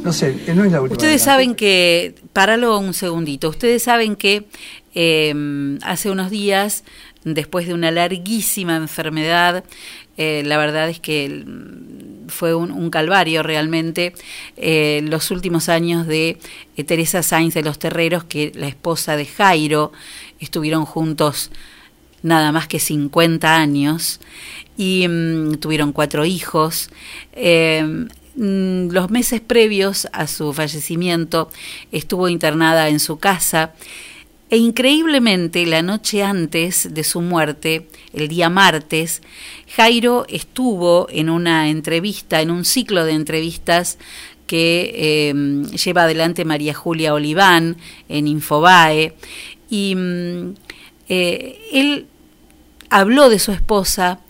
No 0.03 0.13
sé, 0.13 0.35
eh, 0.47 0.55
no 0.55 0.63
es 0.63 0.71
la 0.71 0.81
última. 0.81 0.97
Ustedes 0.97 1.21
saben 1.21 1.53
que, 1.53 2.15
páralo 2.33 2.79
un 2.79 2.95
segundito, 2.95 3.49
ustedes 3.49 3.83
saben 3.83 4.15
que 4.15 4.47
eh, 4.95 5.77
hace 5.83 6.09
unos 6.09 6.31
días, 6.31 6.83
después 7.23 7.67
de 7.67 7.73
una 7.73 7.91
larguísima 7.91 8.75
enfermedad, 8.75 9.63
eh, 10.17 10.43
la 10.45 10.57
verdad 10.57 10.89
es 10.89 10.99
que 10.99 11.45
fue 12.27 12.53
un, 12.53 12.89
calvario 12.89 13.43
realmente, 13.43 14.13
eh, 14.57 15.01
los 15.03 15.31
últimos 15.31 15.69
años 15.69 16.07
de 16.07 16.37
eh, 16.77 16.83
Teresa 16.83 17.23
Sainz 17.23 17.53
de 17.53 17.63
los 17.63 17.79
Terreros, 17.79 18.23
que 18.23 18.51
la 18.55 18.67
esposa 18.67 19.15
de 19.15 19.25
Jairo, 19.25 19.91
estuvieron 20.39 20.85
juntos 20.85 21.51
nada 22.21 22.51
más 22.51 22.67
que 22.67 22.79
50 22.79 23.55
años 23.55 24.19
y 24.77 25.07
mm, 25.07 25.55
tuvieron 25.55 25.93
cuatro 25.93 26.25
hijos. 26.25 26.89
Mm, 28.35 28.91
los 28.91 29.09
meses 29.09 29.41
previos 29.41 30.07
a 30.13 30.27
su 30.27 30.53
fallecimiento 30.53 31.49
estuvo 31.91 32.29
internada 32.29 32.87
en 32.89 32.99
su 32.99 33.19
casa 33.19 33.73
e 34.49 34.57
increíblemente 34.57 35.65
la 35.65 35.81
noche 35.81 36.23
antes 36.23 36.93
de 36.93 37.03
su 37.03 37.21
muerte, 37.21 37.87
el 38.13 38.27
día 38.27 38.49
martes, 38.49 39.21
Jairo 39.75 40.25
estuvo 40.27 41.07
en 41.09 41.29
una 41.29 41.69
entrevista, 41.69 42.41
en 42.41 42.49
un 42.49 42.65
ciclo 42.65 43.05
de 43.05 43.13
entrevistas 43.13 43.99
que 44.47 44.91
eh, 44.95 45.33
lleva 45.77 46.03
adelante 46.03 46.43
María 46.43 46.73
Julia 46.73 47.13
Oliván 47.13 47.77
en 48.07 48.27
Infobae. 48.27 49.13
Y 49.69 49.93
mm, 49.95 50.55
eh, 51.07 51.59
él 51.71 52.07
habló 52.89 53.29
de 53.29 53.37
su 53.37 53.51
esposa, 53.51 54.21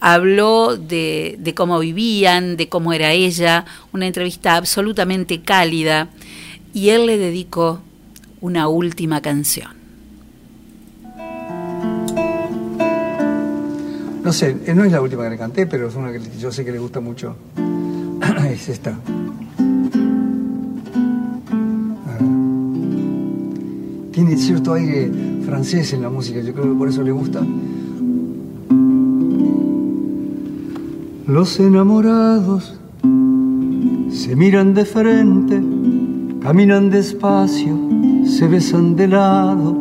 habló 0.00 0.78
de, 0.78 1.52
cómo 1.54 1.78
vivían, 1.78 2.56
de 2.56 2.70
cómo 2.70 2.94
era 2.94 3.12
ella, 3.12 3.66
una 3.92 4.06
entrevista 4.06 4.56
absolutamente 4.56 5.42
cálida, 5.42 6.08
y 6.72 6.88
él 6.88 7.04
le 7.04 7.18
dedicó 7.18 7.82
una 8.40 8.68
última 8.68 9.20
canción. 9.20 9.80
No 14.22 14.32
sé, 14.32 14.56
eh, 14.66 14.74
no 14.74 14.84
es 14.84 14.92
la 14.92 15.00
última 15.00 15.24
que 15.24 15.30
le 15.30 15.38
canté, 15.38 15.66
pero 15.66 15.88
es 15.88 15.94
una 15.94 16.12
que 16.12 16.20
yo 16.38 16.52
sé 16.52 16.64
que 16.64 16.72
le 16.72 16.78
gusta 16.78 17.00
mucho. 17.00 17.36
es 18.50 18.68
esta. 18.68 18.96
Tiene 24.12 24.36
cierto 24.36 24.74
aire 24.74 25.10
francés 25.44 25.92
en 25.94 26.02
la 26.02 26.10
música, 26.10 26.40
yo 26.40 26.52
creo 26.52 26.72
que 26.72 26.78
por 26.78 26.88
eso 26.88 27.02
le 27.02 27.12
gusta. 27.12 27.42
Los 31.26 31.58
enamorados 31.58 32.78
se 34.10 34.36
miran 34.36 34.74
de 34.74 34.84
frente, 34.84 35.62
caminan 36.42 36.90
despacio, 36.90 37.78
se 38.40 38.48
besan 38.48 38.96
de 38.96 39.06
lado, 39.06 39.76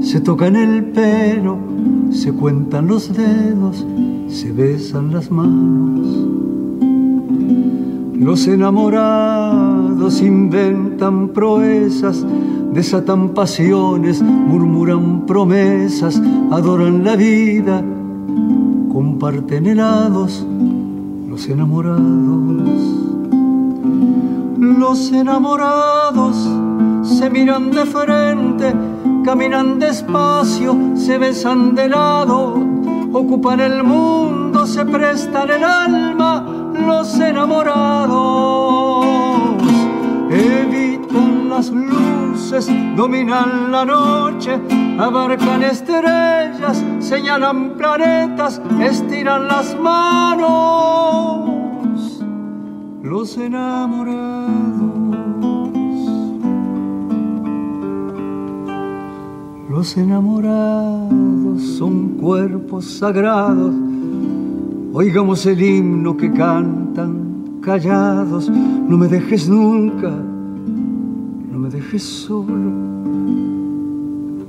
se 0.00 0.20
tocan 0.20 0.56
el 0.56 0.84
pelo, 0.84 1.58
se 2.10 2.32
cuentan 2.32 2.86
los 2.86 3.14
dedos, 3.14 3.84
se 4.26 4.52
besan 4.52 5.12
las 5.12 5.30
manos. 5.30 6.06
Los 8.14 8.48
enamorados 8.48 10.22
inventan 10.22 11.28
proezas, 11.28 12.24
desatan 12.72 13.34
pasiones, 13.34 14.22
murmuran 14.22 15.26
promesas, 15.26 16.22
adoran 16.50 17.04
la 17.04 17.16
vida, 17.16 17.84
comparten 18.90 19.66
helados 19.66 20.46
los 21.28 21.46
enamorados. 21.50 22.00
Los 24.58 25.12
enamorados 25.12 26.49
se 27.10 27.28
miran 27.28 27.70
de 27.72 27.84
frente, 27.84 28.74
caminan 29.24 29.78
despacio, 29.78 30.76
se 30.94 31.18
besan 31.18 31.74
de 31.74 31.88
lado, 31.88 32.54
ocupan 33.12 33.60
el 33.60 33.82
mundo, 33.82 34.66
se 34.66 34.84
prestan 34.86 35.50
el 35.50 35.64
alma, 35.64 36.72
los 36.86 37.18
enamorados. 37.18 39.06
Evitan 40.30 41.48
las 41.50 41.70
luces, 41.70 42.70
dominan 42.96 43.72
la 43.72 43.84
noche, 43.84 44.60
abarcan 44.98 45.64
estrellas, 45.64 46.84
señalan 47.00 47.70
planetas, 47.70 48.62
estiran 48.80 49.48
las 49.48 49.76
manos. 49.78 51.50
Los 53.02 53.36
enamorados. 53.36 54.89
Los 59.70 59.96
enamorados 59.96 61.62
son 61.78 62.16
cuerpos 62.20 62.86
sagrados. 62.86 63.72
Oigamos 64.92 65.46
el 65.46 65.62
himno 65.62 66.16
que 66.16 66.32
cantan 66.32 67.60
callados. 67.60 68.50
No 68.50 68.98
me 68.98 69.06
dejes 69.06 69.48
nunca, 69.48 70.10
no 71.52 71.56
me 71.56 71.68
dejes 71.68 72.02
solo, 72.02 72.52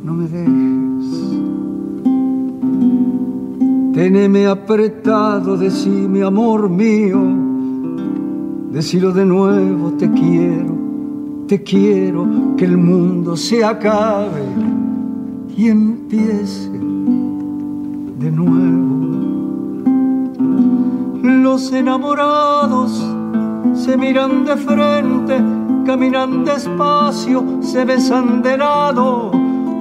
no 0.04 0.14
me 0.16 0.28
dejes. 0.28 1.34
Teneme 3.94 4.48
apretado, 4.48 5.56
decime 5.56 6.24
amor 6.24 6.68
mío, 6.68 7.22
decilo 8.72 9.12
de 9.12 9.26
nuevo, 9.26 9.92
te 9.92 10.10
quiero, 10.10 10.76
te 11.46 11.62
quiero, 11.62 12.56
que 12.58 12.66
el 12.66 12.76
mundo 12.76 13.38
se 13.38 13.64
acabe 13.64 14.71
y 15.62 15.70
empiece 15.70 16.72
de 16.72 18.32
nuevo. 18.32 18.96
Los 21.22 21.72
enamorados 21.72 22.92
se 23.76 23.96
miran 23.96 24.44
de 24.44 24.58
frente, 24.58 25.40
caminan 25.86 26.46
despacio, 26.46 27.60
se 27.62 27.86
besan 27.86 28.42
de 28.42 28.58
lado, 28.58 29.32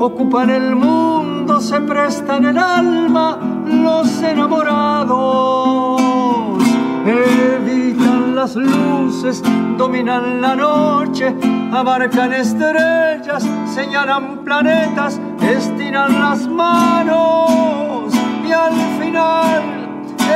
ocupan 0.01 0.51
el 0.51 0.77
mundo, 0.77 1.59
se 1.63 1.81
prestan 1.81 2.45
el 2.45 2.59
alma. 2.59 3.39
Los 3.65 4.23
enamorados 4.23 6.03
evitan 7.07 8.35
las 8.35 8.55
luces, 8.55 9.43
dominan 9.79 10.43
la 10.43 10.57
noche, 10.57 11.35
abarcan 11.73 12.35
estrellas, 12.35 13.49
señalan 13.75 14.45
planetas, 14.45 15.19
estiran 15.43 16.21
las 16.21 16.47
manos 16.47 18.13
y 18.47 18.53
al 18.53 18.75
final 18.99 19.81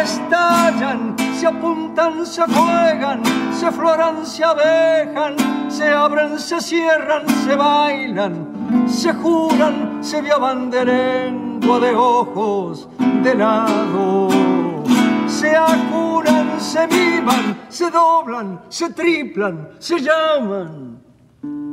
estallan, 0.02 1.16
se 1.34 1.46
apuntan, 1.46 2.26
se 2.26 2.42
juegan, 2.42 3.22
se 3.52 3.70
floran, 3.70 4.26
se 4.26 4.44
abejan, 4.44 5.36
se 5.68 5.88
abren, 5.88 6.38
se 6.38 6.60
cierran, 6.60 7.28
se 7.28 7.56
bailan, 7.56 8.86
se 8.86 9.12
juran, 9.12 9.98
se 10.02 10.20
viaban 10.20 10.70
de 10.70 10.84
lengua, 10.84 11.80
de 11.80 11.94
ojos, 11.94 12.88
de 13.22 13.34
lado. 13.34 14.28
Se 15.26 15.56
acuran, 15.56 16.60
se 16.60 16.86
vivan, 16.86 17.58
se 17.68 17.90
doblan, 17.90 18.60
se 18.68 18.90
triplan, 18.90 19.68
se 19.78 19.98
llaman, 20.00 20.98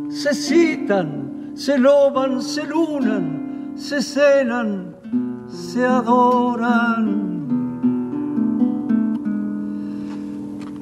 se 0.09 0.33
citan, 0.33 1.20
se 1.53 1.77
loban, 1.77 2.41
se 2.41 2.65
lunan, 2.65 3.73
se 3.75 4.01
cenan, 4.01 4.95
se 5.47 5.85
adoran. 5.85 7.31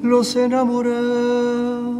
Los 0.02 0.34
enamorados. 0.36 1.99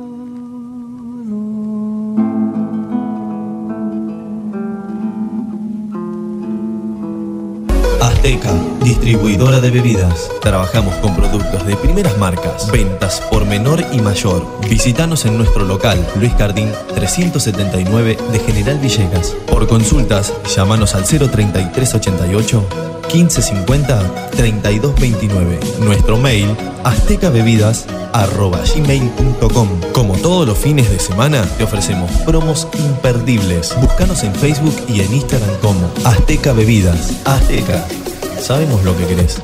Distribuidora 8.83 9.61
de 9.61 9.71
bebidas. 9.71 10.31
Trabajamos 10.43 10.95
con 10.97 11.17
productos 11.17 11.67
de 11.67 11.75
primeras 11.77 12.19
marcas, 12.19 12.71
ventas 12.71 13.23
por 13.31 13.47
menor 13.47 13.83
y 13.93 14.01
mayor. 14.01 14.47
Visítanos 14.69 15.25
en 15.25 15.39
nuestro 15.39 15.65
local, 15.65 16.07
Luis 16.17 16.35
Cardín 16.35 16.71
379 16.95 18.19
de 18.31 18.39
General 18.41 18.79
Villegas. 18.79 19.35
Por 19.47 19.67
consultas, 19.67 20.35
llámanos 20.55 20.95
al 20.95 21.05
03388 21.05 23.00
1550 23.13 24.31
3229. 24.31 25.61
Nuestro 25.81 26.17
mail 26.17 26.57
aztecabebidas.gmail.com 26.85 29.69
Como 29.93 30.15
todos 30.15 30.47
los 30.47 30.57
fines 30.59 30.89
de 30.91 30.99
semana, 30.99 31.45
te 31.59 31.65
ofrecemos 31.65 32.11
promos 32.25 32.67
imperdibles. 32.79 33.77
Búscanos 33.81 34.23
en 34.23 34.35
Facebook 34.35 34.77
y 34.89 35.01
en 35.01 35.13
Instagram 35.15 35.57
como 35.61 35.91
Azteca 36.05 36.53
Bebidas. 36.53 37.13
Azteca. 37.25 37.85
Sabemos 38.41 38.85
lo 38.85 38.97
que 38.97 39.07
querés. 39.07 39.41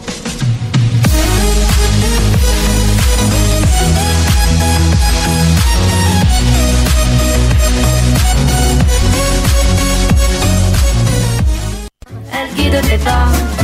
Give 12.57 12.75
it 12.75 13.56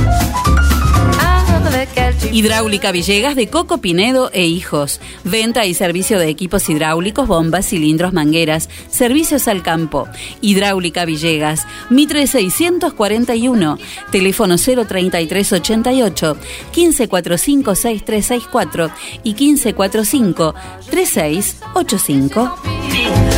Hidráulica 2.32 2.92
Villegas 2.92 3.36
de 3.36 3.48
Coco 3.48 3.78
Pinedo 3.78 4.30
e 4.32 4.46
Hijos. 4.46 5.02
Venta 5.22 5.66
y 5.66 5.74
servicio 5.74 6.18
de 6.18 6.30
equipos 6.30 6.66
hidráulicos, 6.70 7.28
bombas, 7.28 7.66
cilindros, 7.66 8.14
mangueras. 8.14 8.70
Servicios 8.90 9.48
al 9.48 9.62
campo. 9.62 10.08
Hidráulica 10.40 11.04
Villegas. 11.04 11.66
Mitre 11.90 12.26
641. 12.26 13.78
Teléfono 14.10 14.56
03388 14.56 16.36
1545 16.74 17.74
6364 17.74 18.90
y 19.24 19.34
1545 19.34 20.54
3685. 20.90 22.50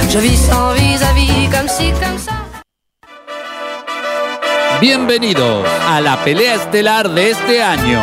Je 0.08 0.18
vis 0.20 0.38
sans 0.38 0.72
vis-à-vis 0.74 1.48
comme 1.50 1.68
si, 1.68 1.90
comme 1.90 2.18
ça. 2.18 2.40
Bienvenidos 4.80 5.66
a 5.88 6.00
la 6.00 6.22
pelea 6.24 6.54
estelar 6.54 7.08
de 7.08 7.30
este 7.30 7.62
año. 7.62 8.02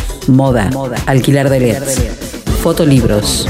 moda, 0.27 0.69
alquiler 1.05 1.49
de 1.49 1.59
LEDs, 1.59 1.99
fotolibros. 2.61 3.47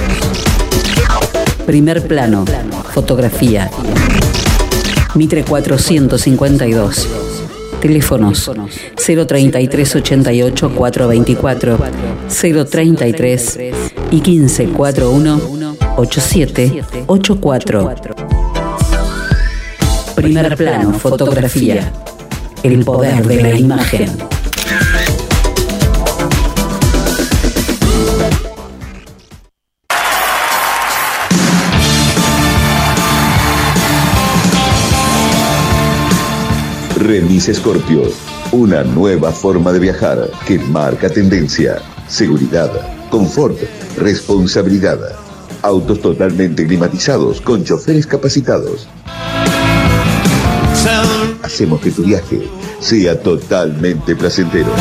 Primer 1.65 2.07
plano, 2.07 2.45
fotografía. 2.93 3.69
Mitre 5.15 5.43
452. 5.43 7.07
Teléfonos 7.81 8.51
033 8.95 9.95
88 9.95 10.71
424 10.75 11.79
033 12.69 13.59
y 14.11 14.21
1541 14.21 15.41
8784. 15.97 17.95
Primer 20.15 20.55
plano, 20.55 20.93
fotografía. 20.93 21.91
El 22.63 22.85
poder 22.85 23.25
de 23.25 23.41
la 23.41 23.57
imagen. 23.57 24.30
Remis 37.11 37.51
Scorpio, 37.53 38.03
una 38.53 38.85
nueva 38.85 39.33
forma 39.33 39.73
de 39.73 39.79
viajar 39.79 40.31
que 40.47 40.57
marca 40.57 41.09
tendencia, 41.09 41.81
seguridad, 42.07 42.71
confort, 43.09 43.57
responsabilidad. 43.97 44.97
Autos 45.61 45.99
totalmente 45.99 46.65
climatizados 46.65 47.41
con 47.41 47.65
choferes 47.65 48.07
capacitados. 48.07 48.87
Hacemos 51.43 51.81
que 51.81 51.91
tu 51.91 52.03
viaje 52.03 52.47
sea 52.79 53.21
totalmente 53.21 54.15
placentero. 54.15 54.71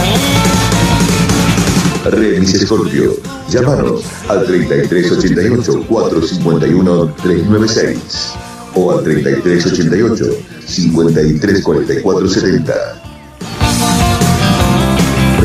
Remis 2.04 2.60
Scorpio, 2.60 3.16
llámanos 3.48 4.04
al 4.28 4.46
3388 4.46 5.84
451 5.88 7.14
396 7.24 8.49
o 8.74 8.92
al 8.92 9.04
3388 9.04 10.24
534470. 10.66 13.02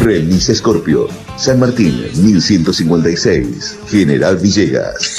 Remis 0.04 0.52
Scorpio, 0.54 1.08
San 1.38 1.60
Martín 1.60 2.06
1156, 2.16 3.78
General 3.90 4.38
Villegas. 4.38 5.18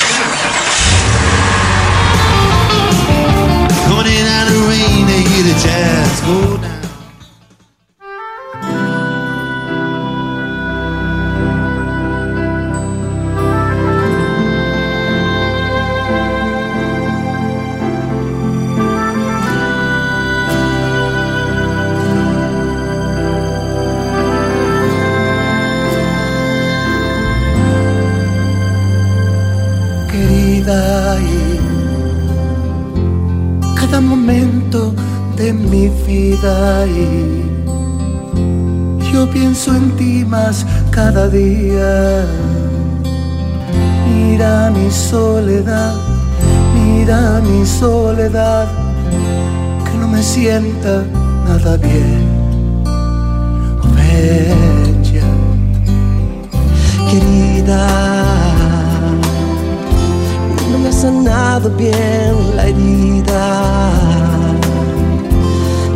Soledad, 47.79 48.67
que 49.85 49.99
no 49.99 50.09
me 50.09 50.23
sienta 50.23 51.05
nada 51.47 51.77
bien. 51.77 52.25
Oh, 53.85 53.89
bella, 53.97 55.29
querida. 57.11 57.83
No 60.71 60.79
me 60.79 60.89
ha 60.89 60.93
sanado 60.93 61.69
bien 61.71 62.35
la 62.57 62.67
herida. 62.67 63.45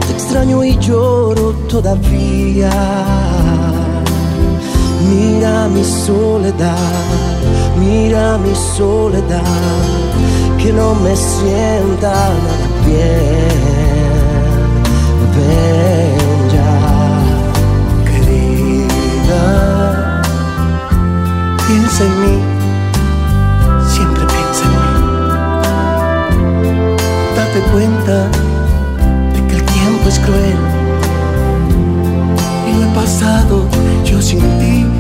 Te 0.07 0.13
extraño 0.13 0.63
y 0.65 0.77
lloro 0.79 1.53
todavía. 1.69 2.71
Mira 5.11 5.69
mi 5.75 5.83
soledad, 5.83 7.20
mira 7.81 8.39
mi 8.39 8.55
soledad, 8.55 9.43
que 10.59 10.73
no 10.73 10.95
me 10.95 11.17
sienta 11.17 12.13
nada 12.45 12.67
bien. 12.87 13.61
Ven 15.35 16.41
ya, 16.55 16.73
querida, 18.11 19.45
piensa 21.67 22.01
en 22.05 22.15
mí, 22.23 22.37
siempre 23.89 24.25
piensa 24.35 24.63
en 24.69 24.75
mí. 24.83 24.95
Date 27.37 27.61
cuenta 27.73 28.17
de 29.35 29.41
que 29.47 29.55
el 29.57 29.65
tiempo 29.65 30.05
es 30.09 30.19
cruel 30.19 30.59
y 32.69 32.71
lo 32.79 32.83
he 32.85 32.95
pasado 32.95 33.55
yo 34.05 34.21
sin 34.21 34.41
ti 34.59 35.00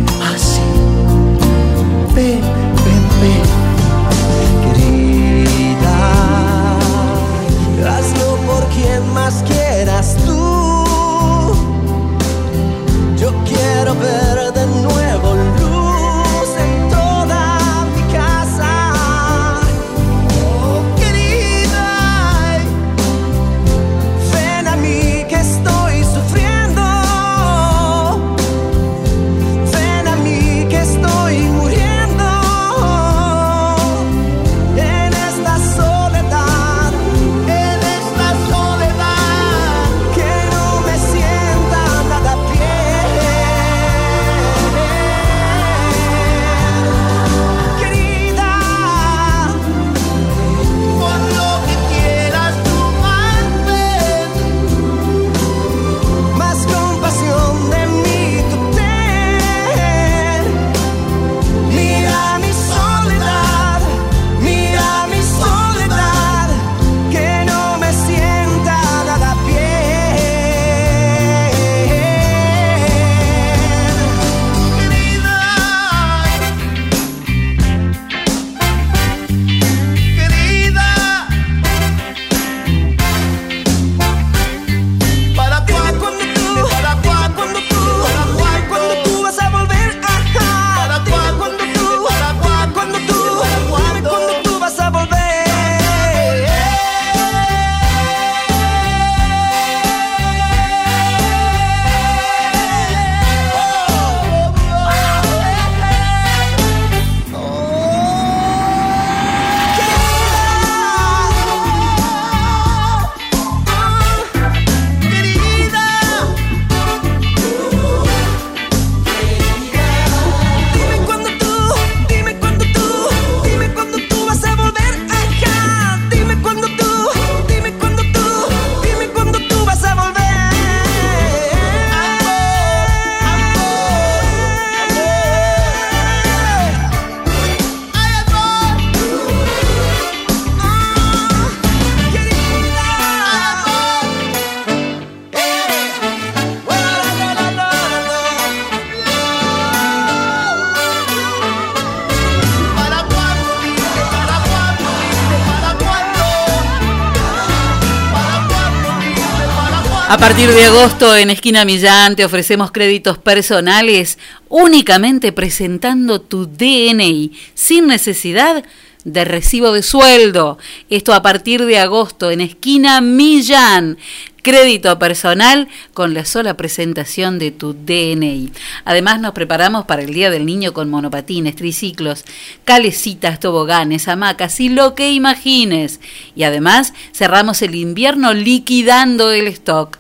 A 160.11 160.19
partir 160.19 160.51
de 160.51 160.65
agosto 160.65 161.17
en 161.17 161.31
Esquina 161.31 161.65
Millán 161.65 162.17
te 162.17 162.25
ofrecemos 162.25 162.73
créditos 162.73 163.17
personales 163.17 164.19
únicamente 164.49 165.31
presentando 165.31 166.21
tu 166.21 166.47
DNI 166.47 167.31
sin 167.55 167.87
necesidad 167.87 168.57
de 168.57 168.65
recibo 169.05 169.73
de 169.73 169.83
sueldo. 169.83 170.59
Esto 170.89 171.15
a 171.15 171.23
partir 171.23 171.65
de 171.65 171.79
agosto 171.79 172.31
en 172.31 172.41
Esquina 172.41 173.01
Millán. 173.01 173.99
Crédito 174.43 174.99
personal 174.99 175.69
con 175.93 176.15
la 176.15 176.25
sola 176.25 176.57
presentación 176.57 177.39
de 177.39 177.51
tu 177.51 177.75
DNI. 177.75 178.51
Además 178.87 179.21
nos 179.21 179.33
preparamos 179.33 179.85
para 179.85 180.03
el 180.03 180.15
Día 180.15 180.31
del 180.31 180.47
Niño 180.47 180.73
con 180.73 180.89
monopatines, 180.89 181.57
triciclos, 181.57 182.25
calecitas, 182.65 183.39
toboganes, 183.39 184.09
hamacas 184.09 184.59
y 184.61 184.71
lo 184.71 184.95
que 184.95 185.13
imagines. 185.13 186.01
Y 186.35 186.45
además 186.45 186.95
cerramos 187.13 187.61
el 187.61 187.75
invierno 187.75 188.33
liquidando 188.33 189.31
el 189.31 189.47
stock. 189.49 189.99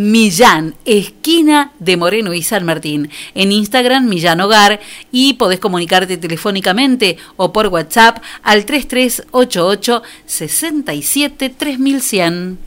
Millán, 0.00 0.76
esquina 0.86 1.72
de 1.78 1.98
Moreno 1.98 2.32
y 2.32 2.42
San 2.42 2.64
Martín. 2.64 3.10
En 3.34 3.52
Instagram, 3.52 4.08
Millán 4.08 4.40
Hogar. 4.40 4.80
Y 5.12 5.34
podés 5.34 5.60
comunicarte 5.60 6.16
telefónicamente 6.16 7.18
o 7.36 7.52
por 7.52 7.66
WhatsApp 7.66 8.16
al 8.42 8.64
3388 8.64 10.02
67 10.24 11.50
3100. 11.50 12.58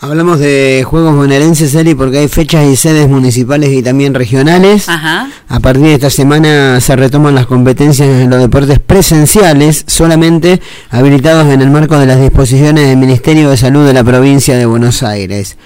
Hablamos 0.00 0.40
de 0.40 0.84
juegos 0.84 1.14
bonaerenses, 1.14 1.72
Eli, 1.76 1.94
porque 1.94 2.18
hay 2.18 2.26
fechas 2.26 2.64
y 2.64 2.74
sedes 2.74 3.08
municipales 3.08 3.70
y 3.70 3.84
también 3.84 4.12
regionales. 4.12 4.88
Ajá. 4.88 5.30
A 5.46 5.60
partir 5.60 5.84
de 5.84 5.94
esta 5.94 6.10
semana 6.10 6.80
se 6.80 6.96
retoman 6.96 7.36
las 7.36 7.46
competencias 7.46 8.08
en 8.08 8.28
los 8.28 8.40
deportes 8.40 8.80
presenciales, 8.80 9.84
solamente 9.86 10.60
habilitados 10.90 11.46
en 11.46 11.62
el 11.62 11.70
marco 11.70 11.96
de 11.96 12.06
las 12.06 12.20
disposiciones 12.20 12.88
del 12.88 12.96
Ministerio 12.96 13.50
de 13.50 13.56
Salud 13.56 13.86
de 13.86 13.92
la 13.92 14.02
provincia 14.02 14.56
de 14.56 14.66
Buenos 14.66 15.04
Aires. 15.04 15.56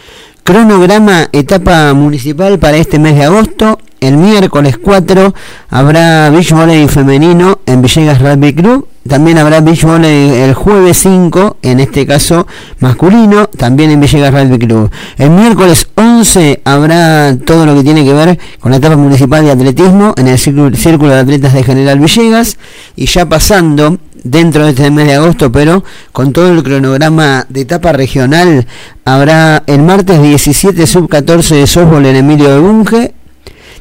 Cronograma 0.46 1.28
etapa 1.32 1.92
municipal 1.92 2.60
para 2.60 2.76
este 2.76 3.00
mes 3.00 3.16
de 3.16 3.24
agosto. 3.24 3.80
El 3.98 4.16
miércoles 4.16 4.78
4 4.78 5.34
habrá 5.70 6.30
beach 6.30 6.52
volley 6.52 6.86
femenino 6.86 7.58
en 7.66 7.82
Villegas 7.82 8.20
Rugby 8.20 8.54
Club. 8.54 8.86
También 9.08 9.38
habrá 9.38 9.60
beach 9.60 9.82
volley 9.82 10.30
el 10.40 10.54
jueves 10.54 10.98
5, 10.98 11.56
en 11.62 11.80
este 11.80 12.06
caso 12.06 12.46
masculino, 12.78 13.48
también 13.48 13.90
en 13.90 13.98
Villegas 13.98 14.32
Rugby 14.32 14.64
Club. 14.64 14.88
El 15.18 15.30
miércoles 15.30 15.88
11 15.96 16.62
habrá 16.64 17.36
todo 17.44 17.66
lo 17.66 17.74
que 17.74 17.82
tiene 17.82 18.04
que 18.04 18.12
ver 18.12 18.38
con 18.60 18.70
la 18.70 18.76
etapa 18.76 18.94
municipal 18.94 19.44
de 19.44 19.50
atletismo 19.50 20.14
en 20.16 20.28
el 20.28 20.38
círculo, 20.38 20.76
círculo 20.76 21.10
de 21.12 21.20
atletas 21.22 21.54
de 21.54 21.64
General 21.64 21.98
Villegas. 21.98 22.56
Y 22.94 23.06
ya 23.06 23.28
pasando 23.28 23.98
dentro 24.30 24.64
de 24.64 24.70
este 24.70 24.90
mes 24.90 25.06
de 25.06 25.14
agosto, 25.14 25.50
pero 25.50 25.84
con 26.12 26.32
todo 26.32 26.48
el 26.48 26.62
cronograma 26.62 27.46
de 27.48 27.62
etapa 27.62 27.92
regional, 27.92 28.66
habrá 29.04 29.62
el 29.66 29.82
martes 29.82 30.20
17 30.20 30.86
sub 30.86 31.08
14 31.08 31.54
de 31.56 31.66
softball 31.66 32.06
en 32.06 32.16
Emilio 32.16 32.50
de 32.50 32.58
Bunge. 32.58 33.14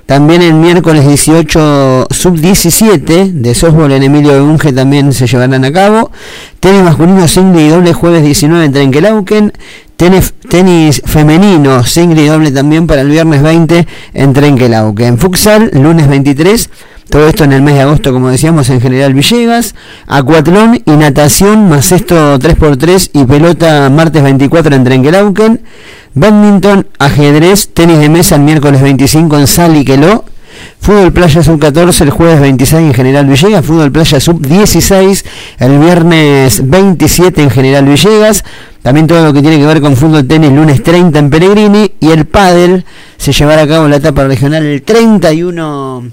También 0.06 0.44
el 0.44 0.54
miércoles 0.54 1.08
18 1.08 2.08
sub-17 2.12 3.32
de 3.32 3.56
softball 3.56 3.92
en 3.92 4.04
Emilio 4.04 4.34
de 4.34 4.42
Bunge 4.42 4.72
también 4.72 5.12
se 5.14 5.26
llevarán 5.26 5.66
a 5.66 5.74
cabo. 5.74 6.12
Tenis 6.60 6.84
masculino 6.84 7.28
single 7.28 7.66
y 7.66 7.70
doble 7.70 7.94
jueves 7.94 8.24
19 8.24 8.66
en 8.66 8.72
Trenquelauquen. 8.72 9.54
Tenis, 9.98 10.36
tenis 10.48 11.02
femenino 11.06 11.84
single 11.84 12.22
y 12.22 12.28
doble 12.28 12.52
también 12.52 12.86
para 12.86 13.02
el 13.02 13.10
viernes 13.10 13.42
20 13.42 13.88
en 14.14 14.34
Trenquelauquen. 14.34 15.18
Futsal 15.18 15.72
lunes 15.74 16.08
23. 16.08 16.70
Todo 17.10 17.28
esto 17.28 17.44
en 17.44 17.54
el 17.54 17.62
mes 17.62 17.76
de 17.76 17.82
agosto, 17.82 18.12
como 18.12 18.30
decíamos, 18.30 18.70
en 18.70 18.82
General 18.82 19.14
Villegas. 19.14 19.76
Acuatlón 20.08 20.82
y 20.86 20.92
natación, 20.92 21.70
más 21.70 21.92
esto 21.92 22.38
3x3 22.40 23.12
y 23.14 23.26
pelota 23.26 23.90
martes 23.90 24.24
24 24.24 24.76
en 24.76 24.84
Trenquelauquen. 24.84 25.62
Badminton, 26.14 26.88
ajedrez, 26.98 27.70
tenis 27.74 28.00
de 28.00 28.10
mesa 28.10 28.36
el 28.36 28.42
miércoles 28.42 28.82
25 28.82 29.38
en 29.38 29.48
Saliqueló. 29.48 30.26
Fútbol 30.80 31.12
Playa 31.12 31.44
Sub 31.44 31.60
14 31.60 32.04
el 32.04 32.10
jueves 32.10 32.40
26 32.40 32.88
en 32.88 32.94
General 32.94 33.26
Villegas. 33.26 33.66
Fútbol 33.66 33.92
Playa 33.92 34.20
Sub 34.20 34.46
16 34.46 35.26
el 35.60 35.80
viernes 35.80 36.62
27 36.70 37.44
en 37.44 37.50
General 37.50 37.86
Villegas. 37.86 38.44
También 38.82 39.08
todo 39.08 39.24
lo 39.24 39.34
que 39.34 39.42
tiene 39.42 39.58
que 39.58 39.66
ver 39.66 39.82
con 39.82 39.96
fútbol 39.96 40.28
tenis 40.28 40.52
lunes 40.52 40.84
30 40.84 41.18
en 41.18 41.30
Pellegrini. 41.30 41.92
Y 42.00 42.12
el 42.12 42.26
pádel 42.26 42.86
se 43.18 43.32
llevará 43.32 43.64
a 43.64 43.68
cabo 43.68 43.88
la 43.88 43.98
etapa 43.98 44.26
regional 44.26 44.64
el 44.64 44.84
31, 44.84 46.04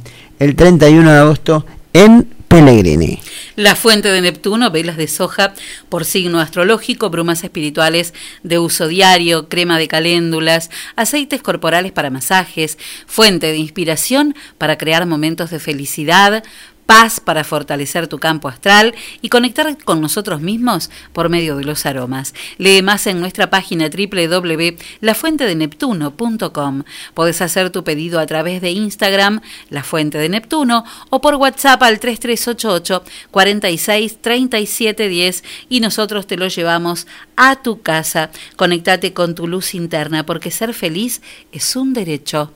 el 0.42 0.56
31 0.56 1.12
de 1.12 1.18
agosto 1.18 1.64
en 1.92 2.24
Pellegrini. 2.48 3.20
La 3.54 3.76
fuente 3.76 4.08
de 4.08 4.20
Neptuno, 4.20 4.72
velas 4.72 4.96
de 4.96 5.06
soja 5.06 5.54
por 5.88 6.04
signo 6.04 6.40
astrológico, 6.40 7.10
brumas 7.10 7.44
espirituales 7.44 8.12
de 8.42 8.58
uso 8.58 8.88
diario, 8.88 9.48
crema 9.48 9.78
de 9.78 9.86
caléndulas, 9.86 10.68
aceites 10.96 11.42
corporales 11.42 11.92
para 11.92 12.10
masajes, 12.10 12.76
fuente 13.06 13.46
de 13.48 13.58
inspiración 13.58 14.34
para 14.58 14.78
crear 14.78 15.06
momentos 15.06 15.50
de 15.50 15.60
felicidad, 15.60 16.42
paz 16.86 17.20
para 17.20 17.44
fortalecer 17.44 18.08
tu 18.08 18.18
campo 18.18 18.48
astral 18.48 18.94
y 19.20 19.28
conectar 19.28 19.76
con 19.84 20.00
nosotros 20.00 20.40
mismos 20.40 20.90
por 21.12 21.28
medio 21.28 21.56
de 21.56 21.64
los 21.64 21.84
aromas. 21.86 22.34
Lee 22.58 22.82
más 22.82 23.06
en 23.06 23.20
nuestra 23.20 23.48
página 23.50 23.88
www.lafuentedeneptuno.com. 23.88 26.82
Podés 27.14 27.40
hacer 27.40 27.70
tu 27.70 27.84
pedido 27.84 28.18
a 28.20 28.26
través 28.26 28.60
de 28.60 28.70
Instagram, 28.70 29.40
La 29.70 29.82
Fuente 29.82 30.18
de 30.18 30.28
Neptuno, 30.28 30.84
o 31.10 31.20
por 31.20 31.34
WhatsApp 31.36 31.82
al 31.82 31.98
3388 32.00 33.04
46 33.30 34.18
37 34.20 35.08
10 35.08 35.44
y 35.68 35.80
nosotros 35.80 36.26
te 36.26 36.36
lo 36.36 36.48
llevamos 36.48 37.06
a 37.36 37.62
tu 37.62 37.82
casa. 37.82 38.30
Conectate 38.56 39.12
con 39.12 39.34
tu 39.34 39.46
luz 39.46 39.74
interna 39.74 40.26
porque 40.26 40.50
ser 40.50 40.74
feliz 40.74 41.22
es 41.52 41.76
un 41.76 41.92
derecho. 41.92 42.52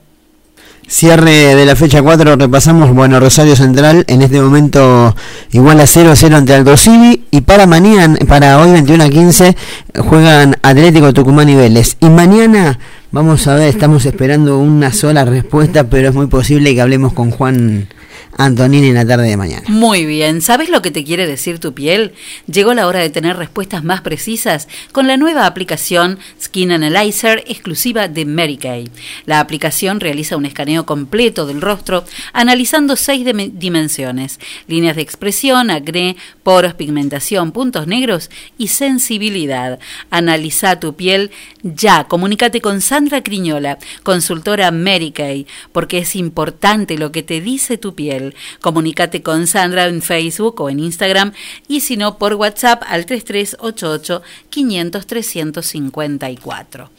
Cierre 0.89 1.53
de 1.53 1.65
la 1.65 1.75
fecha 1.75 2.01
4, 2.01 2.37
repasamos, 2.37 2.93
bueno, 2.93 3.19
Rosario 3.19 3.57
Central 3.57 4.05
en 4.07 4.21
este 4.21 4.39
momento 4.39 5.13
igual 5.51 5.81
a 5.81 5.83
0-0 5.83 6.33
ante 6.33 6.53
Aldo 6.53 6.77
Civi 6.77 7.25
y 7.29 7.41
para 7.41 7.67
mañana, 7.67 8.17
para 8.25 8.61
hoy 8.61 8.71
21 8.71 9.03
a 9.03 9.09
15 9.09 9.57
juegan 9.99 10.55
Atlético 10.61 11.11
Tucumán 11.11 11.49
y 11.49 11.55
Vélez. 11.55 11.97
Y 11.99 12.09
mañana 12.09 12.79
vamos 13.11 13.45
a 13.49 13.55
ver, 13.55 13.67
estamos 13.67 14.05
esperando 14.05 14.59
una 14.59 14.93
sola 14.93 15.25
respuesta, 15.25 15.83
pero 15.83 16.07
es 16.07 16.15
muy 16.15 16.27
posible 16.27 16.73
que 16.73 16.81
hablemos 16.81 17.11
con 17.11 17.31
Juan 17.31 17.89
Antonini 18.37 18.87
en 18.89 18.93
la 18.95 19.05
tarde 19.05 19.27
de 19.27 19.37
mañana. 19.37 19.63
Muy 19.67 20.05
bien, 20.05 20.41
¿sabes 20.41 20.69
lo 20.69 20.81
que 20.81 20.91
te 20.91 21.03
quiere 21.03 21.25
decir 21.25 21.59
tu 21.59 21.73
piel? 21.73 22.13
Llegó 22.45 22.73
la 22.73 22.87
hora 22.87 22.99
de 22.99 23.09
tener 23.09 23.35
respuestas 23.35 23.83
más 23.83 24.01
precisas 24.01 24.67
con 24.91 25.07
la 25.07 25.17
nueva 25.17 25.45
aplicación 25.47 26.19
Skin 26.41 26.71
Analyzer 26.71 27.43
exclusiva 27.47 28.07
de 28.07 28.57
Kay. 28.61 28.89
La 29.25 29.39
aplicación 29.39 29.99
realiza 29.99 30.37
un 30.37 30.45
escaneo 30.45 30.85
completo 30.85 31.45
del 31.47 31.61
rostro 31.61 32.05
analizando 32.33 32.95
seis 32.95 33.25
dim- 33.25 33.51
dimensiones, 33.53 34.39
líneas 34.67 34.95
de 34.95 35.01
expresión, 35.01 35.71
acné, 35.71 36.15
poros, 36.43 36.75
pigmentación, 36.75 37.51
puntos 37.51 37.87
negros 37.87 38.29
y 38.57 38.67
sensibilidad. 38.67 39.79
Analiza 40.11 40.79
tu 40.79 40.95
piel 40.95 41.31
ya, 41.63 42.03
comunícate 42.05 42.61
con 42.61 42.81
Sandra 42.81 43.23
Criñola, 43.23 43.79
consultora 44.03 44.71
Kay, 45.13 45.47
porque 45.71 45.97
es 45.99 46.15
importante 46.15 46.97
lo 46.97 47.11
que 47.11 47.23
te 47.23 47.41
dice 47.41 47.77
tu 47.77 47.95
piel. 47.95 48.26
Comunícate 48.61 49.21
con 49.21 49.47
Sandra 49.47 49.85
en 49.85 50.01
Facebook 50.01 50.61
o 50.61 50.69
en 50.69 50.79
Instagram 50.79 51.33
y 51.67 51.81
si 51.81 51.97
no 51.97 52.17
por 52.17 52.33
WhatsApp 52.33 52.83
al 52.87 53.05
3388 53.05 54.21
500 54.49 55.07
354. 55.07 56.89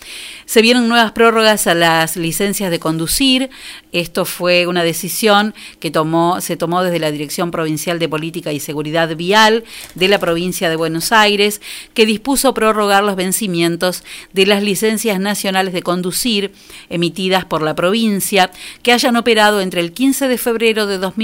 Se 0.47 0.63
vieron 0.63 0.89
nuevas 0.89 1.13
prórrogas 1.13 1.67
a 1.67 1.75
las 1.75 2.17
licencias 2.17 2.71
de 2.71 2.79
conducir. 2.79 3.51
Esto 3.93 4.25
fue 4.25 4.67
una 4.67 4.85
decisión 4.85 5.55
que 5.81 5.91
tomó, 5.91 6.41
se 6.41 6.57
tomó 6.57 6.83
desde 6.83 6.99
la 6.99 7.11
Dirección 7.11 7.51
Provincial 7.51 7.99
de 7.99 8.09
Política 8.09 8.53
y 8.53 8.61
Seguridad 8.61 9.15
Vial 9.17 9.65
de 9.95 10.09
la 10.09 10.19
provincia 10.19 10.69
de 10.69 10.77
Buenos 10.77 11.13
Aires, 11.13 11.61
que 11.95 12.07
dispuso 12.07 12.55
prorrogar 12.55 13.05
los 13.05 13.17
vencimientos 13.17 14.05
de 14.33 14.47
las 14.47 14.63
licencias 14.63 15.21
nacionales 15.21 15.73
de 15.73 15.83
conducir 15.83 16.53
emitidas 16.89 17.45
por 17.45 17.63
la 17.63 17.75
provincia 17.75 18.51
que 18.83 18.93
hayan 18.93 19.17
operado 19.17 19.61
entre 19.61 19.81
el 19.81 19.93
15 19.93 20.29
de 20.29 20.39
febrero 20.39 20.87
de 20.87 20.99
2020 20.99 21.18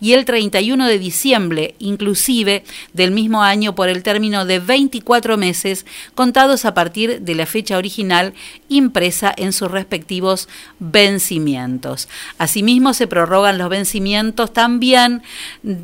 y 0.00 0.12
el 0.12 0.24
31 0.24 0.88
de 0.88 0.98
diciembre, 0.98 1.74
inclusive 1.78 2.64
del 2.92 3.10
mismo 3.10 3.42
año 3.42 3.74
por 3.74 3.88
el 3.88 4.02
término 4.02 4.44
de 4.44 4.58
24 4.58 5.36
meses 5.36 5.86
contados 6.14 6.64
a 6.64 6.74
partir 6.74 7.20
de 7.20 7.34
la 7.34 7.46
fecha 7.46 7.76
original 7.76 8.32
impresa 8.68 9.32
en 9.36 9.52
sus 9.52 9.70
respectivos 9.70 10.48
vencimientos. 10.78 12.08
Asimismo, 12.38 12.94
se 12.94 13.06
prorrogan 13.06 13.58
los 13.58 13.68
vencimientos 13.68 14.52
también 14.52 15.22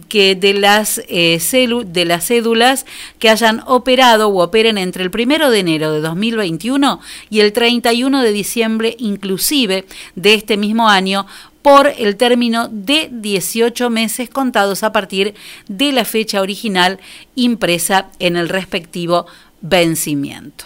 que 0.09 0.35
de 0.35 0.55
las, 0.55 1.03
eh, 1.09 1.39
cédulas 1.41 2.87
que 3.19 3.29
hayan 3.29 3.63
operado 3.67 4.29
o 4.29 4.43
operen 4.43 4.79
entre 4.79 5.05
el 5.05 5.11
1 5.11 5.51
de 5.51 5.59
enero 5.59 5.93
de 5.93 6.01
2021 6.01 7.01
y 7.29 7.41
el 7.41 7.53
31 7.53 8.23
de 8.23 8.33
diciembre 8.33 8.97
inclusive 8.99 9.85
de 10.15 10.35
este 10.35 10.57
mismo 10.57 10.89
año 10.89 11.27
por 11.62 11.93
el 11.99 12.16
término 12.16 12.69
de 12.69 13.09
18 13.12 13.91
meses 13.91 14.31
contados 14.31 14.82
a 14.82 14.93
partir 14.93 15.35
de 15.69 15.93
la 15.93 16.05
fecha 16.05 16.41
original 16.41 16.99
impresa 17.35 18.09
en 18.19 18.37
el 18.37 18.49
respectivo 18.49 19.27
vencimiento. 19.61 20.65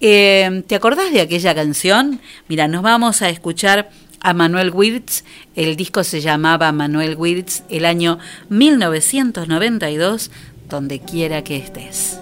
Eh, 0.00 0.62
¿Te 0.66 0.74
acordás 0.74 1.12
de 1.12 1.20
aquella 1.20 1.54
canción? 1.54 2.20
Mira, 2.48 2.68
nos 2.68 2.82
vamos 2.82 3.22
a 3.22 3.28
escuchar 3.28 3.90
a 4.20 4.32
Manuel 4.32 4.70
Wirtz. 4.72 5.24
El 5.54 5.76
disco 5.76 6.04
se 6.04 6.20
llamaba 6.20 6.72
Manuel 6.72 7.16
Wirtz 7.16 7.62
el 7.68 7.84
año 7.84 8.18
1992, 8.48 10.30
donde 10.68 11.00
quiera 11.00 11.42
que 11.42 11.56
estés. 11.56 12.18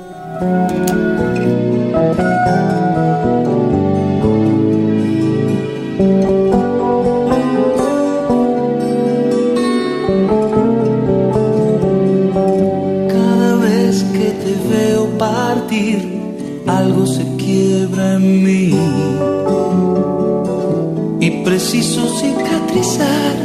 Y 21.20 21.30
preciso 21.44 22.08
cicatrizar 22.18 23.36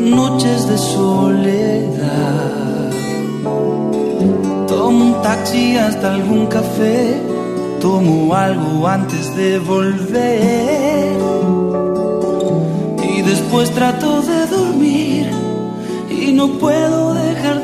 noches 0.00 0.68
de 0.68 0.78
soledad. 0.78 2.90
Tomo 4.66 5.04
un 5.04 5.22
taxi 5.22 5.76
hasta 5.76 6.14
algún 6.14 6.46
café, 6.46 7.20
tomo 7.80 8.34
algo 8.34 8.88
antes 8.88 9.36
de 9.36 9.58
volver. 9.58 11.18
Y 13.14 13.22
después 13.22 13.70
trato 13.70 14.22
de 14.22 14.46
dormir 14.46 15.30
y 16.10 16.32
no 16.32 16.48
puedo 16.58 17.14
dejar 17.14 17.61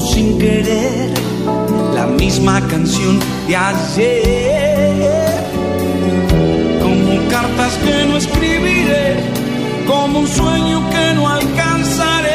sin 0.00 0.38
querer 0.38 1.12
la 1.94 2.06
misma 2.06 2.60
canción 2.68 3.18
de 3.46 3.56
ayer. 3.56 4.59
Cartas 7.30 7.74
que 7.84 8.06
no 8.06 8.16
escribiré, 8.16 9.16
como 9.86 10.20
un 10.20 10.26
sueño 10.26 10.90
que 10.90 11.14
no 11.14 11.28
alcanzaré. 11.28 12.28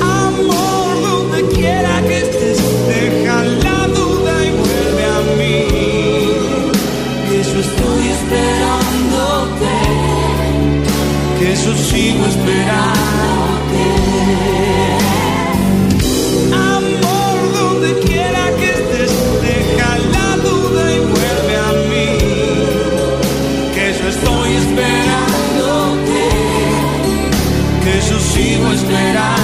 Amor, 0.00 1.02
donde 1.02 1.54
quiera 1.54 2.00
que 2.08 2.18
estés, 2.20 2.58
deja 2.88 3.44
la 3.64 3.88
duda 3.88 4.32
y 4.46 4.50
vuelve 4.60 5.04
a 5.04 5.20
mí. 5.38 5.66
Que 7.28 7.40
eso 7.40 7.58
estoy 7.60 8.08
esperándote, 8.16 9.74
que 11.38 11.52
eso 11.52 11.76
sigo 11.76 12.24
esperándote. 12.26 13.31
Sigo 28.76 28.90
esperándote. 28.90 29.41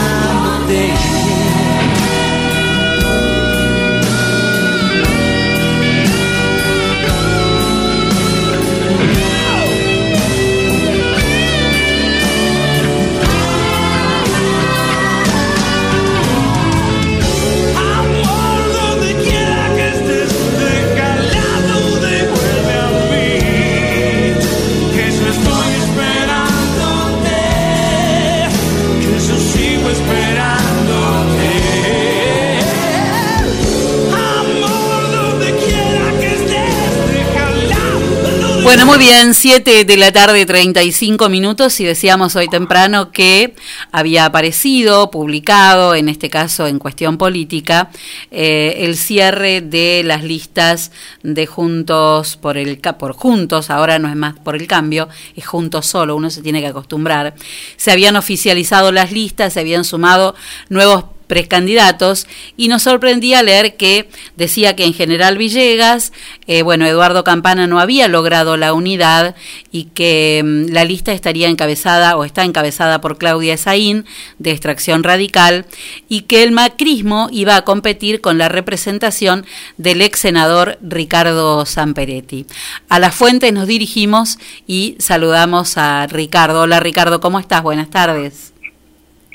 Bueno, 38.69 38.85
muy 38.85 38.99
bien, 38.99 39.33
7 39.33 39.87
de 39.87 39.97
la 39.97 40.13
tarde, 40.13 40.45
35 40.45 41.31
minutos, 41.31 41.81
y 41.81 41.87
decíamos 41.87 42.37
hoy 42.37 42.49
temprano 42.49 43.13
que 43.13 43.55
había 43.93 44.27
aparecido, 44.27 45.11
publicado, 45.11 45.95
en 45.95 46.11
este 46.11 46.29
caso 46.29 46.67
en 46.67 46.79
cuestión 46.79 47.17
política, 47.17 47.89
eh, 48.31 48.81
el 48.81 48.99
cierre 48.99 49.63
de 49.63 50.03
las 50.05 50.23
listas 50.23 50.93
de 51.23 51.47
Juntos 51.47 52.37
por 52.37 52.59
el 52.59 52.79
por 52.79 53.15
Juntos, 53.15 53.71
ahora 53.71 53.99
no 53.99 54.11
es 54.11 54.17
más 54.17 54.35
por 54.39 54.55
el 54.55 54.67
cambio, 54.67 55.09
es 55.35 55.47
Juntos 55.47 55.87
solo, 55.87 56.15
uno 56.15 56.29
se 56.29 56.43
tiene 56.43 56.61
que 56.61 56.67
acostumbrar. 56.67 57.35
Se 57.79 57.91
habían 57.91 58.17
oficializado 58.17 58.93
las 58.93 59.13
listas, 59.13 59.55
se 59.55 59.61
habían 59.61 59.87
sumado 59.87 60.35
nuevos 60.69 61.05
precandidatos 61.29 62.27
y 62.57 62.67
nos 62.67 62.83
sorprendía 62.83 63.43
leer 63.45 63.77
que 63.77 64.09
decía 64.35 64.75
que 64.75 64.85
en 64.85 64.95
General 64.95 65.39
Villegas, 65.39 66.13
eh, 66.49 66.63
bueno, 66.63 66.87
Eduardo 66.87 67.23
Campana 67.23 67.69
no 67.69 67.79
había 67.79 68.09
logrado 68.09 68.57
la 68.57 68.73
unidad 68.73 69.37
y 69.71 69.85
que 69.85 70.43
mm, 70.45 70.73
la 70.73 70.85
lista 70.85 71.13
estaría 71.13 71.49
encabezada 71.49 72.17
o 72.17 72.25
está 72.25 72.43
encabezada 72.45 73.01
por 73.01 73.19
Claudia 73.19 73.55
Esaín 73.55 74.07
de 74.39 74.51
extracción 74.51 75.05
radical 75.05 75.67
y 76.09 76.23
que 76.23 76.43
el 76.43 76.51
macrismo 76.51 77.29
iba 77.31 77.55
a 77.55 77.63
competir 77.63 78.21
con 78.21 78.39
la 78.39 78.49
representación 78.49 79.47
del 79.77 80.03
ex 80.03 80.19
senador 80.21 80.79
Ricardo 80.83 81.65
Samperetti. 81.67 82.47
A 82.89 82.99
la 82.99 83.13
fuente 83.13 83.53
nos 83.53 83.67
dirigimos 83.67 84.39
y 84.67 84.97
saludamos 84.99 85.77
a 85.77 86.07
Ricardo. 86.07 86.63
Hola 86.63 86.81
Ricardo, 86.81 87.21
¿cómo 87.21 87.39
estás? 87.39 87.63
Buenas 87.63 87.91
tardes. 87.91 88.55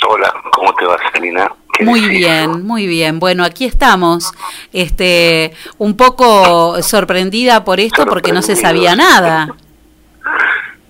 Hola, 0.08 0.34
¿cómo 0.52 0.74
te 0.74 0.86
va, 0.86 0.98
Selina? 1.14 1.50
¿Qué 1.74 1.86
Muy 1.86 2.08
bien, 2.08 2.66
muy 2.66 2.86
bien. 2.86 3.20
Bueno, 3.20 3.44
aquí 3.44 3.66
estamos, 3.66 4.32
este, 4.72 5.54
un 5.80 5.98
poco 5.98 6.82
sorprendida 6.84 7.64
por 7.64 7.80
esto 7.80 8.06
porque 8.06 8.32
no 8.32 8.42
se 8.44 8.56
sabía 8.56 8.96
nada. 8.96 9.48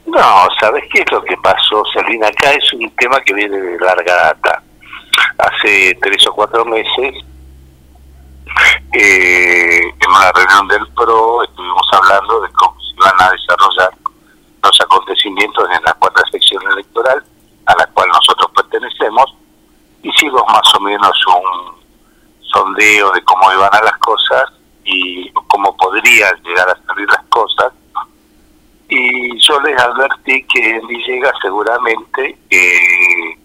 No, 0.05 0.47
¿sabes 0.59 0.83
qué 0.91 1.01
es 1.01 1.11
lo 1.11 1.23
que 1.23 1.35
pasó, 1.37 1.83
Selina? 1.93 2.27
Acá 2.27 2.51
es 2.51 2.73
un 2.73 2.89
tema 2.97 3.19
que 3.21 3.33
viene 3.33 3.57
de 3.57 3.79
larga 3.79 4.15
data. 4.15 4.61
Hace 5.37 5.97
tres 6.01 6.27
o 6.27 6.33
cuatro 6.33 6.65
meses, 6.65 7.15
eh, 8.93 9.81
en 9.81 10.09
una 10.09 10.31
reunión 10.33 10.67
del 10.67 10.87
PRO, 10.93 11.43
estuvimos 11.43 11.87
hablando 11.93 12.41
de 12.41 12.49
cómo 12.51 12.75
se 12.79 12.93
iban 12.95 13.21
a 13.21 13.31
desarrollar 13.31 13.89
los 14.61 14.81
acontecimientos 14.81 15.67
en 15.75 15.83
la 15.83 15.93
cuarta 15.93 16.21
sección 16.31 16.61
electoral, 16.71 17.23
a 17.65 17.75
la 17.77 17.85
cual 17.87 18.09
nosotros 18.09 18.51
pertenecemos. 18.55 19.35
Hicimos 20.03 20.43
más 20.47 20.75
o 20.75 20.79
menos 20.81 21.25
un 21.27 21.75
sondeo 22.41 23.11
de 23.11 23.23
cómo 23.23 23.51
iban 23.51 23.69
a 23.71 23.83
las 23.83 23.97
cosas 23.97 24.45
y 24.83 25.31
cómo 25.31 25.75
podrían 25.77 26.33
llegar 26.43 26.69
a 26.69 26.77
salir 26.85 27.07
las 27.07 27.23
cosas 27.29 27.73
y 28.93 29.39
yo 29.39 29.59
les 29.61 29.79
advertí 29.79 30.43
que 30.43 30.75
en 30.75 30.87
Villegas 30.87 31.33
seguramente 31.41 32.37
eh, 32.49 33.37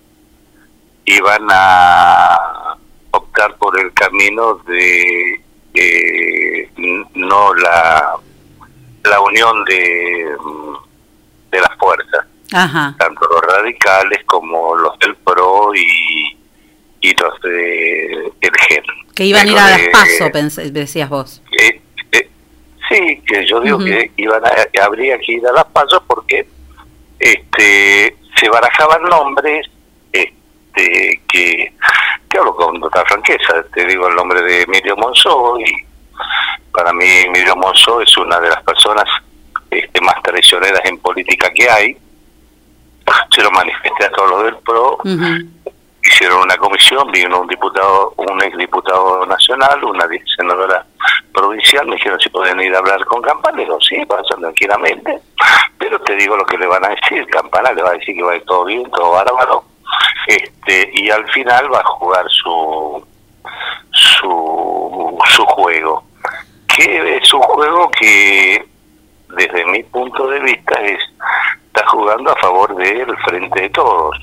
iban 1.07 1.47
a 1.51 2.77
optar 3.13 3.57
por 3.57 3.79
el 3.79 3.93
camino 3.95 4.55
de 4.67 5.43
eh, 5.75 6.71
no 7.15 7.55
la 7.55 8.17
la 9.05 9.21
unión 9.21 9.65
de, 9.65 10.37
de 11.51 11.61
las 11.61 11.79
fuerzas 11.79 12.27
Ajá. 12.53 12.95
tanto 12.99 13.27
los 13.27 13.41
radicales 13.41 14.25
como 14.27 14.75
los 14.77 14.99
del 14.99 15.17
PRO 15.17 15.75
y, 15.75 16.28
y 17.01 17.15
los 17.17 17.41
de 17.43 18.07
el 18.41 18.51
GEN 18.69 18.85
Que 19.15 19.25
iban 19.25 19.49
a 19.49 19.51
ir 19.51 19.59
a 19.59 19.71
las 19.71 19.89
paso, 19.89 20.31
decías 20.71 21.09
vos. 21.09 21.43
eh, 21.61 21.81
eh, 22.13 22.29
sí, 22.89 23.23
que 23.27 23.47
yo 23.47 23.61
digo 23.61 23.79
que 23.79 24.11
iban 24.17 24.45
a, 24.45 24.51
que 24.73 24.81
habría 24.81 25.19
que 25.19 25.33
ir 25.33 25.47
a 25.47 25.53
las 25.53 25.65
pasos 25.67 26.03
porque 26.07 26.47
este 27.19 28.17
se 28.39 28.49
barajaban 28.49 29.03
nombres 29.03 29.67
este 30.13 31.21
que, 31.29 31.73
que 32.29 32.39
hablo 32.39 32.55
con 32.55 32.81
total 32.81 33.05
franqueza, 33.07 33.65
te 33.75 33.85
digo 33.87 34.09
el 34.09 34.15
nombre 34.15 34.43
de 34.43 34.63
Emilio 34.63 34.97
Monzó 34.97 35.59
y 35.61 35.65
para 36.73 36.93
mí 36.93 37.05
Emilio 37.07 37.57
Monzó 37.57 38.01
es 38.01 38.17
una 38.17 38.39
de 38.41 38.49
las 38.51 38.63
personas 38.63 39.05
este, 39.71 40.01
más 40.01 40.23
traicioneras 40.23 40.81
en 40.85 40.99
política 40.99 41.51
que 41.55 41.69
hay. 41.69 41.97
Se 43.35 43.43
lo 43.43 43.51
manifesté 43.51 44.05
a 44.05 44.11
todos 44.11 44.31
los 44.31 44.45
del 44.45 44.57
PRO, 44.59 44.99
hicieron 46.09 46.43
una 46.43 46.57
comisión, 46.57 47.11
vino 47.13 47.41
un 47.41 47.47
diputado, 47.47 48.15
un 48.17 48.43
ex 48.43 48.57
diputado 48.57 49.27
nacional, 49.27 49.85
una 49.85 50.07
senadora 50.37 50.85
provincial, 51.33 51.87
me 51.87 51.97
dijeron 51.97 52.19
si 52.21 52.29
pueden 52.31 52.61
ir 52.61 52.75
a 52.75 52.79
hablar 52.79 53.05
con 53.05 53.23
Campana, 53.23 53.59
digo, 53.59 53.79
sí, 53.81 54.05
pasan 54.07 54.41
tranquilamente, 54.41 55.19
pero 55.79 56.01
te 56.01 56.17
digo 56.17 56.37
lo 56.37 56.45
que 56.45 56.59
le 56.59 56.67
van 56.67 56.85
a 56.85 56.89
decir, 56.89 57.27
Campana 57.27 57.73
le 57.73 57.83
va 57.83 57.91
a 57.91 57.95
decir 57.95 58.17
que 58.17 58.23
va 58.23 58.33
a 58.33 58.37
ir 58.37 58.45
todo 58.45 58.65
bien, 58.65 58.91
todo 58.91 59.13
bárbaro, 59.13 59.65
este, 60.27 60.91
y 60.95 61.11
al 61.11 61.31
final 61.31 61.73
va 61.73 61.81
a 61.81 61.85
jugar 61.85 62.27
su 62.29 63.07
su, 63.91 65.19
su 65.29 65.45
juego, 65.47 66.05
que 66.75 67.17
es 67.17 67.33
un 67.33 67.43
juego 67.43 67.91
que 67.91 68.67
desde 69.37 69.65
mi 69.67 69.83
punto 69.85 70.27
de 70.29 70.41
vista 70.41 70.75
es 70.81 71.01
está 71.67 71.87
jugando 71.89 72.33
a 72.33 72.37
favor 72.37 72.75
del 72.77 73.17
frente 73.19 73.61
de 73.61 73.71
todos 73.71 74.17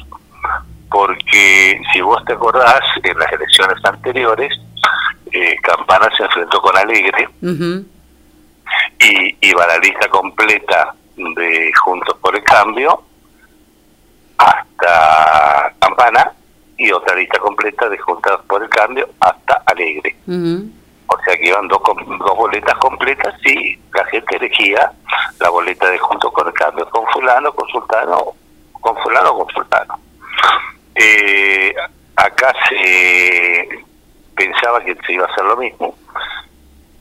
porque 0.90 1.82
si 1.92 2.02
vos 2.02 2.24
te 2.26 2.34
acordás 2.34 2.82
en 3.04 3.18
las 3.18 3.32
elecciones 3.32 3.78
anteriores 3.84 4.52
eh, 5.32 5.58
Campana 5.62 6.10
se 6.16 6.24
enfrentó 6.24 6.62
con 6.62 6.78
Alegre 6.78 7.28
y 9.00 9.38
iba 9.42 9.68
la 9.68 9.78
lista 9.80 10.08
completa 10.08 10.96
de 11.18 11.72
Juntos 11.84 12.18
por 12.22 12.36
el 12.36 12.44
Cambio 12.44 13.04
hasta 14.38 15.74
Campana 15.80 16.32
y 16.78 16.92
otra 16.92 17.16
lista 17.16 17.40
completa 17.40 17.90
de 17.90 17.98
Juntos 17.98 18.42
por 18.48 18.64
el 18.64 18.70
Cambio 18.70 19.10
hasta 19.20 19.62
Alegre. 19.66 20.16
O 21.08 21.18
sea 21.24 21.36
que 21.38 21.48
iban 21.48 21.68
dos, 21.68 21.82
dos 21.84 22.38
boletas 22.38 22.78
completas 22.80 23.34
y 23.46 23.78
la 23.94 24.06
gente 24.06 24.38
elegía 24.38 24.92
la 25.40 25.50
boleta 25.50 25.90
de 25.90 25.98
Juntos 25.98 26.32
por 26.34 26.48
el 26.48 26.54
Cambio 26.54 26.90
con 26.90 27.06
fulano, 27.08 27.54
con 27.54 27.68
sultano, 27.70 28.34
con 28.72 28.96
fulano, 28.98 29.34
con 29.34 29.50
sultano. 29.54 30.00
Eh, 30.96 31.76
acá 32.16 32.54
se 32.70 33.68
pensaba 34.36 34.84
que 34.84 34.96
se 35.06 35.14
iba 35.14 35.26
a 35.26 35.32
hacer 35.32 35.46
lo 35.46 35.58
mismo. 35.58 35.96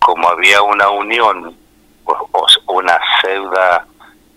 Como 0.00 0.28
había 0.28 0.60
una 0.62 0.90
unión, 0.90 1.56
o, 2.04 2.28
o 2.66 2.72
una 2.72 2.98
pseuda 3.20 3.86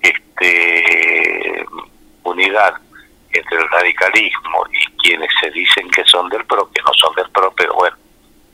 este, 0.02 1.66
unidad 2.24 2.76
entre 3.32 3.58
el 3.58 3.70
radicalismo 3.70 4.66
y 4.72 4.86
quienes 5.02 5.30
se 5.42 5.50
dicen 5.52 5.90
que 5.92 6.04
son 6.06 6.30
del 6.30 6.46
PRO, 6.46 6.70
que 6.72 6.82
no 6.82 6.94
son 6.94 7.14
del 7.16 7.30
PRO, 7.32 7.54
pero 7.56 7.74
bueno, 7.76 7.98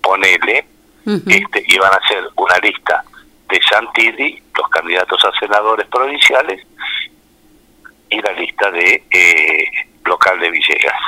ponele, 0.01 0.65
este, 1.05 1.63
iban 1.67 1.91
a 1.91 1.97
hacer 1.97 2.23
una 2.35 2.57
lista 2.59 3.03
de 3.49 3.59
Santilli, 3.69 4.41
los 4.57 4.69
candidatos 4.69 5.23
a 5.25 5.39
senadores 5.39 5.87
provinciales, 5.87 6.65
y 8.09 8.21
la 8.21 8.31
lista 8.33 8.71
de 8.71 9.03
eh, 9.11 9.65
local 10.05 10.39
de 10.39 10.49
Villegas. 10.49 10.99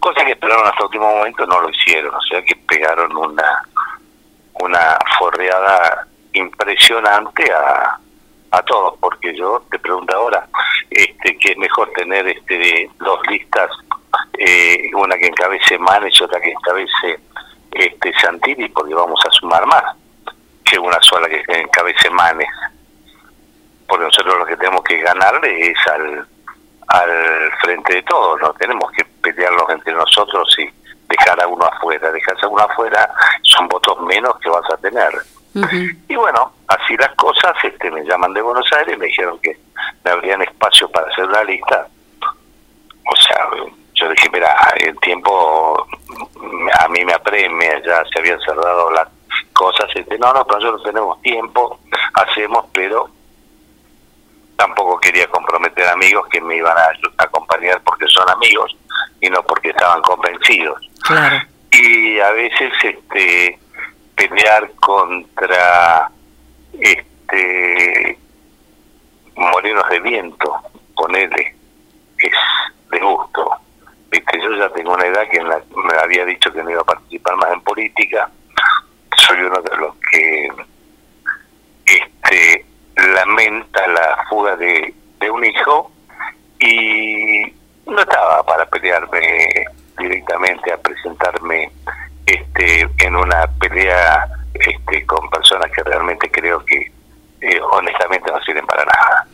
Cosa 0.00 0.24
que 0.24 0.32
esperaron 0.32 0.66
hasta 0.66 0.78
el 0.78 0.84
último 0.84 1.16
momento, 1.16 1.46
no 1.46 1.60
lo 1.60 1.70
hicieron, 1.70 2.14
o 2.14 2.22
sea 2.22 2.42
que 2.42 2.54
pegaron 2.56 3.16
una 3.16 3.62
una 4.60 4.98
forreada 5.18 6.06
impresionante 6.32 7.52
a, 7.52 7.98
a 8.50 8.62
todos, 8.62 8.98
porque 9.00 9.34
yo 9.36 9.62
te 9.70 9.78
pregunto 9.78 10.16
ahora, 10.16 10.46
este, 10.90 11.36
que 11.38 11.52
es 11.52 11.58
mejor 11.58 11.90
tener 11.92 12.26
este 12.28 12.90
dos 12.98 13.20
listas, 13.28 13.70
eh, 14.38 14.90
una 14.94 15.16
que 15.16 15.26
encabece 15.26 15.78
Manes 15.78 16.18
y 16.18 16.24
otra 16.24 16.40
que 16.40 16.50
encabece 16.50 17.20
este 17.72 18.12
Santilli, 18.20 18.68
porque 18.68 18.94
vamos 18.94 19.20
a 19.26 19.30
sumar 19.32 19.66
más 19.66 19.84
que 20.64 20.78
una 20.78 21.00
sola 21.00 21.28
que 21.28 21.42
encabece 21.48 22.10
Manes. 22.10 22.48
Porque 23.86 24.04
nosotros 24.04 24.38
lo 24.38 24.46
que 24.46 24.56
tenemos 24.56 24.82
que 24.82 24.98
ganarle 24.98 25.70
es 25.70 25.86
al, 25.86 26.26
al 26.88 27.52
frente 27.60 27.94
de 27.94 28.02
todos, 28.02 28.40
no 28.40 28.52
tenemos 28.54 28.90
que 28.92 29.04
pelearlos 29.22 29.68
entre 29.70 29.92
nosotros 29.92 30.54
y 30.58 30.68
dejar 31.08 31.42
a 31.42 31.48
uno 31.48 31.64
afuera. 31.64 32.10
Dejarse 32.12 32.46
a 32.46 32.48
uno 32.48 32.62
afuera 32.62 33.10
son 33.42 33.68
votos 33.68 34.00
menos 34.02 34.38
que 34.40 34.50
vas 34.50 34.68
a 34.70 34.76
tener. 34.78 35.10
Y 36.08 36.14
bueno, 36.16 36.52
así 36.68 36.96
las 36.98 37.14
cosas, 37.14 37.54
este 37.62 37.90
me 37.90 38.04
llaman 38.04 38.34
de 38.34 38.42
Buenos 38.42 38.70
Aires, 38.72 38.98
me 38.98 39.06
dijeron 39.06 39.38
que 39.38 39.56
me 40.04 40.10
abrían 40.10 40.42
espacio 40.42 40.86
para 40.90 41.10
hacer 41.10 41.26
la 41.28 41.42
lista. 41.44 41.88
O 42.20 43.16
sea, 43.16 43.48
yo 43.94 44.08
dije, 44.10 44.28
mira, 44.30 44.54
el 44.76 44.98
tiempo 45.00 45.86
a 46.78 46.88
mí 46.88 47.04
me 47.04 47.14
apremia, 47.14 47.80
ya 47.82 48.04
se 48.04 48.18
habían 48.18 48.40
cerrado 48.40 48.90
las 48.90 49.08
cosas. 49.54 49.88
Este, 49.94 50.18
no, 50.18 50.32
no, 50.34 50.44
pero 50.44 50.60
nosotros 50.60 50.82
tenemos 50.84 51.22
tiempo, 51.22 51.80
hacemos, 52.14 52.66
pero 52.72 53.08
tampoco 54.56 54.98
quería 55.00 55.26
comprometer 55.28 55.86
amigos 55.88 56.26
que 56.28 56.40
me 56.40 56.56
iban 56.56 56.76
a 56.76 56.90
acompañar 57.18 57.80
porque 57.84 58.06
son 58.08 58.28
amigos 58.30 58.76
y 59.20 59.28
no 59.30 59.42
porque 59.42 59.70
estaban 59.70 60.00
convencidos. 60.02 60.80
Claro. 61.02 61.36
Y 61.70 62.18
a 62.20 62.30
veces 62.30 62.72
este 62.82 63.58
pelear 64.14 64.70
contra 64.80 66.10
este 66.80 68.18
molinos 69.36 69.88
de 69.90 70.00
viento, 70.00 70.56
ponele, 70.94 71.54
es 72.18 72.32
de 72.90 72.98
gusto. 72.98 73.50
Viste, 74.10 74.40
yo 74.40 74.52
ya 74.56 74.68
tengo 74.70 74.94
una 74.94 75.04
edad 75.06 75.28
que 75.28 75.36
en 75.38 75.48
la- 75.48 75.62
me 75.76 75.94
había 75.98 76.24
dicho 76.24 76.50
que 76.52 76.62
no 76.62 76.70
iba 76.70 76.80
a 76.80 76.84
participar 76.84 77.36
más 77.36 77.52
en 77.52 77.60
política. 77.60 78.30
Soy 79.16 79.40
uno 79.40 79.60
de 79.60 79.76
los 79.76 79.94
que 80.10 80.48
este 81.84 82.65
lamenta 82.96 83.86
la 83.88 84.24
fuga 84.28 84.56
de, 84.56 84.94
de 85.20 85.30
un 85.30 85.44
hijo 85.44 85.90
y 86.58 87.42
no 87.86 88.00
estaba 88.00 88.42
para 88.44 88.66
pelearme 88.66 89.66
directamente 89.98 90.72
a 90.72 90.78
presentarme 90.78 91.70
este 92.24 92.88
en 92.98 93.16
una 93.16 93.46
pelea 93.60 94.26
este 94.54 95.04
con 95.06 95.28
personas 95.30 95.70
que 95.70 95.82
realmente 95.82 96.30
creo 96.30 96.64
que 96.64 96.90
eh, 97.40 97.60
honestamente 97.72 98.30
no 98.32 98.40
sirven 98.42 98.66
para 98.66 98.84
nada 98.84 99.26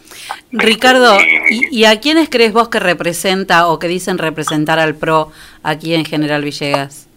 Ricardo, 0.50 1.18
¿y, 1.48 1.68
y 1.70 1.84
a 1.84 1.98
quiénes 2.00 2.28
crees 2.28 2.52
vos 2.52 2.68
que 2.68 2.80
representa 2.80 3.68
o 3.68 3.78
que 3.78 3.88
dicen 3.88 4.18
representar 4.18 4.78
al 4.78 4.94
PRO 4.94 5.32
aquí 5.62 5.94
en 5.94 6.04
General 6.04 6.42
Villegas? 6.42 7.08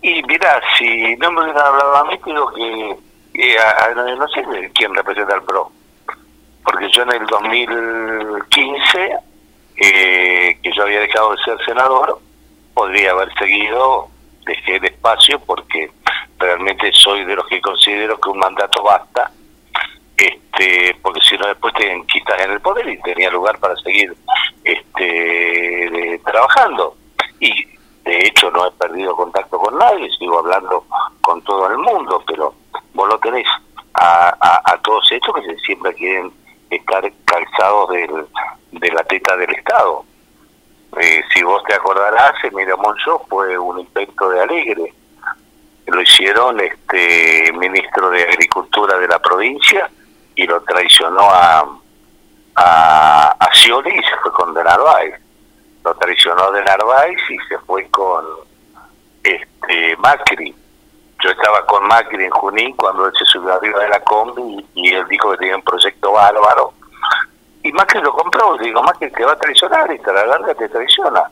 y 0.00 0.22
mira 0.22 0.60
si 0.78 1.16
no 1.16 1.32
me 1.32 1.42
hubieran 1.42 1.66
hablado 1.66 1.96
a 1.96 2.04
mí 2.04 2.18
creo 2.18 2.52
que 2.52 2.96
eh, 3.38 3.56
a- 3.58 3.84
a- 3.86 3.94
no 3.94 4.28
sé 4.28 4.44
quién 4.74 4.94
representa 4.94 5.34
al 5.34 5.42
PRO 5.44 5.70
porque 6.64 6.90
yo 6.90 7.02
en 7.02 7.12
el 7.12 7.26
2015 7.26 9.12
eh, 9.76 10.58
que 10.62 10.72
yo 10.74 10.82
había 10.82 11.00
dejado 11.00 11.32
de 11.34 11.42
ser 11.44 11.64
senador 11.64 12.18
podría 12.74 13.12
haber 13.12 13.32
seguido 13.38 14.08
dejé 14.44 14.76
el 14.76 14.84
espacio 14.86 15.38
porque 15.40 15.90
realmente 16.38 16.90
soy 16.92 17.24
de 17.24 17.36
los 17.36 17.46
que 17.46 17.60
considero 17.60 18.18
que 18.20 18.28
un 18.30 18.38
mandato 18.38 18.82
basta 18.82 19.30
este 20.16 20.96
porque 21.02 21.20
si 21.20 21.36
no 21.38 21.46
después 21.46 21.72
te 21.74 22.02
quitas 22.12 22.40
en 22.42 22.50
el 22.52 22.60
poder 22.60 22.88
y 22.88 23.00
tenía 23.02 23.30
lugar 23.30 23.58
para 23.58 23.76
seguir 23.76 24.14
este 24.64 26.20
trabajando. 26.24 26.96
Y 27.40 27.52
de 28.04 28.26
hecho 28.26 28.50
no 28.50 28.66
he 28.66 28.70
perdido 28.72 29.14
contacto 29.14 29.58
con 29.58 29.76
nadie 29.78 30.10
sigo 30.18 30.38
hablando 30.40 30.84
con 31.20 31.40
todo 31.42 31.68
el 31.70 31.78
mundo 31.78 32.22
pero 32.26 32.54
vos 32.98 33.08
lo 33.08 33.18
tenés 33.18 33.46
a, 33.94 34.78
todos 34.82 35.10
estos 35.10 35.34
que 35.34 35.56
siempre 35.64 35.94
quieren 35.94 36.32
estar 36.70 37.10
calzados 37.24 37.90
de 37.90 38.90
la 38.92 39.04
teta 39.04 39.36
del 39.36 39.50
Estado 39.54 40.04
eh, 40.96 41.22
si 41.34 41.42
vos 41.42 41.62
te 41.64 41.74
acordarás, 41.74 42.32
Emilio 42.42 42.78
Monzó 42.78 43.24
fue 43.28 43.58
un 43.58 43.80
invento 43.80 44.30
de 44.30 44.40
Alegre. 44.40 44.94
Lo 45.86 46.00
hicieron 46.00 46.60
este 46.60 47.52
ministro 47.52 48.10
de 48.10 48.22
Agricultura 48.22 48.98
de 48.98 49.08
la 49.08 49.18
provincia 49.18 49.90
y 50.34 50.46
lo 50.46 50.60
traicionó 50.62 51.22
a, 51.22 51.66
a, 52.56 53.36
a 53.38 53.54
Scioli 53.54 53.90
y 53.90 54.02
se 54.02 54.16
fue 54.22 54.32
con 54.32 54.54
De 54.54 54.64
Narváez. 54.64 55.20
Lo 55.84 55.94
traicionó 55.96 56.50
De 56.52 56.64
Narváez 56.64 57.18
y 57.30 57.38
se 57.48 57.58
fue 57.58 57.88
con 57.90 58.24
este 59.22 59.96
Macri. 59.98 60.54
Yo 61.20 61.30
estaba 61.30 61.66
con 61.66 61.86
Macri 61.86 62.24
en 62.24 62.30
Junín 62.30 62.76
cuando 62.76 63.06
él 63.06 63.12
se 63.18 63.24
subió 63.24 63.54
arriba 63.54 63.80
de 63.80 63.88
la 63.88 64.00
combi 64.00 64.64
y, 64.74 64.94
él 64.94 65.06
dijo 65.08 65.32
que 65.32 65.38
tenía 65.38 65.56
un 65.56 65.62
proyecto 65.62 66.12
bárbaro 66.12 66.72
y 67.62 67.72
Macri 67.72 68.00
lo 68.00 68.12
compró, 68.12 68.56
le 68.56 68.64
digo, 68.64 68.82
Macri 68.82 69.10
te 69.10 69.24
va 69.24 69.32
a 69.32 69.38
traicionar 69.38 69.90
y 69.92 70.00
a 70.08 70.12
la 70.12 70.26
larga 70.26 70.54
te 70.54 70.68
traiciona. 70.68 71.24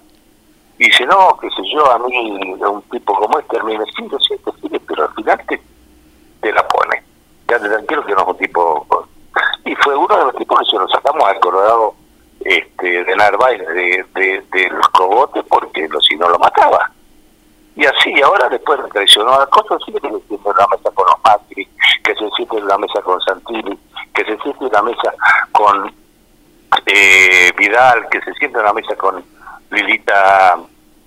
Y 0.78 0.86
dice, 0.86 1.06
no, 1.06 1.38
qué 1.40 1.48
sé 1.50 1.62
yo, 1.72 1.90
a 1.90 1.98
mí 1.98 2.54
un 2.60 2.82
tipo 2.90 3.14
como 3.14 3.38
este 3.38 3.58
sí, 3.96 4.08
te 4.08 4.52
sigue, 4.60 4.80
pero 4.80 5.04
al 5.04 5.14
final 5.14 5.40
te, 5.48 5.62
te 6.42 6.52
la 6.52 6.66
pone. 6.68 7.02
Ya 7.48 7.58
tranquilo 7.58 8.04
que 8.04 8.12
no 8.12 8.20
es 8.22 8.28
un 8.28 8.36
tipo... 8.36 8.86
Y 9.64 9.74
fue 9.76 9.96
uno 9.96 10.16
de 10.16 10.24
los 10.24 10.36
tipos 10.36 10.58
que 10.58 10.66
se 10.66 10.76
lo 10.76 10.88
sacamos 10.88 11.24
al 11.24 11.40
Colorado 11.40 11.94
este, 12.40 13.04
de 13.04 13.16
Narváez 13.16 13.66
de, 13.68 14.04
de, 14.14 14.44
de 14.52 14.70
los 14.70 14.88
cogotes 14.88 15.42
porque 15.48 15.88
lo, 15.88 16.00
si 16.00 16.16
no 16.16 16.28
lo 16.28 16.38
mataba. 16.38 16.90
Y 17.76 17.84
así, 17.84 18.20
ahora 18.22 18.48
después 18.48 18.82
de 18.82 18.88
traicionó 18.88 19.34
a 19.34 19.46
Costa, 19.48 19.76
sigue 19.84 20.00
que 20.00 20.08
se 20.08 20.20
siente 20.28 20.48
en 20.48 20.56
la 20.56 20.66
mesa 20.66 20.90
con 20.94 21.06
los 21.06 21.16
Macri, 21.22 21.68
que 22.02 22.14
se 22.14 22.30
siente 22.30 22.56
en 22.56 22.66
la 22.66 22.78
mesa 22.78 23.02
con 23.02 23.20
Santilli, 23.20 23.78
que 24.14 24.24
se 24.24 24.38
siente 24.38 24.64
en 24.64 24.72
la 24.72 24.82
mesa 24.82 25.14
con 25.52 25.94
eh, 26.86 27.52
Vidal, 27.56 28.08
que 28.08 28.20
se 28.22 28.32
siente 28.34 28.58
en 28.58 28.64
la 28.64 28.72
mesa 28.72 28.96
con 28.96 29.22
Lilita 29.70 30.56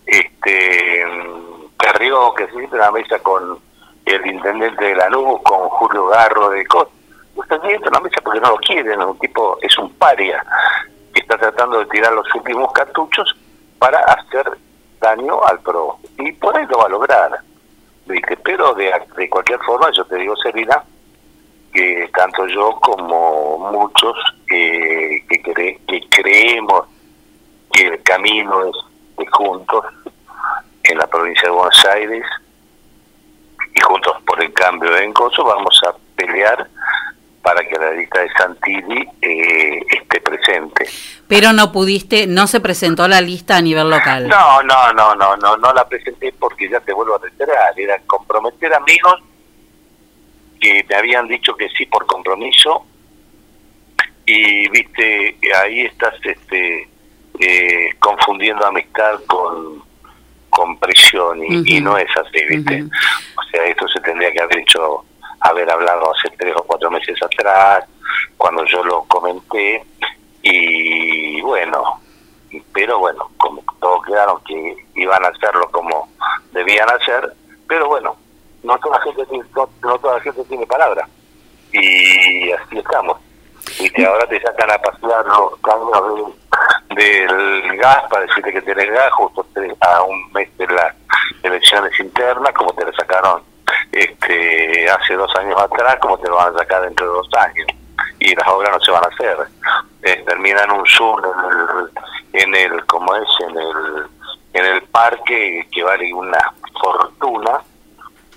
este 0.05 1.05
Carrió, 1.77 2.33
que 2.35 2.45
se 2.45 2.51
siente 2.51 2.75
en 2.75 2.81
la 2.81 2.91
mesa 2.91 3.17
con 3.19 3.59
el 4.05 4.27
intendente 4.27 4.85
de 4.85 4.95
Lanús, 4.95 5.41
con 5.41 5.69
Julio 5.69 6.05
Garro 6.07 6.51
de. 6.51 6.63
No 7.35 7.43
está 7.43 7.59
siente 7.61 7.87
en 7.87 7.93
la 7.93 7.99
mesa 7.99 8.21
porque 8.23 8.41
no 8.41 8.49
lo 8.49 8.57
quieren, 8.57 9.01
un 9.01 9.17
tipo, 9.17 9.57
es 9.63 9.75
un 9.79 9.91
paria 9.93 10.45
que 11.13 11.21
está 11.21 11.35
tratando 11.35 11.79
de 11.79 11.85
tirar 11.87 12.13
los 12.13 12.27
últimos 12.35 12.71
cartuchos 12.73 13.35
para 13.79 13.97
hacer 13.99 14.51
daño 14.99 15.43
al 15.45 15.59
PRO. 15.59 15.97
Y 16.17 16.31
por 16.34 16.55
ahí 16.57 16.65
lo 16.67 16.77
va 16.80 16.85
a 16.85 16.89
lograr. 16.89 17.39
Pero 18.43 18.73
de, 18.73 18.91
de 19.17 19.30
cualquier 19.30 19.59
forma, 19.59 19.91
yo 19.91 20.03
te 20.05 20.15
digo, 20.15 20.35
Serena, 20.38 20.84
que 21.71 22.09
tanto 22.15 22.47
yo 22.47 22.71
como 22.81 23.59
muchos 23.71 24.15
eh, 24.51 25.23
que, 25.30 25.43
cre- 25.43 25.80
que 25.88 26.01
creemos 26.09 26.85
que 27.71 27.88
el 27.88 28.01
camino 28.03 28.65
es 28.65 28.76
de 29.17 29.27
juntos 29.27 29.85
en 30.84 30.97
la 30.97 31.05
provincia 31.05 31.43
de 31.43 31.49
Buenos 31.55 31.85
Aires 31.85 32.23
y 33.76 33.80
juntos 33.81 34.13
por 34.26 34.41
el 34.41 34.51
cambio 34.53 34.91
de 34.91 35.03
Encoso 35.03 35.43
vamos 35.43 35.80
a 35.88 35.93
pelear 36.15 36.67
para 37.41 37.68
que 37.68 37.78
la 37.78 37.91
lista 37.91 38.22
de 38.22 38.30
Santilli 38.34 39.07
eh, 39.22 39.80
esté 39.90 40.22
presente. 40.22 40.86
Pero 41.28 41.53
no 41.53 41.72
pudiste, 41.72 42.28
no 42.28 42.48
se 42.48 42.60
presentó 42.60 43.07
la 43.07 43.22
lista 43.22 43.57
a 43.57 43.61
nivel 43.61 43.90
local. 43.90 44.28
No, 44.28 44.61
no, 44.64 44.94
no, 44.94 45.16
no, 45.16 45.38
no, 45.38 45.57
no 45.57 45.74
la 45.74 45.88
presenté 45.88 46.34
porque 46.38 46.70
ya 46.70 46.80
te 46.82 46.94
vuelvo 46.94 47.16
a 47.16 47.20
reiterar, 47.20 47.80
era 47.80 47.99
comprometer 48.06 48.74
amigos 48.74 49.22
que 50.60 50.86
me 50.90 50.95
habían 50.95 51.28
dicho 51.28 51.56
que 51.56 51.70
sí 51.70 51.86
por 51.86 52.06
compromiso 52.06 52.86
y 54.26 54.70
viste 54.70 55.38
ahí 55.56 55.82
estás 55.82 56.14
este 56.24 56.88
eh, 57.40 57.95
confundiendo 57.99 58.66
amistad 58.66 59.20
con 59.26 59.82
con 60.49 60.78
presión 60.78 61.41
y, 61.44 61.78
y 61.78 61.82
no 61.82 61.98
es 61.98 62.10
así 62.16 62.45
viste 62.45 62.84
o 62.84 63.44
sea 63.49 63.66
esto 63.66 63.88
se 63.88 63.99
tendría 64.02 64.32
que 64.32 64.41
haber 64.41 64.60
hecho 64.60 65.06
haber 65.41 65.70
hablado 65.72 66.14
hace 66.16 66.30
tres 66.38 66.53
o 66.56 66.64
cuatro 66.64 66.91
meses 66.91 67.22
atrás 67.22 67.86
cuando 68.38 68.66
yo 68.66 68.84
lo 68.84 69.03
comenté 69.03 69.84
y 70.41 71.41
bueno, 71.41 71.99
pero 72.74 72.99
bueno, 72.99 73.30
como 73.38 73.64
todos 73.80 74.06
quedaron 74.06 74.41
que 74.44 74.76
iban 74.95 75.24
a 75.24 75.30
hacerlo 75.30 75.70
como 75.72 76.10
debían 76.52 76.90
hacer, 76.90 77.34
pero 77.68 77.88
bueno, 77.88 78.16
no 78.64 78.78
toda 78.80 78.98
la 78.98 79.03
gente 79.03 79.26
tiene, 79.26 79.45
no, 79.56 79.70
no 79.82 79.99
toda 79.99 80.16
la 80.16 80.22
gente 80.22 80.44
tiene 80.45 80.66
palabra. 80.66 81.07
Y 81.72 82.52
así 82.52 82.78
estamos. 82.78 83.18
Y 83.80 83.90
que 83.91 84.06
ahora 84.06 84.26
te 84.28 84.41
sacan 84.41 84.72
a 84.72 84.78
pasear 84.80 85.26
los 85.26 86.34
del 86.95 87.78
gas 87.78 88.03
para 88.10 88.26
decirte 88.26 88.52
que 88.52 88.61
tienes 88.61 88.90
gas 88.90 89.11
justo 89.14 89.45
a 89.82 90.03
un 90.03 90.32
mes 90.34 90.49
de 90.57 90.68
las 90.68 90.95
elecciones 91.44 91.98
internas, 91.99 92.52
como 92.53 92.74
te 92.74 92.86
lo 92.86 92.94
sacaron 92.94 93.44
este 93.91 94.89
hace 94.89 95.15
dos 95.15 95.34
años 95.35 95.60
atrás, 95.60 95.97
como 96.01 96.18
te 96.18 96.27
lo 96.27 96.35
van 96.35 96.56
a 96.56 96.60
sacar 96.60 96.84
dentro 96.84 97.06
de 97.07 97.14
dos 97.14 97.30
años. 97.34 97.68
Y 98.19 98.35
las 98.35 98.47
obras 98.47 98.72
no 98.72 98.80
se 98.80 98.91
van 98.91 99.03
a 99.03 99.07
hacer. 99.07 99.38
Eh, 100.03 100.23
terminan 100.26 100.72
un 100.72 100.85
Zoom 100.85 101.19
en 102.34 102.43
el, 102.43 102.43
en 102.43 102.56
el, 102.56 102.85
como 102.85 103.15
es, 103.15 103.27
en 103.47 103.57
el, 103.57 104.10
en 104.53 104.65
el 104.65 104.81
parque 104.84 105.68
que 105.72 105.84
vale 105.84 106.14
una 106.14 106.53
fortuna 106.81 107.60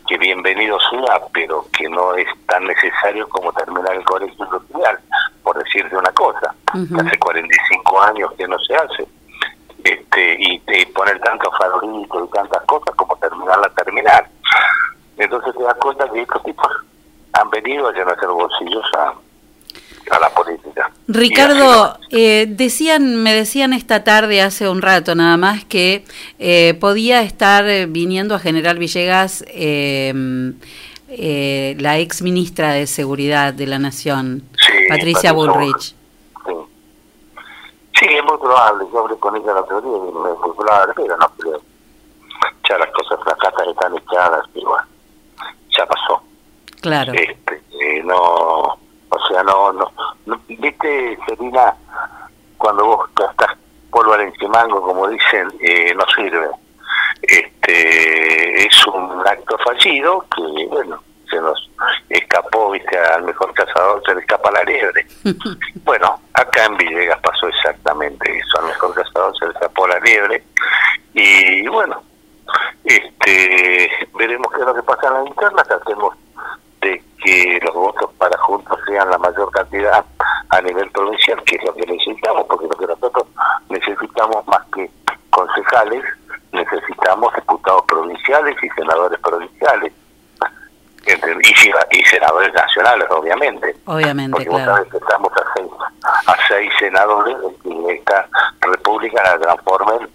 que 0.08 0.18
bienvenido 0.18 0.78
sea, 0.90 1.20
pero 1.32 1.64
que 1.76 1.88
no 1.88 2.14
es 2.14 2.26
tan 2.46 2.64
necesario 2.64 3.28
como 3.28 3.52
terminar 3.52 3.94
el 3.94 4.04
colegio 4.04 4.44
industrial, 4.44 4.98
por 5.42 5.56
decirte 5.62 5.96
una 5.96 6.12
cosa. 6.12 6.54
Ujú. 6.74 7.00
Hace 7.00 7.18
45 7.18 8.02
años 8.02 8.32
que 8.36 8.48
no 8.48 8.58
se 8.58 8.74
hace. 8.74 9.06
Este, 9.84 10.36
y, 10.38 10.62
y 10.66 10.86
poner 10.86 11.18
tantos 11.20 11.56
farolitos 11.58 12.28
y 12.28 12.32
tantas 12.32 12.62
cosas 12.64 12.94
como 12.96 13.16
terminar 13.16 13.58
la 13.58 13.68
terminal. 13.70 14.26
Entonces 15.24 15.54
te 15.56 15.62
das 15.62 15.76
cuenta 15.76 16.08
que 16.10 16.22
estos 16.22 16.42
tipos 16.42 16.66
han 17.32 17.50
venido 17.50 17.88
a 17.88 17.92
llenarse 17.92 18.26
los 18.26 18.34
bolsillos 18.34 18.84
a, 18.96 19.14
a 20.14 20.18
la 20.18 20.30
política. 20.30 20.90
Ricardo, 21.08 21.98
eh, 22.10 22.46
decían, 22.48 23.22
me 23.22 23.32
decían 23.32 23.72
esta 23.72 24.04
tarde, 24.04 24.42
hace 24.42 24.68
un 24.68 24.82
rato 24.82 25.14
nada 25.14 25.36
más, 25.36 25.64
que 25.64 26.04
eh, 26.38 26.74
podía 26.80 27.22
estar 27.22 27.64
viniendo 27.88 28.34
a 28.34 28.38
General 28.38 28.78
Villegas 28.78 29.44
eh, 29.48 30.52
eh, 31.08 31.76
la 31.78 31.98
ex 31.98 32.22
ministra 32.22 32.72
de 32.72 32.86
Seguridad 32.86 33.52
de 33.52 33.66
la 33.66 33.78
Nación, 33.78 34.42
Patricia 34.88 34.88
Patricia 34.88 35.32
Bullrich. 35.32 35.94
Sí, 37.98 38.06
es 38.08 38.24
muy 38.24 38.38
probable. 38.38 38.84
Yo 38.92 38.98
hablé 39.00 39.16
con 39.18 39.36
ella 39.36 39.52
la 39.52 39.64
teoría 39.64 39.90
y 39.90 40.12
me 40.12 40.32
muy 40.32 40.56
probable, 40.56 40.92
pero 40.96 41.16
no 41.18 41.28
creo. 41.38 41.60
Ya 42.68 42.78
las 42.78 42.90
cosas 42.90 43.20
fracasan 43.22 43.68
están 43.68 43.96
echadas 43.96 44.44
y 44.54 44.64
bueno, 44.64 44.86
ya 45.82 45.86
pasó. 45.86 46.22
Claro. 46.80 47.12
Este, 47.12 47.62
eh, 47.80 48.02
no, 48.04 48.16
o 48.18 49.26
sea, 49.28 49.42
no, 49.42 49.72
no, 49.72 49.90
no- 50.26 50.40
viste, 50.48 51.18
Selina, 51.26 51.74
cuando 52.58 52.84
vos 52.86 53.08
estás 53.30 53.56
pólvora 53.90 54.22
en 54.22 54.32
chimango, 54.34 54.80
como 54.82 55.08
dicen, 55.08 55.48
eh, 55.60 55.94
no 55.94 56.04
sirve. 56.14 56.48
Este, 57.22 58.66
es 58.66 58.86
un 58.86 59.22
acto 59.26 59.56
fallido 59.58 60.24
que, 60.34 60.66
bueno, 60.66 61.02
se 61.30 61.36
nos 61.40 61.70
escapó, 62.08 62.70
viste, 62.72 62.98
al 62.98 63.22
mejor 63.22 63.52
cazador 63.54 64.02
se 64.04 64.14
le 64.14 64.20
escapa 64.20 64.50
la 64.50 64.62
liebre. 64.64 65.06
Bueno, 65.84 66.20
acá 66.34 66.66
en 66.66 66.76
Villegas 66.76 67.18
pasó 67.20 67.48
exactamente 67.48 68.38
eso, 68.38 68.58
al 68.60 68.66
mejor 68.66 68.94
cazador 68.94 69.36
se 69.36 69.46
le 69.46 69.50
escapó 69.52 69.86
la 69.88 69.98
liebre 69.98 70.44
y 71.12 71.66
bueno, 71.66 72.00
este 72.84 73.90
veremos 74.14 74.52
qué 74.52 74.60
es 74.60 74.66
lo 74.66 74.74
que 74.74 74.82
pasa 74.82 75.08
en 75.08 75.14
la 75.14 75.28
interna, 75.28 75.62
tratemos 75.64 76.14
de 76.80 77.02
que 77.22 77.60
los 77.62 77.74
votos 77.74 78.10
para 78.18 78.36
juntos 78.38 78.78
sean 78.86 79.10
la 79.10 79.18
mayor 79.18 79.50
cantidad 79.50 80.04
a 80.48 80.60
nivel 80.60 80.90
provincial, 80.90 81.42
que 81.44 81.56
es 81.56 81.64
lo 81.64 81.74
que 81.74 81.86
necesitamos, 81.86 82.44
porque 82.46 82.66
lo 82.66 82.76
que 82.76 82.86
nosotros 82.86 83.26
necesitamos 83.68 84.46
más 84.46 84.62
que 84.74 84.90
concejales, 85.30 86.04
necesitamos 86.52 87.34
diputados 87.34 87.84
provinciales 87.86 88.56
y 88.62 88.68
senadores 88.70 89.18
provinciales. 89.20 89.92
Y, 91.90 92.04
senadores 92.04 92.54
nacionales, 92.54 93.08
obviamente. 93.10 93.74
Obviamente, 93.86 94.32
Porque 94.32 94.48
claro. 94.48 94.88
que 94.88 94.96
estamos 94.98 95.32
a 95.32 95.44
seis, 95.54 95.70
a 96.26 96.36
seis 96.48 96.72
senadores 96.78 97.36
de 97.38 97.56
que 97.62 97.94
esta 97.94 98.28
república 98.60 99.22
la 99.22 99.38
transformen 99.38 100.08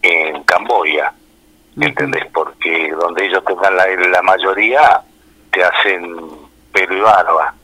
en 0.00 0.42
Camboya. 0.44 1.12
¿Entendés? 1.80 2.26
Porque 2.32 2.92
donde 2.92 3.26
ellos 3.26 3.44
tengan 3.44 3.76
la, 3.76 3.86
la 3.86 4.22
mayoría, 4.22 5.00
te 5.52 5.64
hacen 5.64 6.16
pelo 6.72 6.96
y 6.96 7.00
barba. 7.00 7.54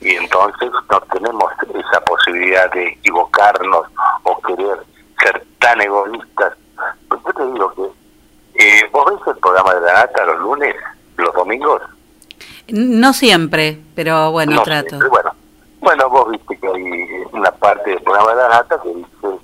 Y 0.00 0.14
entonces 0.14 0.70
no 0.90 1.00
tenemos 1.12 1.52
esa 1.74 2.00
posibilidad 2.02 2.70
de 2.72 2.88
equivocarnos 2.88 3.86
o 4.24 4.40
querer 4.42 4.78
ser 5.22 5.42
tan 5.58 5.80
egoístas. 5.80 6.52
Pues 7.08 7.20
yo 7.24 7.32
te 7.32 7.52
digo 7.52 7.74
que 8.54 8.64
eh, 8.64 8.88
vos 8.92 9.04
ves 9.06 9.34
el 9.34 9.40
programa 9.40 9.74
de 9.74 9.80
la 9.80 9.92
nata 9.94 10.24
los 10.26 10.40
lunes, 10.40 10.74
los 11.16 11.34
domingos, 11.34 11.82
No 12.68 13.12
siempre, 13.12 13.78
pero 13.94 14.32
bueno, 14.32 14.56
no 14.56 14.62
trato. 14.62 14.88
siempre, 14.90 15.08
bueno, 15.08 15.34
bueno, 15.80 16.10
vos 16.10 16.30
viste 16.30 16.58
que 16.58 16.66
hay 16.66 17.24
una 17.32 17.50
parte 17.52 17.90
del 17.90 18.02
programa 18.02 18.30
de 18.30 18.36
la 18.36 18.48
nata 18.48 18.80
que 18.82 18.88
dice 18.88 19.38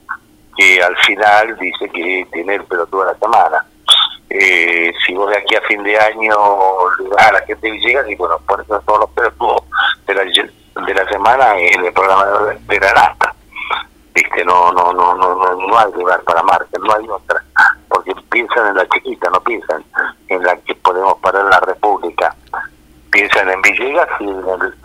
que 0.57 0.83
al 0.83 0.97
final 0.99 1.57
dice 1.59 1.89
que 1.89 2.27
tiene 2.33 2.55
el 2.57 2.65
pelotudo 2.65 3.05
de 3.07 3.13
la 3.13 3.19
semana. 3.19 3.67
Eh, 4.35 4.93
si 5.07 5.15
vos 5.15 5.29
de 5.31 5.37
aquí 5.37 5.55
a 5.57 5.61
fin 5.63 5.83
de 5.83 5.99
año 5.99 6.35
a 7.19 7.33
la 7.33 7.41
gente 7.43 7.71
que 7.71 7.79
llega 7.81 8.09
y 8.11 8.15
bueno, 8.17 8.39
pones 8.47 8.67
todos 8.67 9.01
los 9.01 9.11
pelotudos 9.11 9.63
de 10.07 10.15
la, 10.15 10.23
de 10.25 10.95
la 10.95 11.09
semana 11.11 11.59
en 11.59 11.85
el 11.85 11.93
programa 11.93 12.25
de, 12.27 12.59
de 12.61 12.81
la 12.81 12.93
nata. 12.95 13.35
Viste, 14.15 14.45
no, 14.45 14.73
no, 14.73 14.93
no, 14.93 15.15
no, 15.15 15.35
no, 15.35 15.55
no 15.67 15.79
hay 15.79 15.93
lugar 15.93 16.21
para 16.23 16.43
marca, 16.43 16.67
no 16.81 16.95
hay 16.95 17.07
otra. 17.09 17.43
Porque 17.89 18.15
piensan 18.31 18.69
en 18.69 18.77
la 18.77 18.89
chiquita, 18.89 19.29
no 19.31 19.41
piensan 19.43 19.85
en 20.29 20.43
la 20.43 20.57
que 20.57 20.75
podemos 20.77 21.19
parar 21.19 21.45
la 21.45 21.61
república 21.61 22.35
piensan 23.11 23.51
en 23.51 23.61
Villegas 23.61 24.09
y 24.21 24.25
en, 24.31 24.39
el- 24.39 24.77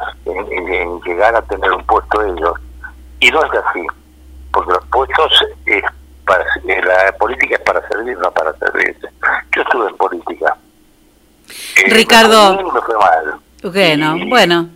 en- 0.73 1.01
llegar 1.03 1.33
a 1.33 1.41
tener 1.43 1.71
un 1.71 1.85
puesto 1.85 2.21
ellos. 2.21 2.59
Y 3.21 3.31
no 3.31 3.41
es 3.45 3.51
así, 3.65 3.87
porque 4.51 4.73
los 4.73 4.85
puestos 4.87 5.45
es 5.65 5.83
para, 6.27 6.43
eh, 6.43 6.81
la 6.83 7.11
política 7.17 7.55
es 7.55 7.61
para 7.61 7.87
servir, 7.87 8.17
no 8.17 8.31
para 8.31 8.55
servirse. 8.57 9.07
Yo 9.55 9.61
estuve 9.63 9.89
en 9.89 9.97
política. 9.97 10.55
Eh, 11.49 11.89
Ricardo. 11.89 12.71
me 12.71 12.81
fue 12.81 12.95
mal. 12.97 13.39
Bueno, 13.63 14.15
bueno, 14.29 14.69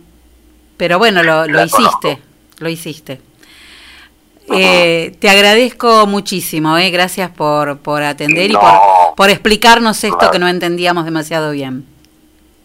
pero 0.76 0.98
bueno, 0.98 1.22
lo, 1.22 1.64
hiciste, 1.64 2.18
lo 2.58 2.68
hiciste. 2.68 3.20
Eh, 4.52 5.16
te 5.20 5.30
agradezco 5.30 6.06
muchísimo, 6.06 6.76
eh, 6.76 6.90
gracias 6.90 7.30
por, 7.30 7.78
por 7.78 8.02
atender 8.02 8.50
y 8.50 8.54
por, 8.54 8.72
por 9.16 9.30
explicarnos 9.30 10.02
esto 10.02 10.18
Claro. 10.18 10.32
que 10.32 10.38
no 10.40 10.48
entendíamos 10.48 11.04
demasiado 11.04 11.52
bien. 11.52 11.86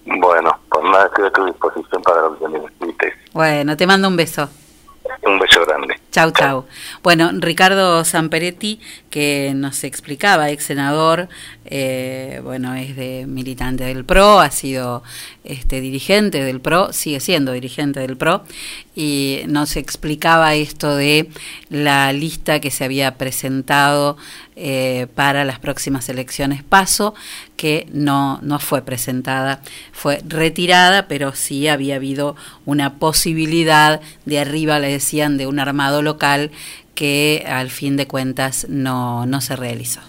Bueno, 0.05 0.57
pues 0.69 0.83
nada, 0.85 1.05
estoy 1.05 1.27
a 1.27 1.31
tu 1.31 1.45
disposición 1.45 2.01
para 2.01 2.21
lo 2.21 2.39
que 2.39 2.47
necesites. 2.47 3.13
Bueno, 3.33 3.77
te 3.77 3.85
mando 3.85 4.07
un 4.07 4.15
beso. 4.17 4.49
Un 5.23 5.39
beso 5.39 5.65
grande. 5.65 5.99
Chau, 6.11 6.31
chau. 6.31 6.65
Bueno, 7.03 7.31
Ricardo 7.33 8.03
Samperetti, 8.03 8.79
que 9.09 9.53
nos 9.55 9.83
explicaba, 9.83 10.49
ex 10.49 10.63
senador, 10.63 11.27
eh, 11.69 12.39
bueno, 12.43 12.73
es 12.75 12.95
de 12.95 13.25
militante 13.27 13.83
del 13.83 14.05
PRO, 14.05 14.39
ha 14.39 14.51
sido 14.51 15.03
este 15.43 15.81
dirigente 15.81 16.43
del 16.43 16.61
PRO, 16.61 16.93
sigue 16.93 17.19
siendo 17.19 17.51
dirigente 17.51 17.99
del 17.99 18.17
PRO, 18.17 18.43
y 18.95 19.41
nos 19.47 19.75
explicaba 19.75 20.55
esto 20.55 20.95
de 20.95 21.29
la 21.69 22.13
lista 22.13 22.59
que 22.59 22.71
se 22.71 22.85
había 22.85 23.15
presentado 23.15 24.17
eh, 24.55 25.07
para 25.13 25.45
las 25.45 25.59
próximas 25.59 26.07
elecciones 26.09 26.63
PASO, 26.63 27.13
que 27.57 27.87
no, 27.91 28.39
no 28.41 28.59
fue 28.59 28.81
presentada, 28.81 29.61
fue 29.91 30.21
retirada, 30.25 31.07
pero 31.07 31.33
sí 31.33 31.67
había 31.67 31.97
habido 31.97 32.35
una 32.65 32.95
posibilidad, 32.95 34.01
de 34.25 34.39
arriba 34.39 34.79
le 34.79 34.89
decían, 34.89 35.37
de 35.37 35.47
un 35.47 35.59
armado 35.59 36.01
local 36.01 36.51
que 36.95 37.45
al 37.47 37.69
fin 37.69 37.97
de 37.97 38.07
cuentas 38.07 38.65
no, 38.69 39.25
no 39.25 39.41
se 39.41 39.55
realizó. 39.55 40.01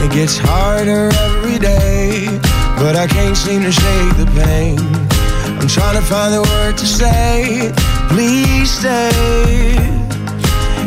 It 0.00 0.12
gets 0.12 0.38
harder 0.38 1.10
every 1.12 1.58
day, 1.58 2.26
but 2.78 2.94
I 2.96 3.06
can't 3.06 3.36
seem 3.36 3.62
to 3.62 3.72
shake 3.72 4.16
the 4.16 4.30
pain. 4.44 4.78
I'm 5.58 5.66
trying 5.66 5.96
to 5.96 6.02
find 6.02 6.32
the 6.32 6.42
word 6.42 6.78
to 6.78 6.86
say, 6.86 7.72
please 8.08 8.70
stay. 8.70 9.74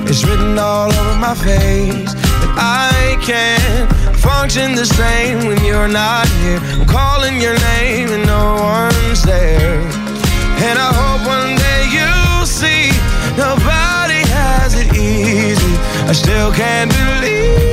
It's 0.08 0.24
written 0.24 0.58
all 0.58 0.92
over 0.92 1.20
my 1.20 1.36
face 1.36 2.14
that 2.14 2.54
I 2.58 3.20
can't 3.22 3.92
function 4.18 4.76
the 4.76 4.86
same 4.86 5.46
when 5.48 5.64
you're 5.64 5.88
not 5.88 6.28
here. 6.40 6.60
I'm 6.80 6.88
calling 6.88 7.42
your 7.42 7.58
name 7.76 8.10
and 8.16 8.26
no 8.26 8.56
one's 8.56 9.24
there. 9.24 9.82
And 10.68 10.80
I 10.80 10.90
hope 10.94 11.22
one 11.28 11.56
day 11.58 11.82
you'll 11.96 12.46
see 12.46 12.92
nobody 13.36 14.24
has 14.32 14.76
it 14.76 14.88
easy. 14.96 15.76
I 16.08 16.14
still 16.14 16.52
can't 16.52 16.90
believe 16.92 17.71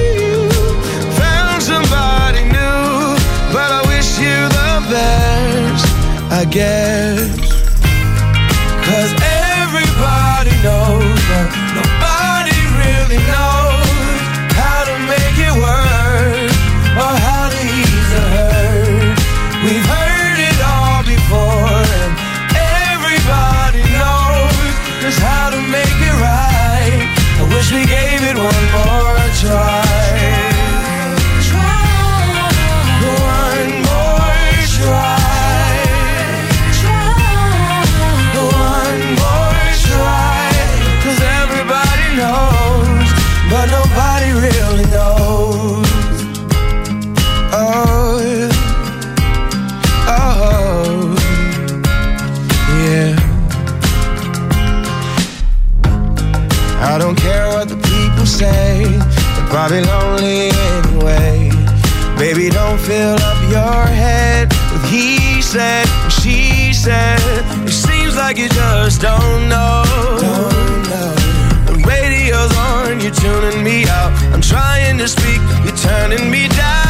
guess. 6.44 7.38
Cause 8.86 9.12
everybody 9.20 10.54
knows, 10.62 11.07
they're 59.68 59.84
probably 59.84 60.20
lonely 60.20 60.50
anyway. 60.50 61.50
Baby, 62.18 62.50
don't 62.50 62.78
fill 62.78 63.16
up 63.16 63.40
your 63.50 63.86
head 63.86 64.48
with 64.72 64.84
he 64.90 65.40
said, 65.42 65.86
she 66.10 66.72
said. 66.72 67.20
It 67.66 67.70
seems 67.72 68.16
like 68.16 68.38
you 68.38 68.48
just 68.48 69.00
don't 69.00 69.48
know. 69.48 69.84
Don't 70.20 70.82
know. 70.90 71.14
The 71.66 71.84
radio's 71.86 72.56
on, 72.56 73.00
you're 73.00 73.12
tuning 73.12 73.62
me 73.62 73.84
out. 73.88 74.12
I'm 74.32 74.40
trying 74.40 74.98
to 74.98 75.08
speak, 75.08 75.40
you're 75.64 75.76
turning 75.76 76.30
me 76.30 76.48
down. 76.48 76.87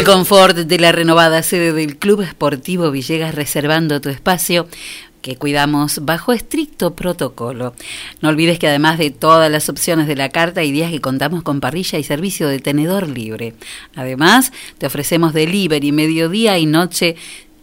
Del 0.00 0.06
confort 0.06 0.56
de 0.56 0.78
la 0.78 0.92
renovada 0.92 1.42
sede 1.42 1.74
del 1.74 1.98
Club 1.98 2.22
Esportivo 2.22 2.90
Villegas 2.90 3.34
reservando 3.34 4.00
tu 4.00 4.08
espacio 4.08 4.66
que 5.20 5.36
cuidamos 5.36 6.06
bajo 6.06 6.32
estricto 6.32 6.94
protocolo. 6.94 7.74
No 8.22 8.30
olvides 8.30 8.58
que 8.58 8.66
además 8.66 8.96
de 8.96 9.10
todas 9.10 9.52
las 9.52 9.68
opciones 9.68 10.06
de 10.06 10.16
la 10.16 10.30
carta, 10.30 10.62
hay 10.62 10.72
días 10.72 10.90
que 10.90 11.02
contamos 11.02 11.42
con 11.42 11.60
parrilla 11.60 11.98
y 11.98 12.04
servicio 12.04 12.48
de 12.48 12.60
tenedor 12.60 13.08
libre. 13.08 13.52
Además, 13.94 14.52
te 14.78 14.86
ofrecemos 14.86 15.34
delivery 15.34 15.92
mediodía 15.92 16.56
y 16.56 16.64
noche 16.64 17.16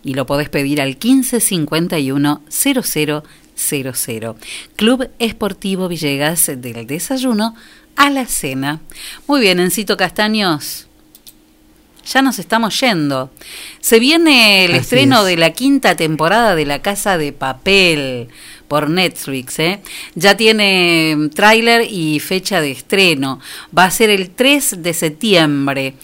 y 0.03 0.13
lo 0.13 0.27
podés 0.27 0.49
pedir 0.49 0.79
al 0.79 0.89
1551 0.89 2.43
0000. 2.49 3.23
Club 4.75 5.09
Esportivo 5.17 5.87
Villegas 5.87 6.51
del 6.55 6.85
desayuno 6.85 7.55
a 7.95 8.11
la 8.11 8.27
cena. 8.27 8.79
Muy 9.25 9.41
bien, 9.41 9.59
Encito 9.59 9.97
Castaños. 9.97 10.86
Ya 12.13 12.21
nos 12.21 12.39
estamos 12.39 12.79
yendo. 12.79 13.29
Se 13.81 13.99
viene 13.99 14.65
el 14.65 14.71
Así 14.71 14.79
estreno 14.81 15.19
es. 15.21 15.25
de 15.27 15.37
la 15.37 15.51
quinta 15.51 15.95
temporada 15.95 16.55
de 16.55 16.65
La 16.65 16.81
Casa 16.81 17.17
de 17.17 17.33
Papel 17.33 18.29
por 18.67 18.89
Netflix. 18.89 19.59
¿eh? 19.59 19.79
Ya 20.15 20.37
tiene 20.37 21.15
mm, 21.17 21.29
tráiler 21.29 21.85
y 21.89 22.19
fecha 22.19 22.61
de 22.61 22.71
estreno. 22.71 23.39
Va 23.77 23.85
a 23.85 23.91
ser 23.91 24.09
el 24.09 24.29
3 24.29 24.83
de 24.83 24.93
septiembre. 24.93 25.95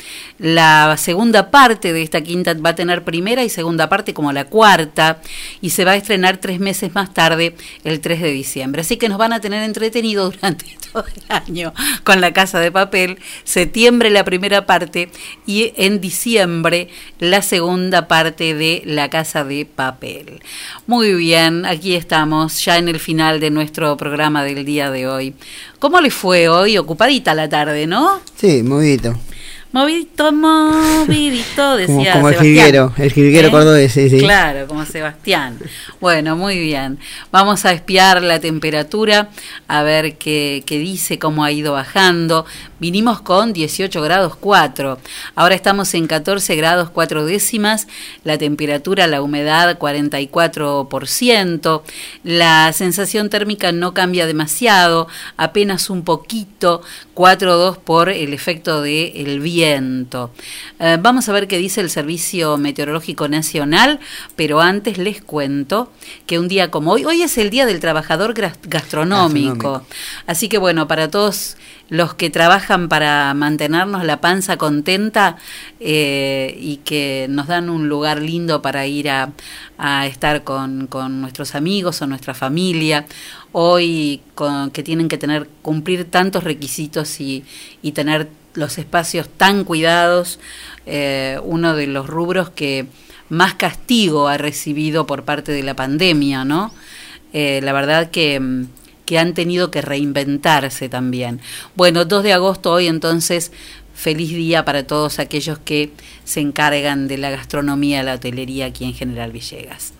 La 0.44 0.98
segunda 0.98 1.52
parte 1.52 1.94
de 1.94 2.02
esta 2.02 2.20
quinta 2.20 2.54
va 2.54 2.72
a 2.72 2.76
tener 2.76 3.06
primera 3.06 3.46
y 3.46 3.50
segunda 3.50 3.88
parte 3.88 4.14
como 4.14 4.34
la 4.34 4.44
cuarta 4.44 5.22
y 5.62 5.70
se 5.70 5.86
va 5.86 5.92
a 5.92 5.96
estrenar 5.96 6.36
tres 6.36 6.60
meses 6.60 6.94
más 6.94 7.14
tarde, 7.14 7.56
el 7.86 8.02
3 8.02 8.22
de 8.22 8.32
diciembre. 8.32 8.82
Así 8.82 8.98
que 8.98 9.08
nos 9.08 9.18
van 9.18 9.32
a 9.32 9.40
tener 9.40 9.64
entretenidos 9.64 10.34
durante 10.42 10.66
todo 10.92 11.06
el 11.06 11.24
año 11.30 11.74
con 12.04 12.20
la 12.20 12.34
Casa 12.34 12.60
de 12.60 12.74
Papel. 12.74 13.20
Septiembre 13.46 14.10
la 14.10 14.26
primera 14.26 14.66
parte 14.66 15.10
y 15.46 15.72
en 15.78 16.02
diciembre 16.02 16.90
la 17.20 17.42
segunda 17.42 18.10
parte 18.10 18.54
de 18.54 18.82
la 18.86 19.10
Casa 19.10 19.46
de 19.46 19.66
Papel. 19.66 20.42
Muy 20.88 21.14
bien, 21.14 21.66
aquí 21.66 21.96
estamos 21.96 22.66
ya 22.66 22.78
en 22.78 22.90
el 22.90 23.00
final 23.00 23.40
de 23.40 23.50
nuestro 23.50 23.96
programa 23.96 24.44
del 24.44 24.66
día 24.66 24.92
de 24.92 25.08
hoy. 25.08 25.36
¿Cómo 25.80 26.02
le 26.02 26.12
fue 26.12 26.50
hoy? 26.50 26.78
Ocupadita 26.78 27.34
la 27.34 27.48
tarde, 27.48 27.88
¿no? 27.88 28.20
Sí, 28.36 28.62
movidito. 28.62 29.18
Movidito, 29.74 30.32
movidito, 30.32 31.44
Como, 31.56 31.78
decía 31.78 32.14
como 32.14 32.30
el 32.30 32.36
Sebastián. 32.36 32.44
jilguero, 32.44 32.94
el 32.96 33.12
jilguero 33.12 33.48
¿Eh? 33.48 33.52
cordobés, 33.52 33.92
sí, 33.92 34.08
sí. 34.08 34.20
Claro, 34.20 34.68
como 34.68 34.86
Sebastián. 34.86 35.58
Bueno, 36.00 36.36
muy 36.36 36.60
bien. 36.60 37.00
Vamos 37.32 37.66
a 37.66 37.72
espiar 37.72 38.22
la 38.22 38.40
temperatura, 38.40 39.30
a 39.68 39.82
ver 39.82 40.20
qué, 40.20 40.62
qué 40.68 40.78
dice, 40.78 41.18
cómo 41.18 41.44
ha 41.44 41.52
ido 41.52 41.74
bajando. 41.74 42.46
Vinimos 42.80 43.22
con 43.22 43.52
18 43.52 44.00
grados 44.04 44.36
4. 44.36 45.00
Ahora 45.34 45.56
estamos 45.56 45.92
en 45.96 46.06
14 46.06 46.56
grados 46.56 46.92
4 46.92 47.26
décimas. 47.26 47.88
La 48.24 48.38
temperatura, 48.38 49.08
la 49.08 49.24
humedad 49.24 49.80
44%. 49.80 51.82
La 52.24 52.72
sensación 52.74 53.32
térmica 53.32 53.72
no 53.72 53.96
cambia 53.96 54.28
demasiado, 54.28 55.08
apenas 55.36 55.90
un 55.90 56.04
poquito, 56.04 56.84
4,2 57.16 57.80
por 57.80 58.10
el 58.10 58.36
efecto 58.36 58.84
del 58.84 59.40
viento. 59.40 59.63
Eh, 59.64 60.98
vamos 61.02 61.30
a 61.30 61.34
ver 61.34 61.48
qué 61.48 61.58
dice 61.58 61.82
el 61.82 61.90
Servicio 61.90 62.58
Meteorológico 62.58 63.28
Nacional, 63.28 64.00
pero 64.36 64.62
antes 64.62 64.98
les 64.98 65.22
cuento 65.22 65.92
que 66.26 66.40
un 66.40 66.48
día 66.48 66.70
como 66.70 66.92
hoy, 66.92 67.06
hoy 67.06 67.22
es 67.22 67.38
el 67.38 67.50
Día 67.50 67.66
del 67.66 67.80
Trabajador 67.80 68.34
Gastronómico. 68.34 68.68
Gastronómico. 68.68 69.86
Así 70.28 70.50
que 70.50 70.58
bueno, 70.58 70.88
para 70.88 71.10
todos 71.10 71.58
los 71.90 72.14
que 72.14 72.30
trabajan 72.30 72.90
para 72.90 73.34
mantenernos 73.34 74.04
la 74.04 74.20
panza 74.20 74.58
contenta 74.58 75.38
eh, 75.80 76.58
y 76.60 76.78
que 76.78 77.28
nos 77.30 77.48
dan 77.48 77.70
un 77.70 77.88
lugar 77.88 78.22
lindo 78.22 78.62
para 78.62 78.88
ir 78.88 79.10
a, 79.10 79.32
a 79.78 80.08
estar 80.08 80.44
con, 80.44 80.88
con 80.88 81.22
nuestros 81.22 81.56
amigos 81.56 82.02
o 82.02 82.08
nuestra 82.08 82.34
familia, 82.34 83.06
hoy 83.52 84.22
con, 84.34 84.72
que 84.72 84.82
tienen 84.82 85.08
que 85.08 85.18
tener 85.18 85.48
cumplir 85.62 86.06
tantos 86.06 86.44
requisitos 86.44 87.20
y, 87.20 87.44
y 87.82 87.92
tener 87.92 88.28
los 88.54 88.78
espacios 88.78 89.30
tan 89.30 89.64
cuidados, 89.64 90.40
eh, 90.86 91.40
uno 91.44 91.76
de 91.76 91.88
los 91.88 92.08
rubros 92.08 92.50
que 92.50 92.88
más 93.30 93.56
castigo 93.56 94.28
ha 94.28 94.38
recibido 94.38 95.08
por 95.08 95.24
parte 95.24 95.52
de 95.52 95.64
la 95.64 95.76
pandemia, 95.76 96.46
¿no? 96.46 96.74
Eh, 97.34 97.62
la 97.64 97.74
verdad 97.74 98.12
que 98.12 98.40
mm, 98.40 98.66
que 99.06 99.20
han 99.20 99.34
tenido 99.34 99.72
que 99.72 99.82
reinventarse 99.82 100.90
también. 100.90 101.42
Bueno, 101.76 102.06
2 102.06 102.24
de 102.24 102.34
agosto 102.34 102.72
hoy 102.72 102.88
entonces, 102.88 103.52
feliz 103.94 104.30
día 104.30 104.66
para 104.66 104.88
todos 104.88 105.20
aquellos 105.20 105.60
que 105.60 105.92
se 106.24 106.40
encargan 106.40 107.08
de 107.08 107.18
la 107.18 107.30
gastronomía, 107.30 108.04
la 108.04 108.16
hotelería 108.16 108.68
aquí 108.68 108.86
en 108.86 108.94
General 108.94 109.32
Villegas. 109.32 109.94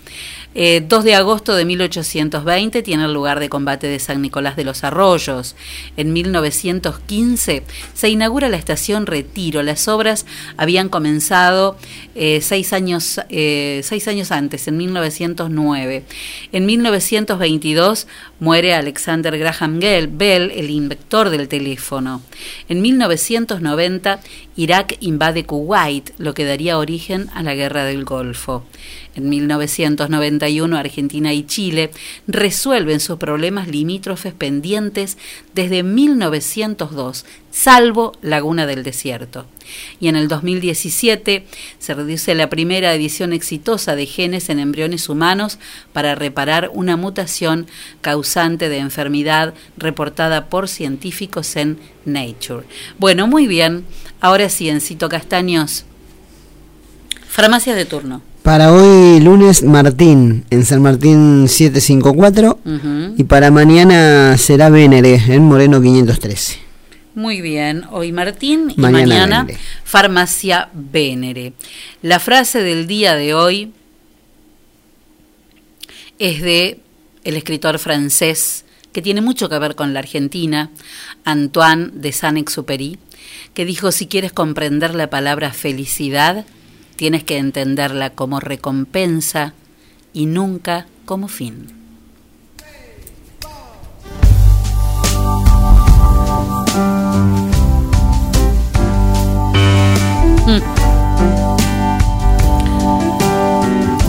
Eh, 0.56 0.84
2 0.88 1.04
de 1.04 1.16
agosto 1.16 1.56
de 1.56 1.66
1820 1.66 2.84
tiene 2.84 3.08
lugar 3.08 3.40
de 3.40 3.50
combate 3.50 3.88
de 3.88 4.00
San 4.00 4.22
Nicolás 4.22 4.56
de 4.56 4.64
los 4.64 4.84
Arroyos. 4.84 5.56
En 5.98 6.14
1915 6.14 7.64
se 7.94 8.10
inaugura 8.10 8.50
la 8.50 8.58
estación 8.58 9.06
Retiro. 9.06 9.64
Las 9.64 9.88
obras 9.88 10.26
habían 10.58 10.90
comenzado 10.90 11.78
eh, 12.16 12.42
seis, 12.42 12.74
años, 12.74 13.20
eh, 13.30 13.82
seis 13.84 14.08
años 14.08 14.32
antes, 14.32 14.68
en 14.68 14.78
1909. 14.78 16.04
En 16.52 16.66
1922 16.66 18.08
muere 18.44 18.74
Alexander 18.74 19.38
Graham 19.38 19.80
Bell, 19.80 20.52
el 20.54 20.70
inventor 20.70 21.30
del 21.30 21.48
teléfono. 21.48 22.22
En 22.68 22.82
1990 22.82 24.20
Irak 24.58 24.98
invade 25.00 25.46
Kuwait, 25.46 26.12
lo 26.18 26.34
que 26.34 26.44
daría 26.44 26.78
origen 26.78 27.30
a 27.34 27.42
la 27.42 27.56
Guerra 27.56 27.86
del 27.86 28.04
Golfo. 28.04 28.66
En 29.16 29.30
1991 29.30 30.78
Argentina 30.78 31.32
y 31.34 31.46
Chile 31.46 31.92
resuelven 32.28 33.00
sus 33.00 33.18
problemas 33.18 33.70
limítrofes 33.70 34.34
pendientes 34.34 35.18
desde 35.56 35.82
1902, 35.82 37.26
salvo 37.54 38.14
Laguna 38.22 38.66
del 38.66 38.84
Desierto. 38.84 39.46
Y 40.00 40.08
en 40.08 40.16
el 40.16 40.28
2017 40.28 41.46
se 41.80 41.94
reduce 41.94 42.34
la 42.36 42.50
primera 42.50 42.94
edición 42.94 43.32
exitosa 43.32 43.96
de 43.96 44.08
genes 44.08 44.50
en 44.50 44.60
embriones 44.60 45.08
humanos 45.08 45.60
para 45.94 46.16
reparar 46.16 46.72
una 46.74 46.98
mutación 46.98 47.68
causante 48.02 48.70
de 48.70 48.80
enfermedad 48.80 49.54
reportada 49.78 50.48
por 50.48 50.68
científicos 50.68 51.56
en 51.56 51.78
Nature. 52.06 52.66
Bueno, 52.98 53.28
muy 53.28 53.48
bien. 53.48 53.86
Ahora 54.20 54.50
sí, 54.50 54.68
Encito 54.68 55.08
Castaños. 55.08 55.86
Farmacias 57.30 57.76
de 57.76 57.86
turno. 57.86 58.22
Para 58.42 58.74
hoy 58.74 59.22
lunes 59.22 59.64
Martín 59.64 60.44
en 60.50 60.66
San 60.66 60.82
Martín 60.82 61.48
754 61.48 62.60
Ujú. 62.66 63.14
y 63.16 63.24
para 63.24 63.52
mañana 63.52 64.38
será 64.38 64.70
Vénere 64.70 65.16
en 65.30 65.44
Moreno 65.44 65.82
513. 65.82 66.63
Muy 67.16 67.42
bien, 67.42 67.86
hoy 67.92 68.12
Martín 68.12 68.74
y 68.76 68.82
Mañana. 68.82 69.46
Farmacia 69.84 70.70
Vénere. 70.74 71.54
La 72.02 72.20
frase 72.20 72.64
del 72.64 72.88
día 72.88 73.14
de 73.14 73.36
hoy 73.36 73.72
es 76.18 76.42
de 76.42 76.80
el 77.24 77.36
escritor 77.36 77.78
francés 77.78 78.66
que 78.92 79.04
tiene 79.04 79.22
mucho 79.22 79.48
que 79.48 79.60
ver 79.60 79.76
con 79.76 79.94
la 79.94 80.00
Argentina, 80.00 80.72
Antoine 81.24 81.92
de 81.94 82.12
Saint-Exupéry, 82.12 82.98
que 83.54 83.66
dijo 83.66 83.92
si 83.92 84.08
quieres 84.08 84.34
comprender 84.34 84.96
la 84.96 85.12
palabra 85.12 85.54
felicidad, 85.54 86.46
tienes 86.96 87.24
que 87.24 87.38
entenderla 87.38 88.10
como 88.10 88.40
recompensa 88.40 89.54
y 90.14 90.26
nunca 90.26 90.88
como 91.06 91.28
fin. 91.28 91.83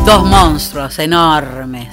Dos 0.05 0.25
monstruos 0.27 0.99
enormes. 0.99 1.89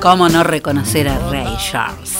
¿Cómo 0.00 0.28
no 0.28 0.42
reconocer 0.42 1.08
a 1.08 1.18
Ray 1.30 1.56
Charles? 1.58 2.16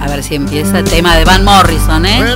A 0.00 0.08
ver 0.08 0.22
si 0.22 0.34
empieza 0.36 0.78
el 0.78 0.84
tema 0.84 1.16
de 1.16 1.24
Van 1.24 1.44
Morrison, 1.44 2.06
¿eh? 2.06 2.34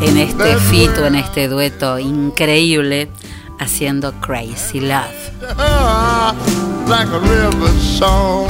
En 0.00 0.16
este 0.16 0.56
fito, 0.56 1.04
en 1.04 1.16
este 1.16 1.48
dueto 1.48 1.98
increíble, 1.98 3.10
haciendo 3.58 4.12
Crazy 4.20 4.80
Love. 4.80 5.14
her 5.40 6.34
like 6.88 7.08
a 7.08 7.18
river 7.20 7.68
song. 7.80 8.48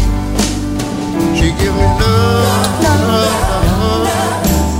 She 1.34 1.52
give 1.52 1.74
me 1.74 1.86
love, 2.00 2.82
love, 2.82 4.08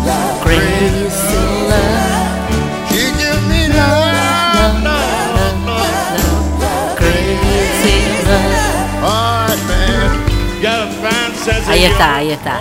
love, 0.04 0.42
crazy 0.42 1.42
love. 1.68 2.90
She 2.90 3.04
give 3.16 3.42
me 3.48 3.68
love, 3.68 4.82
love, 4.84 5.66
love, 5.66 6.96
crazy 6.96 7.96
love. 8.26 9.04
All 9.04 9.48
right, 9.48 9.62
man. 9.68 10.62
Got 10.62 10.88
a 10.88 10.92
fine 11.00 11.34
sense 11.36 11.66
of 11.66 11.72
Ahí 11.72 11.84
está, 11.84 12.16
ahí 12.16 12.30
está. 12.32 12.60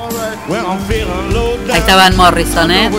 Ahí 1.72 1.80
está 1.80 1.96
Van 1.96 2.16
Morrison, 2.16 2.72
¿eh? 2.72 2.90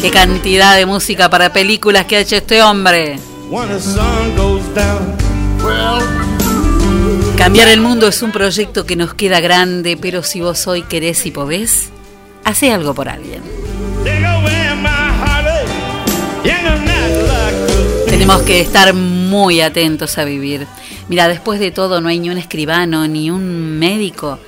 Qué 0.00 0.10
cantidad 0.10 0.76
de 0.76 0.86
música 0.86 1.30
para 1.30 1.52
películas 1.52 2.06
que 2.06 2.16
ha 2.16 2.20
hecho 2.20 2.36
este 2.36 2.62
hombre. 2.62 3.18
When 3.48 3.68
the 3.68 3.80
sun 3.80 4.36
goes 4.36 4.64
down, 4.74 5.16
well, 5.64 6.02
Cambiar 7.36 7.68
el 7.68 7.80
mundo 7.80 8.08
es 8.08 8.22
un 8.22 8.32
proyecto 8.32 8.86
que 8.86 8.96
nos 8.96 9.14
queda 9.14 9.38
grande, 9.38 9.96
pero 9.96 10.24
si 10.24 10.40
vos 10.40 10.66
hoy 10.66 10.82
querés 10.82 11.26
y 11.26 11.30
podés, 11.30 11.90
hace 12.44 12.72
algo 12.72 12.92
por 12.92 13.08
alguien. 13.08 13.42
Tenemos 18.08 18.42
que 18.42 18.60
estar 18.60 18.94
muy 18.94 19.60
atentos 19.60 20.18
a 20.18 20.24
vivir. 20.24 20.66
Mira, 21.08 21.28
después 21.28 21.60
de 21.60 21.70
todo 21.70 22.00
no 22.00 22.08
hay 22.08 22.18
ni 22.18 22.30
un 22.30 22.38
escribano 22.38 23.06
ni 23.06 23.30
un 23.30 23.78
médico 23.78 24.40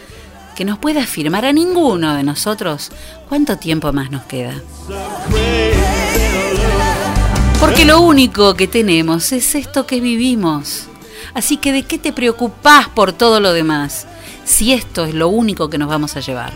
que 0.57 0.65
nos 0.65 0.79
pueda 0.79 1.03
afirmar 1.03 1.45
a 1.45 1.53
ninguno 1.53 2.17
de 2.17 2.25
nosotros 2.25 2.91
cuánto 3.29 3.59
tiempo 3.59 3.93
más 3.93 4.11
nos 4.11 4.25
queda. 4.25 4.55
Porque 7.61 7.85
lo 7.85 8.01
único 8.01 8.55
que 8.55 8.69
tenemos 8.69 9.33
es 9.33 9.55
esto 9.55 9.87
que 9.87 10.01
vivimos. 10.01 10.85
Así 11.35 11.57
que 11.57 11.73
¿de 11.73 11.83
qué 11.83 11.99
te 11.99 12.13
preocupás 12.13 12.89
por 12.89 13.13
todo 13.13 13.41
lo 13.41 13.53
demás? 13.53 14.07
Si 14.45 14.73
esto 14.73 15.05
es 15.05 15.15
lo 15.15 15.29
único 15.29 15.69
que 15.69 15.77
nos 15.77 15.89
vamos 15.89 16.17
a 16.17 16.21
llevar. 16.21 16.53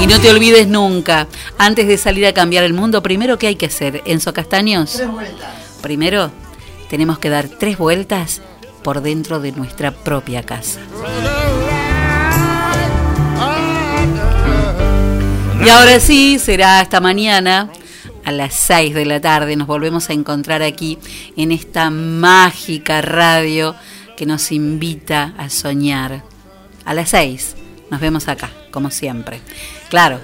Y 0.00 0.06
no 0.06 0.18
te 0.18 0.30
olvides 0.30 0.66
nunca, 0.66 1.28
antes 1.58 1.86
de 1.86 1.96
salir 1.96 2.26
a 2.26 2.32
cambiar 2.32 2.64
el 2.64 2.72
mundo, 2.72 3.02
primero 3.02 3.38
¿qué 3.38 3.48
hay 3.48 3.56
que 3.56 3.66
hacer? 3.66 4.02
Enzo 4.04 4.32
Castaños. 4.32 5.00
Primero, 5.80 6.30
tenemos 6.88 7.18
que 7.18 7.30
dar 7.30 7.48
tres 7.48 7.78
vueltas 7.78 8.42
por 8.82 9.00
dentro 9.00 9.40
de 9.40 9.52
nuestra 9.52 9.92
propia 9.92 10.42
casa. 10.42 10.80
Y 15.64 15.68
ahora 15.68 16.00
sí, 16.00 16.38
será 16.38 16.80
hasta 16.80 17.00
mañana 17.00 17.68
a 18.24 18.32
las 18.32 18.54
6 18.54 18.94
de 18.94 19.04
la 19.04 19.20
tarde. 19.20 19.56
Nos 19.56 19.66
volvemos 19.66 20.08
a 20.08 20.14
encontrar 20.14 20.62
aquí 20.62 20.98
en 21.36 21.52
esta 21.52 21.90
mágica 21.90 23.02
radio 23.02 23.74
que 24.16 24.24
nos 24.26 24.52
invita 24.52 25.34
a 25.36 25.50
soñar. 25.50 26.24
A 26.84 26.94
las 26.94 27.10
6 27.10 27.56
nos 27.90 28.00
vemos 28.00 28.28
acá, 28.28 28.50
como 28.70 28.90
siempre. 28.90 29.40
Claro, 29.90 30.20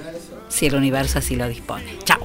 si 0.48 0.66
el 0.66 0.74
universo 0.74 1.18
así 1.18 1.36
lo 1.36 1.48
dispone. 1.48 1.98
Chao. 2.04 2.20